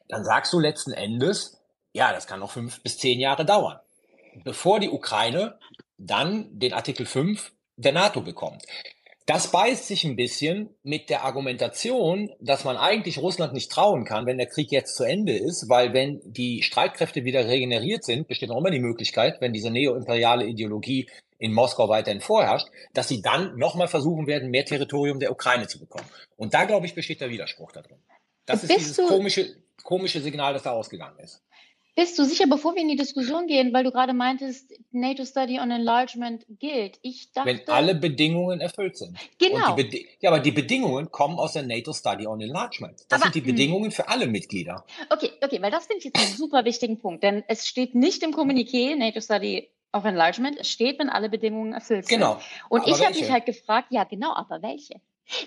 dann 0.06 0.22
sagst 0.22 0.52
du 0.52 0.60
letzten 0.60 0.92
Endes, 0.92 1.62
ja, 1.94 2.12
das 2.12 2.26
kann 2.26 2.40
noch 2.40 2.50
fünf 2.50 2.82
bis 2.82 2.98
zehn 2.98 3.18
Jahre 3.18 3.46
dauern, 3.46 3.80
bevor 4.44 4.78
die 4.78 4.90
Ukraine 4.90 5.58
dann 5.96 6.48
den 6.52 6.74
Artikel 6.74 7.06
5 7.06 7.52
der 7.76 7.92
NATO 7.92 8.20
bekommt. 8.20 8.66
Das 9.26 9.52
beißt 9.52 9.86
sich 9.86 10.04
ein 10.04 10.16
bisschen 10.16 10.70
mit 10.82 11.08
der 11.08 11.24
Argumentation, 11.24 12.30
dass 12.40 12.64
man 12.64 12.76
eigentlich 12.76 13.18
Russland 13.18 13.52
nicht 13.52 13.70
trauen 13.70 14.04
kann, 14.04 14.26
wenn 14.26 14.38
der 14.38 14.48
Krieg 14.48 14.72
jetzt 14.72 14.96
zu 14.96 15.04
Ende 15.04 15.36
ist, 15.36 15.68
weil 15.68 15.92
wenn 15.92 16.20
die 16.24 16.62
Streitkräfte 16.62 17.24
wieder 17.24 17.46
regeneriert 17.46 18.04
sind, 18.04 18.26
besteht 18.26 18.48
noch 18.48 18.58
immer 18.58 18.70
die 18.70 18.80
Möglichkeit, 18.80 19.40
wenn 19.40 19.52
diese 19.52 19.70
neoimperiale 19.70 20.46
Ideologie 20.46 21.08
in 21.38 21.52
Moskau 21.52 21.88
weiterhin 21.88 22.20
vorherrscht, 22.20 22.68
dass 22.94 23.08
sie 23.08 23.22
dann 23.22 23.56
nochmal 23.56 23.88
versuchen 23.88 24.26
werden, 24.26 24.50
mehr 24.50 24.64
Territorium 24.64 25.18
der 25.20 25.32
Ukraine 25.32 25.66
zu 25.66 25.78
bekommen. 25.78 26.08
Und 26.36 26.54
da, 26.54 26.64
glaube 26.64 26.86
ich, 26.86 26.94
besteht 26.94 27.20
der 27.20 27.30
Widerspruch 27.30 27.72
da 27.72 27.82
drin. 27.82 27.98
Das 28.46 28.60
Bist 28.60 28.72
ist 28.72 28.98
dieses 28.98 29.08
komische, 29.08 29.56
komische 29.82 30.20
Signal, 30.20 30.52
das 30.52 30.64
da 30.64 30.72
ausgegangen 30.72 31.18
ist. 31.18 31.42
Bist 31.94 32.18
du 32.18 32.24
sicher, 32.24 32.46
bevor 32.48 32.74
wir 32.74 32.80
in 32.80 32.88
die 32.88 32.96
Diskussion 32.96 33.46
gehen, 33.46 33.74
weil 33.74 33.84
du 33.84 33.90
gerade 33.90 34.14
meintest, 34.14 34.72
NATO 34.92 35.26
Study 35.26 35.60
on 35.60 35.70
Enlargement 35.70 36.46
gilt? 36.48 36.98
Ich 37.02 37.32
dachte. 37.32 37.50
Wenn 37.50 37.68
alle 37.68 37.94
Bedingungen 37.94 38.62
erfüllt 38.62 38.96
sind. 38.96 39.18
Genau. 39.38 39.76
ja, 40.20 40.30
aber 40.30 40.40
die 40.40 40.52
Bedingungen 40.52 41.10
kommen 41.10 41.38
aus 41.38 41.52
der 41.52 41.64
NATO 41.64 41.92
Study 41.92 42.26
on 42.26 42.40
Enlargement. 42.40 42.98
Das 43.10 43.20
aber, 43.20 43.24
sind 43.24 43.34
die 43.34 43.46
hm. 43.46 43.54
Bedingungen 43.54 43.90
für 43.90 44.08
alle 44.08 44.26
Mitglieder. 44.26 44.86
Okay, 45.10 45.32
okay, 45.42 45.60
weil 45.60 45.70
das 45.70 45.86
finde 45.86 45.98
ich 45.98 46.04
jetzt 46.04 46.18
einen 46.18 46.34
super 46.34 46.64
wichtigen 46.64 46.98
Punkt, 46.98 47.22
denn 47.22 47.44
es 47.48 47.66
steht 47.66 47.94
nicht 47.94 48.22
im 48.22 48.32
Kommuniqué 48.32 48.96
NATO 48.96 49.20
Study 49.20 49.68
of 49.92 50.06
Enlargement, 50.06 50.56
es 50.58 50.70
steht, 50.70 50.98
wenn 50.98 51.10
alle 51.10 51.28
Bedingungen 51.28 51.74
erfüllt 51.74 52.06
sind. 52.06 52.18
Genau. 52.18 52.40
Und 52.70 52.86
ich 52.86 53.04
habe 53.04 53.14
mich 53.14 53.30
halt 53.30 53.44
gefragt, 53.44 53.88
ja, 53.90 54.04
genau, 54.04 54.32
aber 54.34 54.62
welche? 54.62 54.94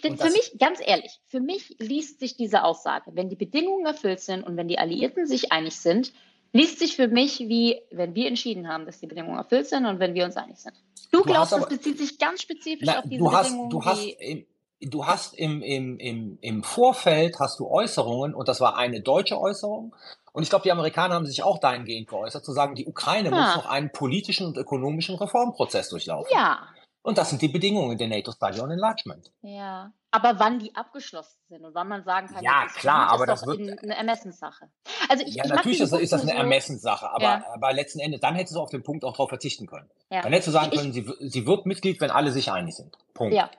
Denn 0.04 0.18
für 0.18 0.30
mich, 0.30 0.54
ganz 0.60 0.80
ehrlich, 0.84 1.20
für 1.28 1.40
mich 1.40 1.76
liest 1.80 2.20
sich 2.20 2.38
diese 2.38 2.64
Aussage, 2.64 3.12
wenn 3.14 3.30
die 3.30 3.36
Bedingungen 3.36 3.86
erfüllt 3.86 4.20
sind 4.20 4.44
und 4.44 4.58
wenn 4.58 4.68
die 4.68 4.78
Alliierten 4.80 5.26
sich 5.26 5.52
einig 5.52 5.76
sind, 5.76 6.14
liest 6.56 6.80
sich 6.80 6.96
für 6.96 7.10
mich 7.10 7.40
wie, 7.40 7.82
wenn 7.92 8.16
wir 8.16 8.28
entschieden 8.28 8.70
haben, 8.70 8.86
dass 8.86 9.02
die 9.02 9.08
Bedingungen 9.08 9.38
erfüllt 9.38 9.68
sind 9.68 9.86
und 9.86 10.00
wenn 10.00 10.14
wir 10.14 10.24
uns 10.24 10.38
einig 10.38 10.58
sind. 10.58 10.74
Du, 11.12 11.18
du 11.18 11.24
glaubst, 11.26 11.52
das 11.52 11.68
bezieht 11.68 11.98
sich 11.98 12.18
ganz 12.18 12.42
spezifisch 12.42 12.88
na, 12.88 13.00
auf 13.00 13.04
diese 13.04 13.18
du 13.18 13.34
hast, 13.34 13.48
Bedingungen. 13.48 13.70
Du 13.70 13.84
hast, 13.84 14.06
im, 14.20 14.46
du 14.80 15.06
hast 15.06 15.34
im, 15.38 15.62
im, 15.62 16.00
im, 16.00 16.38
im 16.40 16.64
Vorfeld 16.64 17.40
hast 17.40 17.60
du 17.60 17.68
Äußerungen 17.68 18.34
und 18.34 18.48
das 18.48 18.62
war 18.62 18.78
eine 18.78 19.02
deutsche 19.02 19.38
Äußerung. 19.38 19.94
Und 20.32 20.44
ich 20.44 20.50
glaube, 20.50 20.64
die 20.64 20.72
Amerikaner 20.72 21.16
haben 21.16 21.26
sich 21.26 21.44
auch 21.44 21.60
dahingehend 21.60 22.08
geäußert, 22.08 22.46
zu 22.46 22.54
sagen, 22.54 22.76
die 22.76 22.86
Ukraine 22.86 23.34
ah. 23.34 23.36
muss 23.36 23.56
noch 23.58 23.70
einen 23.70 23.92
politischen 23.92 24.48
und 24.48 24.58
ökonomischen 24.58 25.16
Reformprozess 25.16 25.90
durchlaufen. 25.90 26.32
Ja. 26.34 26.70
Und 27.02 27.18
das 27.18 27.30
sind 27.30 27.42
die 27.42 27.50
Bedingungen 27.50 27.98
der 27.98 28.08
NATO 28.08 28.32
Study 28.32 28.62
on 28.62 28.72
Enlargement. 28.72 29.30
Ja. 29.42 29.92
Aber 30.16 30.40
wann 30.40 30.60
die 30.60 30.74
abgeschlossen 30.76 31.38
sind 31.50 31.66
und 31.66 31.76
wann 31.76 31.90
man 31.90 32.04
sagen 32.04 32.28
kann, 32.28 32.42
ja, 32.42 32.68
klar, 32.74 33.10
aber 33.10 33.26
das 33.26 33.46
wird 33.46 33.60
eine 33.60 33.96
Ermessenssache. 33.98 34.70
Also 35.10 35.26
ich, 35.26 35.36
ja, 35.36 35.44
ich 35.44 35.52
natürlich 35.52 35.82
ist, 35.82 35.92
ist, 35.92 36.14
das 36.14 36.22
eine 36.22 36.34
Ermessenssache, 36.34 37.10
aber, 37.10 37.24
ja. 37.24 37.46
aber 37.54 37.74
letzten 37.74 38.00
Endes, 38.00 38.22
dann 38.22 38.36
hättest 38.36 38.56
du 38.56 38.62
auf 38.62 38.70
den 38.70 38.82
Punkt 38.82 39.04
auch 39.04 39.12
darauf 39.12 39.28
verzichten 39.28 39.68
können. 39.68 39.90
Ja. 40.10 40.22
Dann 40.22 40.32
hättest 40.32 40.48
du 40.48 40.52
sagen 40.52 40.72
können, 40.72 40.94
sie, 40.94 41.06
sie 41.20 41.46
wird 41.46 41.66
Mitglied, 41.66 42.00
wenn 42.00 42.12
alle 42.12 42.32
sich 42.32 42.50
einig 42.50 42.76
sind. 42.76 42.98
Punkt. 43.14 43.36
Ja, 43.36 43.50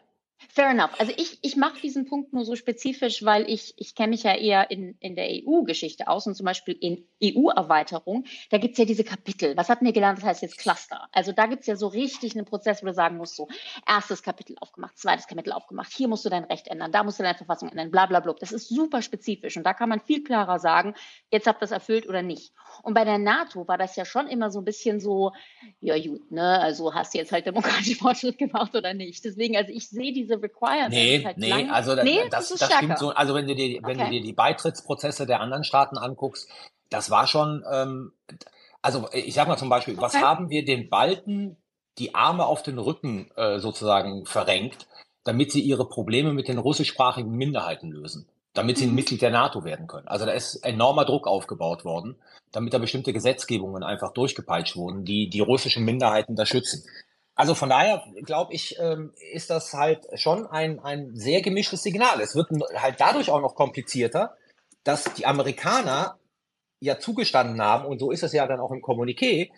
Fair 0.51 0.71
enough. 0.71 0.91
Also 0.99 1.13
ich, 1.17 1.39
ich 1.43 1.57
mache 1.57 1.81
diesen 1.81 2.07
Punkt 2.07 2.33
nur 2.33 2.45
so 2.45 2.57
spezifisch, 2.57 3.25
weil 3.25 3.49
ich, 3.49 3.75
ich 3.79 3.95
kenne 3.95 4.11
mich 4.11 4.23
ja 4.23 4.35
eher 4.35 4.71
in, 4.71 4.97
in 5.01 5.17
der 5.17 5.29
EU-Geschichte 5.29 6.09
aus 6.09 6.27
und 6.27 6.35
zum 6.35 6.45
Beispiel 6.45 6.77
in 6.79 7.07
EU-Erweiterung, 7.23 8.25
da 8.51 8.59
gibt's 8.59 8.79
ja 8.79 8.85
diese 8.85 9.05
Kapitel. 9.05 9.57
Was 9.57 9.69
hatten 9.69 9.87
wir 9.87 9.93
gelernt? 9.93 10.19
Das 10.19 10.25
heißt 10.25 10.43
jetzt 10.43 10.59
Cluster. 10.59 11.09
Also 11.13 11.33
da 11.33 11.47
gibt's 11.47 11.67
ja 11.67 11.77
so 11.77 11.89
richtig 11.89 12.37
einen 12.37 12.45
Prozess, 12.45 12.83
wo 12.83 12.87
du 12.87 12.93
sagen 12.93 13.17
musst, 13.17 13.37
so 13.37 13.49
erstes 13.87 14.23
Kapitel 14.23 14.57
aufgemacht, 14.61 14.99
zweites 14.99 15.27
Kapitel 15.27 15.53
aufgemacht, 15.53 15.93
hier 15.93 16.09
musst 16.09 16.25
du 16.25 16.29
dein 16.29 16.45
Recht 16.45 16.69
ändern, 16.69 16.93
da 16.93 17.03
musst 17.03 17.19
du 17.19 17.23
deine 17.23 17.37
Verfassung 17.37 17.71
ändern, 17.71 17.91
bla 17.91 18.07
bla 18.07 18.21
bla. 18.21 18.35
Das 18.39 18.53
ist 18.53 18.69
super 18.69 19.03
spezifisch 19.03 19.57
und 19.57 19.65
da 19.65 19.73
kann 19.73 19.89
man 19.89 20.01
viel 20.01 20.23
klarer 20.23 20.59
sagen, 20.59 20.95
jetzt 21.31 21.47
habt 21.47 21.59
ihr 21.59 21.61
das 21.61 21.71
erfüllt 21.71 22.09
oder 22.09 22.23
nicht. 22.23 22.53
Und 22.83 22.95
bei 22.95 23.05
der 23.05 23.19
NATO 23.19 23.67
war 23.69 23.79
das 23.79 23.97
ja 23.97 24.05
schon 24.05 24.29
immer 24.29 24.51
so 24.51 24.61
ein 24.61 24.65
bisschen 24.65 25.01
so, 25.01 25.33
ja 25.81 25.99
gut, 25.99 26.31
ne, 26.31 26.61
also 26.61 26.95
hast 26.95 27.15
du 27.15 27.19
jetzt 27.19 27.33
halt 27.33 27.47
demokratischen 27.47 27.97
Fortschritt 27.97 28.39
gemacht 28.39 28.75
oder 28.75 28.95
nicht. 28.95 29.25
Deswegen, 29.25 29.57
also 29.57 29.73
ich 29.73 29.89
sehe 29.89 30.13
diese 30.13 30.26
Requirements 30.35 30.97
nee, 30.97 31.25
halt 31.25 31.39
nee, 31.39 31.49
lang. 31.49 31.71
Also 31.71 31.95
nee, 31.95 32.21
das, 32.31 32.49
das, 32.49 32.59
das 32.61 32.73
stimmt 32.75 32.99
so. 32.99 33.11
Also 33.11 33.35
wenn 33.35 33.47
du 33.47 33.55
dir, 33.55 33.81
wenn 33.83 34.01
okay. 34.01 34.07
du 34.07 34.11
dir 34.11 34.23
die 34.23 34.33
Beitrittsprozesse 34.33 35.27
der 35.27 35.41
anderen 35.41 35.65
Staaten 35.65 35.99
anguckst, 35.99 36.49
das 36.91 37.11
war 37.11 37.27
schon, 37.27 37.65
ähm, 37.71 38.13
also 38.83 39.09
ich 39.13 39.35
sag 39.35 39.49
mal 39.49 39.57
zum 39.57 39.69
Beispiel, 39.69 39.95
okay. 39.95 40.03
was 40.03 40.15
haben 40.21 40.51
wir 40.51 40.65
den 40.65 40.89
Balten 40.89 41.57
die 41.99 42.15
Arme 42.15 42.45
auf 42.45 42.63
den 42.63 42.79
Rücken 42.79 43.31
äh, 43.37 43.59
sozusagen 43.59 44.27
verrenkt, 44.27 44.87
damit 45.25 45.51
sie 45.51 45.61
ihre 45.61 45.89
Probleme 45.89 46.33
mit 46.33 46.49
den 46.49 46.59
russischsprachigen 46.59 47.33
Minderheiten 47.33 47.91
lösen? 47.91 48.29
damit 48.57 48.79
sie 48.79 48.85
ein 48.85 48.91
mhm. 48.91 48.97
Mitglied 48.97 49.23
der 49.23 49.31
NATO 49.31 49.65
werden 49.65 49.87
können. 49.87 50.09
Also 50.09 50.25
da 50.25 50.33
ist 50.33 50.57
enormer 50.57 51.05
Druck 51.05 51.27
aufgebaut 51.27 51.85
worden, 51.85 52.17
damit 52.53 52.73
da 52.73 52.79
bestimmte 52.79 53.13
Gesetzgebungen 53.13 53.83
einfach 53.83 54.13
durchgepeitscht 54.13 54.77
wurden, 54.77 55.05
die 55.05 55.29
die 55.29 55.41
russischen 55.41 55.85
Minderheiten 55.85 56.37
da 56.37 56.47
schützen. 56.47 56.85
Also 57.37 57.55
von 57.55 57.69
daher 57.69 58.03
glaube 58.23 58.55
ich, 58.55 58.77
ähm, 58.79 59.13
ist 59.33 59.51
das 59.51 59.73
halt 59.73 60.07
schon 60.15 60.47
ein, 60.47 60.81
ein 60.81 61.15
sehr 61.15 61.43
gemischtes 61.43 61.83
Signal. 61.83 62.21
Es 62.21 62.35
wird 62.35 62.49
halt 62.75 62.97
dadurch 62.99 63.31
auch 63.31 63.41
noch 63.41 63.55
komplizierter, 63.55 64.35
dass 64.83 65.05
die 65.15 65.27
Amerikaner 65.27 66.19
ja 66.81 66.99
zugestanden 66.99 67.61
haben, 67.63 67.87
und 67.87 67.99
so 67.99 68.11
ist 68.11 68.23
es 68.23 68.33
ja 68.33 68.47
dann 68.47 68.61
auch 68.61 68.73
im 68.73 68.83
Kommuniqué, 68.83 69.51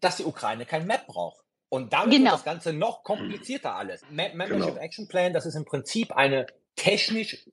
dass 0.00 0.18
die 0.18 0.24
Ukraine 0.24 0.66
kein 0.66 0.86
Map 0.86 1.06
braucht. 1.06 1.40
Und 1.68 1.92
damit 1.92 2.12
genau. 2.12 2.24
wird 2.24 2.34
das 2.34 2.44
Ganze 2.44 2.72
noch 2.72 3.02
komplizierter 3.02 3.74
alles. 3.74 4.02
Membership 4.10 4.66
genau. 4.66 4.76
Action 4.76 5.08
Plan, 5.08 5.32
das 5.32 5.46
ist 5.46 5.56
im 5.56 5.64
Prinzip 5.64 6.12
eine 6.12 6.46
technisch 6.76 7.48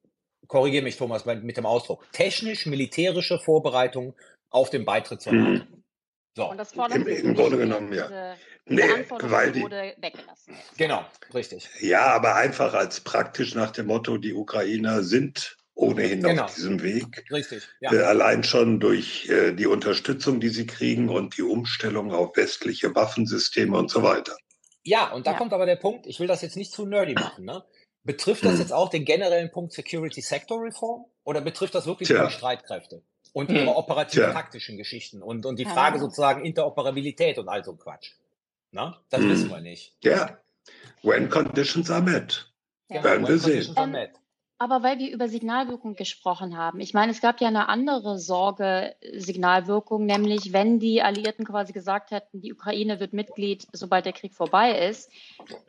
korrigiere 0.52 0.84
mich 0.84 0.98
Thomas 0.98 1.26
mit 1.26 1.56
dem 1.56 1.66
Ausdruck, 1.66 2.06
technisch-militärische 2.12 3.40
Vorbereitung 3.40 4.14
auf 4.50 4.70
den 4.70 4.84
Beitritt 4.84 5.22
zur 5.22 5.32
NATO. 5.32 5.64
Mhm. 5.64 5.81
So. 6.36 6.50
Und 6.50 6.58
das 6.58 6.72
Im, 6.72 7.08
im 7.08 7.36
Grunde 7.36 7.58
genommen, 7.58 7.92
ja. 7.92 8.08
Diese, 8.08 8.36
nee, 8.66 9.06
weil 9.10 9.52
die, 9.52 9.62
wurde 9.62 9.96
weggelassen. 9.98 10.56
Genau, 10.78 11.06
richtig. 11.34 11.70
Ja, 11.82 12.06
aber 12.06 12.36
einfach 12.36 12.74
als 12.74 13.02
praktisch 13.02 13.54
nach 13.54 13.72
dem 13.72 13.88
Motto, 13.88 14.18
die 14.18 14.34
Ukrainer 14.34 15.04
sind 15.04 15.58
ohnehin 15.74 16.24
genau. 16.24 16.44
auf 16.46 16.56
diesem 16.56 16.82
Weg. 16.82 17.26
Richtig. 17.32 17.68
Ja. 17.82 17.92
Äh, 17.92 18.04
allein 18.04 18.44
schon 18.44 18.80
durch 18.80 19.28
äh, 19.30 19.52
die 19.54 19.68
Unterstützung, 19.68 20.40
die 20.40 20.50
sie 20.50 20.66
kriegen 20.66 21.10
und 21.10 21.38
die 21.38 21.42
Umstellung 21.42 22.14
auf 22.14 22.38
westliche 22.38 22.96
Waffensysteme 22.96 23.78
und 23.78 23.90
so 23.90 24.04
weiter. 24.04 24.38
Ja, 24.84 25.12
und 25.12 25.28
da 25.28 25.32
ja. 25.32 25.38
kommt 25.38 25.54
aber 25.54 25.66
der 25.66 25.76
Punkt, 25.76 26.08
ich 26.08 26.20
will 26.20 26.28
das 26.28 26.42
jetzt 26.42 26.56
nicht 26.56 26.72
zu 26.72 26.86
nerdy 26.86 27.14
machen, 27.14 27.46
ne? 27.46 27.64
Betrifft 28.04 28.44
das 28.46 28.54
hm. 28.54 28.62
jetzt 28.62 28.74
auch 28.74 28.90
den 28.90 29.06
generellen 29.06 29.52
Punkt 29.52 29.74
Security 29.74 30.22
Sector 30.22 30.64
Reform 30.64 31.06
oder 31.24 31.42
betrifft 31.42 31.76
das 31.76 31.86
wirklich 31.86 32.08
Tja. 32.08 32.26
die 32.26 32.34
Streitkräfte 32.34 33.04
und 33.34 33.50
hm. 33.50 33.56
ihre 33.56 33.76
operativ-taktischen 33.76 34.78
Geschichten 34.78 35.22
und, 35.22 35.46
und 35.46 35.58
die 35.60 35.66
Frage 35.66 36.00
sozusagen 36.00 36.46
Interoperabilität 36.46 37.38
und 37.38 37.50
all 37.50 37.64
so 37.64 37.76
Quatsch? 37.76 38.12
Na, 38.72 39.02
das 39.10 39.22
hm. 39.22 39.30
wissen 39.30 39.50
wir 39.50 39.62
nicht. 39.62 39.96
Ja, 40.04 40.38
when 41.04 41.30
conditions 41.30 41.90
are 41.90 42.02
met. 42.02 42.48
Ja. 42.90 43.04
Werden 43.04 43.28
wir 43.28 43.38
sehen. 43.40 43.74
Aber 44.62 44.84
weil 44.84 45.00
wir 45.00 45.10
über 45.10 45.28
Signalwirkung 45.28 45.96
gesprochen 45.96 46.56
haben, 46.56 46.82
ich 46.82 46.94
meine, 46.94 47.12
es 47.12 47.20
gab 47.20 47.42
ja 47.42 47.48
eine 47.48 47.68
andere 47.68 48.20
Sorge, 48.20 48.94
Signalwirkung, 49.12 50.06
nämlich 50.06 50.54
wenn 50.54 50.78
die 50.78 51.02
Alliierten 51.02 51.46
quasi 51.46 51.74
gesagt 51.74 52.12
hätten, 52.12 52.42
die 52.42 52.54
Ukraine 52.54 53.00
wird 53.00 53.12
Mitglied, 53.12 53.66
sobald 53.74 54.06
der 54.06 54.14
Krieg 54.14 54.36
vorbei 54.36 54.88
ist, 54.88 55.10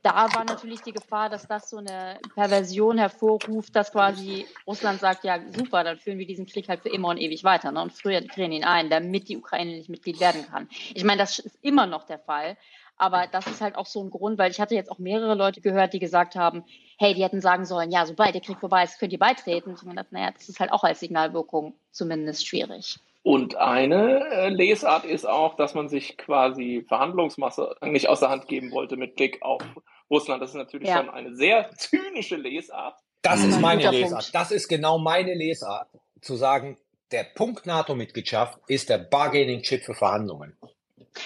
da 0.03 0.29
war 0.35 0.45
natürlich 0.45 0.83
die 0.83 0.93
Gefahr, 0.93 1.31
dass 1.31 1.49
das 1.49 1.71
so 1.71 1.79
eine 1.79 2.19
Perversion 2.35 2.99
hervorruft, 2.99 3.75
dass 3.75 3.93
quasi 3.93 4.45
Russland 4.67 5.01
sagt, 5.01 5.25
ja 5.25 5.39
super, 5.57 5.85
dann 5.85 5.97
führen 5.97 6.19
wir 6.19 6.27
diesen 6.27 6.45
Krieg 6.45 6.69
halt 6.69 6.83
für 6.83 6.91
immer 6.91 7.09
und 7.09 7.17
ewig 7.17 7.45
weiter 7.45 7.73
ne, 7.73 7.81
und 7.81 7.95
früher 7.95 8.21
drehen 8.21 8.53
ihn 8.53 8.65
ein, 8.65 8.91
damit 8.91 9.31
die 9.31 9.39
Ukraine 9.39 9.73
nicht 9.73 9.89
Mitglied 9.89 10.21
werden 10.21 10.45
kann. 10.51 10.69
Ich 10.93 11.05
meine, 11.05 11.23
das 11.23 11.39
ist 11.39 11.59
immer 11.63 11.87
noch 11.87 12.05
der 12.05 12.19
Fall. 12.19 12.59
Aber 12.97 13.27
das 13.31 13.47
ist 13.47 13.61
halt 13.61 13.77
auch 13.77 13.87
so 13.87 14.03
ein 14.03 14.11
Grund, 14.11 14.39
weil 14.39 14.51
ich 14.51 14.61
hatte 14.61 14.75
jetzt 14.75 14.91
auch 14.91 14.99
mehrere 14.99 15.35
Leute 15.35 15.61
gehört, 15.61 15.93
die 15.93 15.99
gesagt 15.99 16.37
haben, 16.37 16.65
hey, 16.99 17.15
die 17.15 17.25
hätten 17.25 17.41
sagen 17.41 17.65
sollen, 17.65 17.91
ja, 17.91 18.07
sobald 18.07 18.35
der 18.35 18.41
Krieg 18.41 18.61
vorbei 18.61 18.85
ist, 18.85 18.99
könnt 18.99 19.13
ihr 19.13 19.19
beitreten. 19.19 19.71
Und 19.71 19.77
ich 19.77 19.81
habe 19.81 19.91
gedacht, 19.91 20.13
naja, 20.13 20.31
das 20.33 20.49
ist 20.49 20.61
halt 20.61 20.73
auch 20.73 20.85
als 20.85 21.01
Signalwirkung 21.01 21.75
zumindest 21.91 22.47
schwierig. 22.47 22.99
Und 23.25 23.57
eine 23.57 24.25
äh, 24.31 24.49
Lesart 24.49 25.05
ist 25.05 25.29
auch, 25.29 25.55
dass 25.55 25.75
man 25.75 25.89
sich 25.89 26.17
quasi 26.17 26.85
Verhandlungsmasse 26.89 27.77
nicht 27.83 28.09
aus 28.09 28.21
der 28.21 28.31
Hand 28.31 28.49
geben 28.49 28.73
wollte 28.73 28.97
mit 28.97 29.15
Blick 29.15 29.41
auf 29.43 29.63
Russland. 30.11 30.43
Das 30.43 30.51
ist 30.51 30.57
natürlich 30.57 30.89
ja. 30.89 30.99
schon 30.99 31.11
eine 31.11 31.35
sehr 31.35 31.71
zynische 31.77 32.37
Lesart. 32.37 32.97
Das 33.23 33.45
ist 33.45 33.61
meine 33.61 33.91
Lesart. 33.91 34.23
Punkt. 34.23 34.35
Das 34.35 34.51
ist 34.51 34.69
genau 34.69 34.99
meine 34.99 35.35
Lesart, 35.35 35.89
zu 36.21 36.35
sagen, 36.35 36.79
der 37.13 37.25
Punkt 37.25 37.67
NATO-Mitgliedschaft 37.67 38.59
ist 38.67 38.89
der 38.89 38.99
Bargaining-Chip 38.99 39.85
für 39.85 39.95
Verhandlungen. 39.95 40.57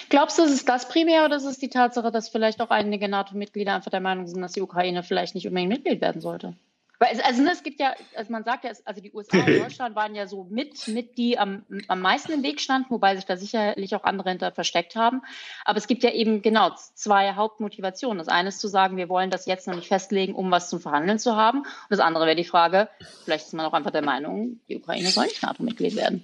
Glaubst 0.09 0.37
du, 0.37 0.43
ist 0.43 0.51
es 0.51 0.65
das 0.65 0.89
primär 0.89 1.25
oder 1.25 1.37
ist 1.37 1.45
es 1.45 1.59
die 1.59 1.69
Tatsache, 1.69 2.11
dass 2.11 2.29
vielleicht 2.29 2.61
auch 2.61 2.69
einige 2.69 3.07
NATO-Mitglieder 3.07 3.73
einfach 3.73 3.91
der 3.91 4.01
Meinung 4.01 4.27
sind, 4.27 4.41
dass 4.41 4.53
die 4.53 4.61
Ukraine 4.61 5.03
vielleicht 5.03 5.35
nicht 5.35 5.47
unbedingt 5.47 5.71
Mitglied 5.71 6.01
werden 6.01 6.21
sollte? 6.21 6.55
Weil 6.99 7.09
es, 7.13 7.19
also 7.19 7.43
ne, 7.43 7.51
es 7.51 7.61
gibt 7.61 7.79
ja, 7.79 7.93
also 8.15 8.31
man 8.31 8.43
sagt 8.43 8.63
ja, 8.63 8.71
also 8.85 9.01
die 9.01 9.11
USA 9.13 9.37
und 9.37 9.47
Deutschland 9.59 9.95
waren 9.95 10.15
ja 10.15 10.25
so 10.25 10.45
mit, 10.45 10.87
mit 10.87 11.17
die 11.17 11.37
am, 11.37 11.63
am 11.87 12.01
meisten 12.01 12.31
im 12.31 12.43
Weg 12.43 12.59
standen, 12.59 12.89
wobei 12.89 13.15
sich 13.15 13.25
da 13.25 13.37
sicherlich 13.37 13.95
auch 13.95 14.03
andere 14.03 14.29
hinter 14.29 14.51
versteckt 14.51 14.95
haben. 14.95 15.21
Aber 15.63 15.77
es 15.77 15.87
gibt 15.87 16.03
ja 16.03 16.11
eben 16.11 16.41
genau 16.41 16.71
zwei 16.95 17.33
Hauptmotivationen. 17.33 18.17
Das 18.17 18.27
eine 18.27 18.49
ist 18.49 18.59
zu 18.59 18.67
sagen, 18.67 18.97
wir 18.97 19.09
wollen 19.09 19.29
das 19.29 19.45
jetzt 19.45 19.67
noch 19.67 19.75
nicht 19.75 19.87
festlegen, 19.87 20.33
um 20.33 20.49
was 20.49 20.69
zum 20.69 20.79
Verhandeln 20.79 21.19
zu 21.19 21.35
haben. 21.35 21.59
Und 21.59 21.67
das 21.89 21.99
andere 21.99 22.25
wäre 22.25 22.35
die 22.35 22.43
Frage, 22.43 22.89
vielleicht 23.23 23.45
ist 23.45 23.53
man 23.53 23.65
auch 23.65 23.73
einfach 23.73 23.91
der 23.91 24.03
Meinung, 24.03 24.59
die 24.67 24.77
Ukraine 24.77 25.09
soll 25.09 25.25
nicht 25.25 25.43
NATO-Mitglied 25.43 25.95
werden. 25.95 26.23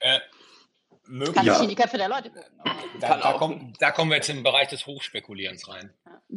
Äh, 0.00 0.20
möglich. 1.08 1.34
Kann 1.34 1.46
ja. 1.46 1.56
ich 1.56 1.62
in 1.62 1.68
die 1.68 1.74
Köpfe 1.74 1.98
der 1.98 2.08
Leute 2.08 2.30
gucken. 2.30 2.50
Da, 3.00 3.18
da, 3.18 3.32
kommen, 3.34 3.72
da 3.78 3.90
kommen 3.90 4.10
wir 4.10 4.16
jetzt 4.16 4.28
in 4.28 4.36
den 4.36 4.44
Bereich 4.44 4.68
des 4.68 4.86
Hochspekulierens 4.86 5.68
rein. 5.68 5.92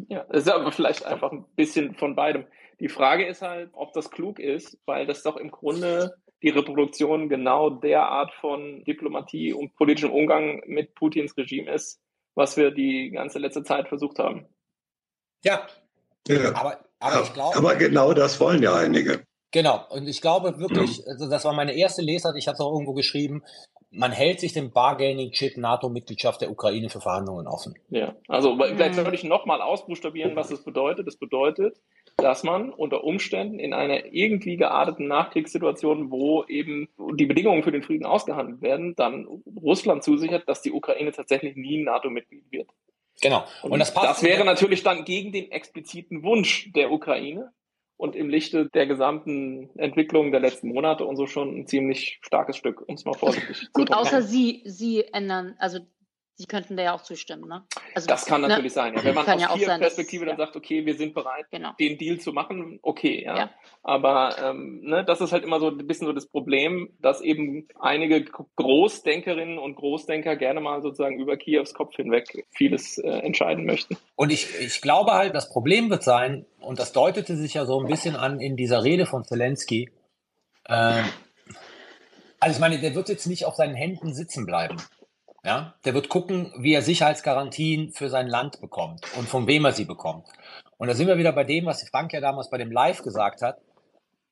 Ja, 0.09 0.25
das 0.29 0.43
ist 0.43 0.49
aber 0.49 0.71
vielleicht 0.71 1.05
einfach 1.05 1.31
ein 1.31 1.45
bisschen 1.55 1.95
von 1.95 2.15
beidem. 2.15 2.45
Die 2.79 2.89
Frage 2.89 3.25
ist 3.25 3.41
halt, 3.41 3.69
ob 3.73 3.93
das 3.93 4.11
klug 4.11 4.39
ist, 4.39 4.77
weil 4.85 5.05
das 5.05 5.23
doch 5.23 5.37
im 5.37 5.51
Grunde 5.51 6.15
die 6.43 6.49
Reproduktion 6.49 7.29
genau 7.29 7.69
der 7.69 8.03
Art 8.03 8.33
von 8.35 8.83
Diplomatie 8.83 9.53
und 9.53 9.75
politischem 9.75 10.11
Umgang 10.11 10.61
mit 10.67 10.93
Putins 10.93 11.35
Regime 11.35 11.71
ist, 11.71 11.99
was 12.35 12.57
wir 12.57 12.71
die 12.71 13.09
ganze 13.09 13.39
letzte 13.39 13.63
Zeit 13.63 13.87
versucht 13.87 14.19
haben. 14.19 14.45
Ja, 15.43 15.67
ja. 16.27 16.53
Aber, 16.53 16.79
aber, 16.99 17.23
ich 17.23 17.33
glaube, 17.33 17.55
aber 17.55 17.75
genau 17.75 18.13
das 18.13 18.39
wollen 18.39 18.61
ja 18.61 18.75
einige. 18.75 19.23
Genau, 19.51 19.85
und 19.89 20.07
ich 20.07 20.21
glaube 20.21 20.59
wirklich, 20.59 21.01
also 21.07 21.29
das 21.29 21.45
war 21.45 21.53
meine 21.53 21.75
erste 21.75 22.01
Lesart, 22.01 22.35
ich 22.37 22.47
habe 22.47 22.55
es 22.55 22.59
auch 22.59 22.73
irgendwo 22.73 22.93
geschrieben, 22.93 23.43
man 23.89 24.11
hält 24.11 24.39
sich 24.39 24.53
den 24.53 24.71
Bargaining-Chip 24.71 25.57
NATO-Mitgliedschaft 25.57 26.41
der 26.41 26.51
Ukraine 26.51 26.89
für 26.89 26.99
Verhandlungen 26.99 27.47
offen. 27.47 27.75
Ja, 27.89 28.15
also 28.27 28.57
vielleicht 28.57 28.95
soll 28.95 29.13
ich 29.13 29.23
nochmal 29.23 29.61
ausbuchstabieren, 29.61 30.35
was 30.35 30.49
das 30.49 30.63
bedeutet. 30.63 31.07
Das 31.07 31.17
bedeutet, 31.17 31.79
dass 32.17 32.43
man 32.43 32.71
unter 32.71 33.03
Umständen 33.03 33.59
in 33.59 33.73
einer 33.73 34.05
irgendwie 34.13 34.57
gearteten 34.57 35.07
Nachkriegssituation, 35.07 36.11
wo 36.11 36.43
eben 36.45 36.89
die 37.15 37.25
Bedingungen 37.25 37.63
für 37.63 37.71
den 37.71 37.83
Frieden 37.83 38.05
ausgehandelt 38.05 38.61
werden, 38.61 38.95
dann 38.95 39.27
Russland 39.61 40.03
zusichert, 40.03 40.47
dass 40.49 40.61
die 40.61 40.71
Ukraine 40.71 41.11
tatsächlich 41.11 41.55
nie 41.55 41.81
NATO-Mitglied 41.83 42.51
wird. 42.51 42.69
Genau. 43.21 43.45
Und, 43.63 43.71
Und 43.71 43.79
das, 43.79 43.93
passt 43.93 44.07
das 44.07 44.23
wäre 44.23 44.45
natürlich 44.45 44.83
dann 44.83 45.05
gegen 45.05 45.31
den 45.31 45.51
expliziten 45.51 46.23
Wunsch 46.23 46.71
der 46.73 46.91
Ukraine, 46.91 47.51
und 47.97 48.15
im 48.15 48.29
Lichte 48.29 48.69
der 48.69 48.85
gesamten 48.85 49.69
Entwicklung 49.77 50.31
der 50.31 50.39
letzten 50.39 50.69
Monate 50.69 51.05
und 51.05 51.17
so 51.17 51.25
schon 51.25 51.59
ein 51.59 51.67
ziemlich 51.67 52.19
starkes 52.21 52.55
Stück, 52.55 52.87
um 52.87 52.95
es 52.95 53.05
mal 53.05 53.13
vorsichtig 53.13 53.57
zu 53.57 53.71
Gut, 53.73 53.91
außer 53.91 54.21
Sie, 54.21 54.61
Sie 54.65 55.03
ändern, 55.11 55.55
also 55.57 55.79
Sie 56.39 56.45
könnten 56.45 56.77
da 56.77 56.83
ja 56.83 56.93
auch 56.93 57.01
zustimmen, 57.01 57.49
ne? 57.49 57.63
Also, 57.95 58.07
das 58.07 58.27
kann 58.27 58.41
ne? 58.41 58.47
natürlich 58.47 58.71
sein, 58.71 58.93
ja. 58.93 59.03
Wenn 59.03 59.15
man 59.15 59.27
aus 59.27 59.41
ja 59.41 59.49
vier 59.55 59.67
Perspektive 59.79 60.23
dann 60.23 60.37
ja. 60.37 60.45
sagt, 60.45 60.55
okay, 60.55 60.85
wir 60.85 60.93
sind 60.93 61.15
bereit, 61.15 61.47
genau. 61.49 61.71
den 61.79 61.97
Deal 61.97 62.19
zu 62.19 62.31
machen, 62.31 62.77
okay, 62.83 63.23
ja. 63.25 63.37
ja. 63.37 63.49
Aber 63.81 64.35
ähm, 64.39 64.81
ne, 64.83 65.03
das 65.03 65.19
ist 65.19 65.31
halt 65.31 65.43
immer 65.43 65.59
so 65.59 65.69
ein 65.69 65.87
bisschen 65.87 66.05
so 66.05 66.13
das 66.13 66.27
Problem, 66.27 66.93
dass 66.99 67.21
eben 67.21 67.67
einige 67.79 68.23
Großdenkerinnen 68.55 69.57
und 69.57 69.77
Großdenker 69.77 70.35
gerne 70.35 70.61
mal 70.61 70.83
sozusagen 70.83 71.19
über 71.19 71.37
Kiews 71.37 71.73
Kopf 71.73 71.95
hinweg 71.95 72.45
vieles 72.51 72.99
äh, 72.99 73.09
entscheiden 73.09 73.65
möchten. 73.65 73.97
Und 74.15 74.31
ich, 74.31 74.47
ich 74.59 74.79
glaube 74.81 75.13
halt, 75.13 75.33
das 75.33 75.49
Problem 75.49 75.89
wird 75.89 76.03
sein, 76.03 76.45
und 76.59 76.77
das 76.77 76.91
deutete 76.91 77.35
sich 77.35 77.55
ja 77.55 77.65
so 77.65 77.79
ein 77.79 77.87
bisschen 77.87 78.15
an 78.15 78.39
in 78.39 78.55
dieser 78.55 78.83
Rede 78.83 79.07
von 79.07 79.23
Zelensky, 79.23 79.89
äh, 80.65 81.01
also 82.39 82.55
ich 82.55 82.59
meine, 82.59 82.77
der 82.79 82.93
wird 82.93 83.09
jetzt 83.09 83.25
nicht 83.25 83.45
auf 83.45 83.55
seinen 83.55 83.73
Händen 83.73 84.13
sitzen 84.13 84.45
bleiben. 84.45 84.77
Ja, 85.43 85.75
der 85.85 85.93
wird 85.93 86.09
gucken, 86.09 86.51
wie 86.57 86.73
er 86.73 86.81
Sicherheitsgarantien 86.81 87.91
für 87.91 88.09
sein 88.09 88.27
Land 88.27 88.59
bekommt 88.59 89.05
und 89.17 89.29
von 89.29 89.47
wem 89.47 89.65
er 89.65 89.71
sie 89.71 89.85
bekommt. 89.85 90.27
Und 90.77 90.87
da 90.87 90.93
sind 90.93 91.07
wir 91.07 91.17
wieder 91.17 91.31
bei 91.31 91.43
dem, 91.43 91.65
was 91.65 91.87
Frank 91.89 92.13
ja 92.13 92.19
damals 92.19 92.49
bei 92.49 92.57
dem 92.57 92.71
Live 92.71 93.01
gesagt 93.01 93.41
hat. 93.41 93.59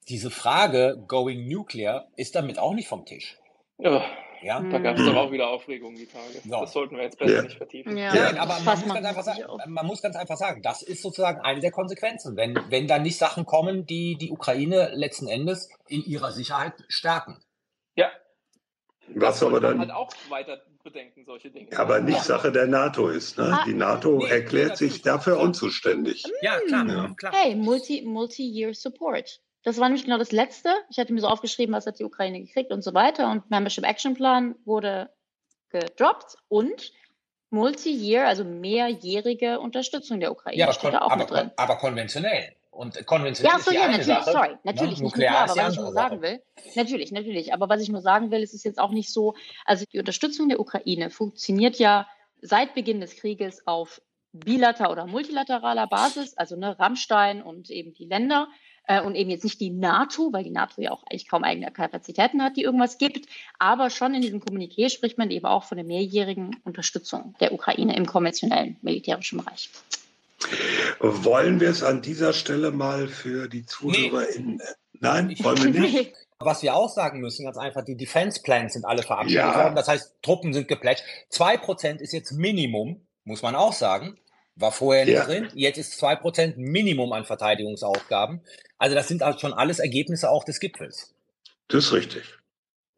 Diese 0.09 0.29
Frage, 0.29 1.03
going 1.07 1.47
nuclear, 1.47 2.07
ist 2.15 2.35
damit 2.35 2.59
auch 2.59 2.73
nicht 2.73 2.87
vom 2.87 3.05
Tisch. 3.05 3.37
Ja, 3.77 4.03
ja? 4.45 4.59
Da 4.61 4.77
gab 4.77 4.97
es 4.97 5.05
doch 5.05 5.15
auch 5.15 5.31
wieder 5.31 5.49
Aufregung 5.49 5.95
die 5.95 6.05
Tage. 6.05 6.39
So. 6.43 6.61
Das 6.61 6.71
sollten 6.71 6.95
wir 6.95 7.03
jetzt 7.03 7.17
besser 7.17 7.37
ja. 7.37 7.41
nicht 7.41 7.57
vertiefen. 7.57 7.97
Ja, 7.97 8.13
ja 8.13 8.39
aber 8.39 8.59
man 8.59 8.79
muss, 8.79 8.93
ganz 8.93 9.07
einfach 9.07 9.23
sagen, 9.23 9.41
man 9.67 9.85
muss 9.87 10.01
ganz 10.01 10.15
einfach 10.15 10.37
sagen, 10.37 10.61
das 10.61 10.83
ist 10.83 11.01
sozusagen 11.01 11.41
eine 11.41 11.61
der 11.61 11.71
Konsequenzen, 11.71 12.37
wenn, 12.37 12.59
wenn 12.69 12.87
da 12.87 12.99
nicht 12.99 13.17
Sachen 13.17 13.45
kommen, 13.45 13.87
die 13.87 14.17
die 14.17 14.29
Ukraine 14.29 14.91
letzten 14.93 15.27
Endes 15.27 15.69
in 15.87 16.03
ihrer 16.03 16.31
Sicherheit 16.31 16.73
stärken. 16.87 17.39
Ja. 17.95 18.11
Was 19.13 19.43
aber 19.43 19.59
dann 19.59 19.79
halt 19.79 19.91
auch 19.91 20.09
weiter 20.29 20.61
bedenken, 20.83 21.23
solche 21.25 21.49
Dinge. 21.49 21.77
Aber 21.77 21.99
nicht 21.99 22.21
Sache 22.21 22.51
der 22.51 22.67
NATO 22.67 23.07
ist. 23.07 23.37
Ne? 23.37 23.57
Die 23.65 23.73
NATO 23.73 24.17
nee, 24.17 24.29
erklärt 24.29 24.77
sich 24.77 25.01
dafür 25.01 25.39
unzuständig. 25.39 26.23
Ja, 26.41 26.59
klar. 26.59 26.87
Ja. 26.87 27.13
klar. 27.15 27.33
Hey, 27.33 27.55
Multi-Year 27.55 28.07
Multi 28.07 28.73
Support. 28.73 29.41
Das 29.63 29.79
war 29.79 29.87
nämlich 29.87 30.05
genau 30.05 30.17
das 30.17 30.31
Letzte. 30.31 30.69
Ich 30.89 30.99
hatte 30.99 31.11
mir 31.11 31.21
so 31.21 31.27
aufgeschrieben, 31.27 31.73
was 31.73 31.87
hat 31.87 31.99
die 31.99 32.03
Ukraine 32.03 32.39
gekriegt 32.39 32.71
und 32.71 32.83
so 32.83 32.93
weiter. 32.93 33.31
Und 33.31 33.49
Membership 33.49 33.83
Action 33.83 34.13
Plan 34.13 34.55
wurde 34.63 35.09
gedroppt 35.69 36.37
und 36.47 36.93
Multi-Year, 37.49 38.27
also 38.27 38.43
mehrjährige 38.43 39.59
Unterstützung 39.59 40.19
der 40.19 40.31
Ukraine 40.31 40.57
ja, 40.57 40.73
steht 40.73 40.93
da 40.93 41.01
auch 41.01 41.11
aber, 41.11 41.21
mit 41.21 41.31
drin. 41.31 41.51
Aber 41.57 41.77
konventionell. 41.77 42.55
Und 42.75 43.05
konventionell 43.05 43.53
ja, 43.53 43.59
so, 43.59 43.71
ist 43.71 43.71
die 43.71 43.75
ja, 43.75 43.87
natürlich, 43.87 44.05
Sache, 44.05 44.31
sorry, 44.31 44.49
ne? 44.49 44.59
natürlich 44.63 44.99
ne? 44.99 45.05
nicht 45.05 45.15
nuklear, 45.15 45.49
aber 45.49 45.55
was 45.55 45.73
ich 45.73 45.79
nur 45.79 45.93
sagen 45.93 46.21
will, 46.21 46.43
natürlich, 46.75 47.11
natürlich, 47.11 47.53
aber 47.53 47.69
was 47.69 47.81
ich 47.81 47.89
nur 47.89 48.01
sagen 48.01 48.31
will, 48.31 48.43
ist 48.43 48.53
es 48.53 48.65
jetzt 48.65 48.79
auch 48.79 48.91
nicht 48.91 49.13
so, 49.13 49.33
also 49.63 49.85
die 49.93 49.99
Unterstützung 49.99 50.49
der 50.49 50.59
Ukraine 50.59 51.09
funktioniert 51.09 51.79
ja 51.79 52.05
seit 52.41 52.75
Beginn 52.75 52.99
des 52.99 53.15
Krieges 53.15 53.65
auf 53.65 54.01
bilater 54.33 54.91
oder 54.91 55.07
multilateraler 55.07 55.87
Basis, 55.87 56.37
also 56.37 56.57
ne, 56.57 56.77
Rammstein 56.77 57.41
und 57.41 57.69
eben 57.69 57.93
die 57.93 58.05
Länder 58.05 58.49
äh, 58.87 59.01
und 59.01 59.15
eben 59.15 59.29
jetzt 59.29 59.45
nicht 59.45 59.61
die 59.61 59.69
NATO, 59.69 60.33
weil 60.33 60.43
die 60.43 60.51
NATO 60.51 60.81
ja 60.81 60.91
auch 60.91 61.03
eigentlich 61.03 61.29
kaum 61.29 61.45
eigene 61.45 61.71
Kapazitäten 61.71 62.43
hat, 62.43 62.57
die 62.57 62.63
irgendwas 62.63 62.97
gibt, 62.97 63.27
aber 63.57 63.89
schon 63.89 64.13
in 64.13 64.21
diesem 64.21 64.41
Kommuniqué 64.41 64.89
spricht 64.89 65.17
man 65.17 65.31
eben 65.31 65.45
auch 65.45 65.63
von 65.63 65.77
der 65.77 65.85
mehrjährigen 65.85 66.57
Unterstützung 66.65 67.35
der 67.39 67.53
Ukraine 67.53 67.95
im 67.95 68.05
konventionellen 68.05 68.75
militärischen 68.81 69.37
Bereich. 69.37 69.69
Wollen 70.99 71.59
wir 71.59 71.69
es 71.69 71.83
an 71.83 72.01
dieser 72.01 72.33
Stelle 72.33 72.71
mal 72.71 73.07
für 73.07 73.47
die 73.47 73.65
Zuhörer 73.65 74.21
nee. 74.21 74.35
in. 74.35 74.61
Nein, 74.99 75.35
wollen 75.39 75.73
wir 75.73 75.81
nicht. 75.81 76.13
Was 76.39 76.61
wir 76.63 76.75
auch 76.75 76.89
sagen 76.89 77.21
müssen, 77.21 77.45
ganz 77.45 77.57
einfach, 77.57 77.85
die 77.85 77.95
Defense 77.95 78.41
Plans 78.41 78.73
sind 78.73 78.83
alle 78.83 79.03
verabschiedet 79.03 79.41
ja. 79.41 79.55
worden. 79.55 79.75
Das 79.75 79.87
heißt, 79.87 80.15
Truppen 80.21 80.53
sind 80.53 80.67
geplätscht. 80.67 81.03
Zwei 81.29 81.55
Prozent 81.55 82.01
ist 82.01 82.11
jetzt 82.11 82.33
Minimum, 82.33 83.07
muss 83.23 83.41
man 83.41 83.55
auch 83.55 83.71
sagen. 83.71 84.17
War 84.57 84.71
vorher 84.71 85.05
nicht 85.05 85.15
ja. 85.15 85.25
drin. 85.25 85.47
Jetzt 85.53 85.77
ist 85.77 85.97
zwei 85.97 86.15
Prozent 86.15 86.57
Minimum 86.57 87.13
an 87.13 87.25
Verteidigungsaufgaben. 87.25 88.41
Also 88.77 88.95
das 88.95 89.07
sind 89.07 89.21
halt 89.21 89.39
schon 89.39 89.53
alles 89.53 89.79
Ergebnisse 89.79 90.29
auch 90.29 90.43
des 90.43 90.59
Gipfels. 90.59 91.13
Das 91.69 91.85
ist 91.85 91.93
richtig. 91.93 92.37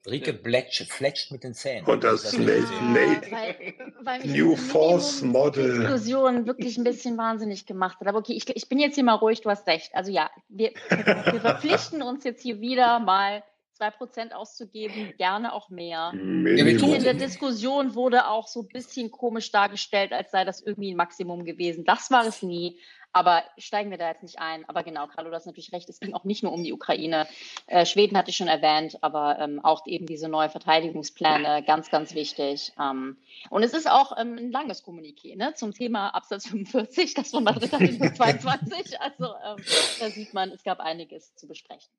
Rike 0.10 0.34
Bletsch, 0.34 0.84
fletscht 0.88 1.32
mit 1.32 1.44
den 1.44 1.54
Zähnen. 1.54 1.86
Und 1.86 2.04
das, 2.04 2.24
das 2.24 2.34
ja, 2.34 2.48
weil, 2.48 3.74
weil 4.02 4.26
New 4.26 4.56
Force 4.56 5.22
Model. 5.22 5.80
Diskussion 5.80 6.48
wirklich 6.48 6.78
ein 6.78 6.84
bisschen 6.84 7.18
wahnsinnig 7.18 7.66
gemacht 7.66 8.00
hat. 8.00 8.08
Aber 8.08 8.20
okay, 8.20 8.34
ich, 8.34 8.48
ich 8.56 8.70
bin 8.70 8.80
jetzt 8.80 8.96
hier 8.96 9.04
mal 9.04 9.16
ruhig, 9.16 9.42
du 9.42 9.50
hast 9.50 9.68
recht. 9.68 9.94
Also 9.94 10.12
ja, 10.12 10.30
wir, 10.50 10.72
wir 10.90 11.42
verpflichten 11.42 12.02
uns 12.02 12.24
jetzt 12.24 12.42
hier 12.42 12.62
wieder 12.62 13.00
mal 13.00 13.44
2% 13.80 14.32
auszugeben, 14.32 15.14
gerne 15.18 15.54
auch 15.54 15.70
mehr. 15.70 16.12
Minimum. 16.14 16.94
In 16.94 17.04
der 17.04 17.14
Diskussion 17.14 17.96
wurde 17.96 18.28
auch 18.28 18.48
so 18.48 18.62
ein 18.62 18.68
bisschen 18.68 19.12
komisch 19.12 19.52
dargestellt, 19.52 20.14
als 20.14 20.32
sei 20.32 20.46
das 20.46 20.62
irgendwie 20.62 20.94
ein 20.94 20.98
Maximum 20.98 21.46
gewesen. 21.46 21.86
Das 21.86 22.12
war 22.12 22.26
es 22.26 22.42
nie. 22.42 22.80
Aber 23.14 23.44
steigen 23.58 23.90
wir 23.90 23.98
da 23.98 24.10
jetzt 24.10 24.24
nicht 24.24 24.40
ein. 24.40 24.68
Aber 24.70 24.84
genau, 24.84 25.08
Carlo, 25.08 25.30
du 25.30 25.36
hast 25.36 25.46
natürlich 25.46 25.74
recht. 25.74 25.90
Es 25.90 26.00
ging 26.00 26.14
auch 26.14 26.24
nicht 26.24 26.44
nur 26.44 26.54
um 26.54 26.64
die 26.64 26.74
Ukraine. 26.74 27.28
Äh, 27.66 27.86
Schweden 27.86 28.18
hatte 28.18 28.30
ich 28.30 28.38
schon 28.38 28.48
erwähnt, 28.48 28.98
aber 29.02 29.40
ähm, 29.40 29.60
auch 29.64 29.88
eben 29.88 30.06
diese 30.06 30.30
neue 30.30 30.50
Verteidigungspläne, 30.50 31.64
ganz, 31.66 31.90
ganz 31.90 32.14
wichtig. 32.14 32.74
Ähm, 32.80 33.18
und 33.50 33.64
es 33.64 33.74
ist 33.74 33.90
auch 33.90 34.16
ähm, 34.18 34.38
ein 34.38 34.52
langes 34.52 34.84
Kommuniqué 34.84 35.36
ne, 35.36 35.54
zum 35.56 35.74
Thema 35.74 36.10
Absatz 36.10 36.48
45, 36.50 37.14
das 37.14 37.32
von 37.32 37.44
Madrid 37.44 37.74
Artikel 37.74 38.14
22. 38.14 39.02
Also 39.02 39.26
ähm, 39.46 39.64
da 40.00 40.10
sieht 40.10 40.34
man, 40.34 40.52
es 40.52 40.64
gab 40.64 40.80
einiges 40.80 41.34
zu 41.36 41.48
besprechen. 41.48 41.92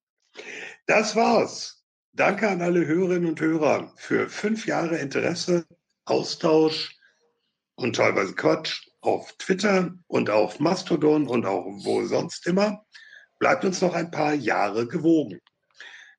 Das 0.86 1.16
war's. 1.16 1.84
Danke 2.12 2.48
an 2.48 2.62
alle 2.62 2.86
Hörerinnen 2.86 3.28
und 3.28 3.40
Hörer 3.40 3.92
für 3.96 4.28
fünf 4.28 4.66
Jahre 4.66 4.98
Interesse, 4.98 5.66
Austausch 6.04 6.96
und 7.76 7.96
teilweise 7.96 8.34
Quatsch 8.34 8.88
auf 9.01 9.32
Twitter 9.38 9.94
und 10.07 10.30
auf 10.30 10.61
Mastodon 10.61 11.28
und 11.28 11.46
auch 11.46 11.64
wo 11.84 12.05
sonst 12.07 12.46
immer. 12.46 12.84
Bleibt 13.38 13.64
uns 13.64 13.80
noch 13.80 13.94
ein 13.94 14.11
paar 14.11 14.34
Jahre 14.34 14.86
gewogen. 14.86 15.40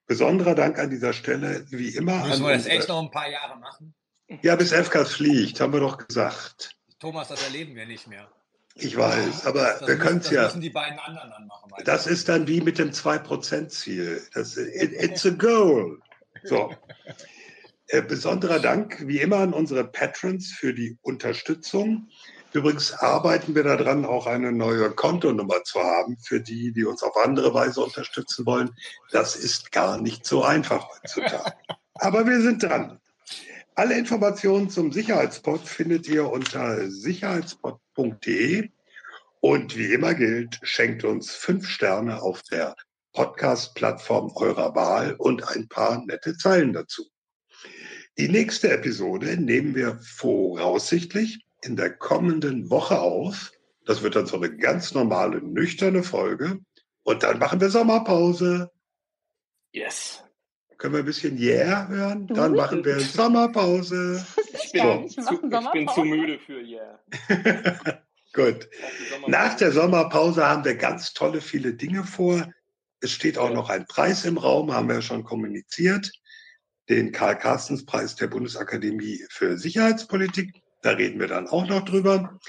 Besonderer 0.06 0.56
Dank 0.56 0.80
an 0.80 0.90
dieser 0.90 1.14
Stelle, 1.14 1.66
wie 1.70 1.90
immer. 1.90 2.26
Müssen 2.26 2.46
wir 2.46 2.54
das 2.54 2.66
echt 2.66 2.88
noch 2.88 3.02
ein 3.02 3.12
paar 3.12 3.30
Jahre 3.30 3.58
machen? 3.60 3.94
Ja, 4.42 4.56
bis 4.56 4.72
FKs 4.72 5.14
fliegt, 5.14 5.60
haben 5.60 5.74
wir 5.74 5.80
doch 5.80 5.98
gesagt. 5.98 6.76
Thomas, 7.00 7.28
das 7.28 7.44
erleben 7.44 7.76
wir 7.76 7.86
nicht 7.86 8.08
mehr. 8.08 8.30
Ich 8.76 8.96
weiß, 8.96 9.46
aber 9.46 9.78
das 9.80 9.88
wir 9.88 9.98
können 9.98 10.20
es 10.20 10.30
ja. 10.30 10.44
müssen 10.44 10.62
die 10.62 10.70
beiden 10.70 11.00
anderen 11.00 11.30
dann 11.30 11.48
machen. 11.48 11.72
Das 11.84 12.08
ist 12.08 12.30
dann 12.30 12.48
wie 12.48 12.62
mit 12.62 12.78
dem 12.78 12.92
2%-Ziel. 12.92 14.22
It, 14.36 14.94
it's 14.94 15.26
a 15.26 15.32
goal. 15.32 16.00
So. 16.44 16.74
Äh, 17.88 18.04
besonderer 18.04 18.60
Dank, 18.60 19.08
wie 19.08 19.20
immer, 19.20 19.38
an 19.38 19.54
unsere 19.54 19.84
Patrons 19.84 20.52
für 20.52 20.74
die 20.74 20.98
Unterstützung. 21.02 22.10
Übrigens 22.52 22.93
arbeiten 22.93 23.54
wir 23.54 23.64
daran, 23.64 24.06
auch 24.06 24.26
eine 24.26 24.52
neue 24.52 24.89
Kontonummer 24.89 25.64
zu 25.64 25.80
haben 25.80 26.18
für 26.18 26.39
die, 26.39 26.72
die 26.72 26.84
uns 26.84 27.04
auf 27.04 27.16
andere 27.18 27.54
Weise 27.54 27.82
unterstützen 27.82 28.45
wollen. 28.45 28.72
Das 29.12 29.36
ist 29.36 29.72
gar 29.72 30.02
nicht 30.02 30.26
so 30.26 30.43
einfach 30.43 30.88
heutzutage. 30.89 31.54
Aber 31.93 32.26
wir 32.26 32.41
sind 32.41 32.64
dran. 32.64 33.00
Alle 33.76 33.97
Informationen 33.97 34.70
zum 34.70 34.91
Sicherheitspot 34.91 35.62
findet 35.62 36.08
ihr 36.08 36.30
unter 36.30 36.89
sicherheitspot.de. 36.89 38.70
Und 39.41 39.78
wie 39.78 39.93
immer 39.93 40.16
gilt, 40.16 40.60
schenkt 40.64 41.04
uns 41.04 41.32
fünf 41.32 41.68
Sterne 41.70 42.22
auf 42.22 42.41
der 42.43 42.76
Podcast-Plattform 43.14 44.32
eurer 44.36 44.76
Wahl 44.76 45.14
und 45.14 45.47
ein 45.47 45.68
paar 45.68 46.04
nette 46.06 46.36
Zeilen 46.36 46.74
dazu. 46.74 47.06
Die 48.18 48.28
nächste 48.28 48.72
Episode 48.72 49.38
nehmen 49.38 49.76
wir 49.76 50.00
voraussichtlich 50.02 51.45
in 51.64 51.76
der 51.76 51.91
kommenden 51.91 52.70
Woche 52.70 52.99
auf. 52.99 53.51
Das 53.86 54.03
wird 54.03 54.16
dann 54.16 54.26
so 54.26 54.38
eine 54.38 54.55
ganz 54.55 54.93
normale, 54.93 55.41
nüchterne 55.41 56.03
Folge. 56.03 56.60
Und 57.03 57.24
dann 57.24 57.39
machen 57.39 57.60
wir 57.60 57.70
Sommerpause. 57.70 58.72
Yes. 59.72 60.24
Können 60.78 60.93
wir 60.93 60.99
ein 60.99 61.05
bisschen 61.05 61.38
Yeah 61.38 61.88
hören? 61.88 62.28
Dann 62.28 62.53
machen 62.53 62.86
wir 62.86 62.99
Sommerpause. 62.99 64.26
Ich 64.53 64.72
bin, 64.72 65.10
so. 65.10 65.22
zu, 65.22 65.34
ich 65.34 65.72
bin 65.72 65.88
zu 65.89 66.03
müde 66.03 66.39
für 66.39 66.62
Yeah. 66.62 66.99
Gut. 68.34 68.70
Nach 69.28 69.55
der 69.57 69.72
Sommerpause 69.72 70.45
haben 70.45 70.64
wir 70.64 70.76
ganz 70.76 71.14
tolle, 71.14 71.41
viele 71.41 71.74
Dinge 71.74 72.03
vor. 72.03 72.47
Es 73.01 73.12
steht 73.12 73.38
auch 73.38 73.51
noch 73.51 73.70
ein 73.70 73.86
Preis 73.88 74.26
im 74.26 74.38
Raum, 74.38 74.72
haben 74.72 74.88
wir 74.88 74.95
ja 74.95 75.01
schon 75.01 75.24
kommuniziert 75.24 76.12
den 76.89 77.12
Karl-Carstens-Preis 77.12 78.16
der 78.16 78.28
Bundesakademie 78.28 79.24
für 79.30 79.57
Sicherheitspolitik. 79.57 80.59
Da 80.82 80.92
reden 80.92 81.20
wir 81.20 81.28
dann 81.28 81.48
auch 81.48 81.68
noch 81.68 81.84
drüber. 81.84 82.40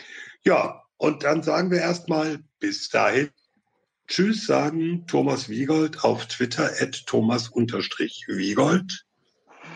Ja, 0.44 0.84
und 0.96 1.24
dann 1.24 1.42
sagen 1.42 1.70
wir 1.70 1.78
erstmal 1.78 2.38
bis 2.58 2.88
dahin. 2.88 3.30
Tschüss 4.06 4.46
sagen 4.46 5.06
Thomas 5.06 5.48
Wiegold 5.48 6.04
auf 6.04 6.26
Twitter 6.26 6.70
at 6.80 7.06
Thomas-Wiegold. 7.06 9.06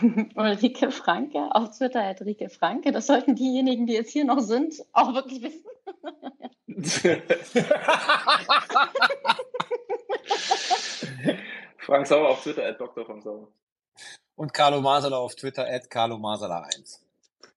Ulrike 0.35 0.91
Franke 0.91 1.39
auf 1.53 1.77
Twitter 1.77 2.03
at 2.03 2.21
Rike 2.21 2.51
Franke. 2.51 2.91
Das 2.91 3.07
sollten 3.07 3.37
diejenigen, 3.37 3.87
die 3.87 3.93
jetzt 3.93 4.11
hier 4.11 4.25
noch 4.25 4.41
sind, 4.41 4.75
auch 4.93 5.15
wirklich 5.15 5.41
wissen. 5.43 5.63
Frank 11.79 12.07
Sauer 12.07 12.31
auf 12.31 12.43
Twitter 12.43 12.67
at 12.67 12.81
Dr. 12.81 13.07
Frank 13.07 13.23
Sauer 13.23 13.49
und 14.37 14.53
Carlo 14.53 14.81
Masala 14.81 15.19
auf 15.19 15.37
Twitter 15.37 15.65
at 15.69 15.89
Carlo 15.89 16.19
Masala 16.19 16.67
1. 16.77 17.04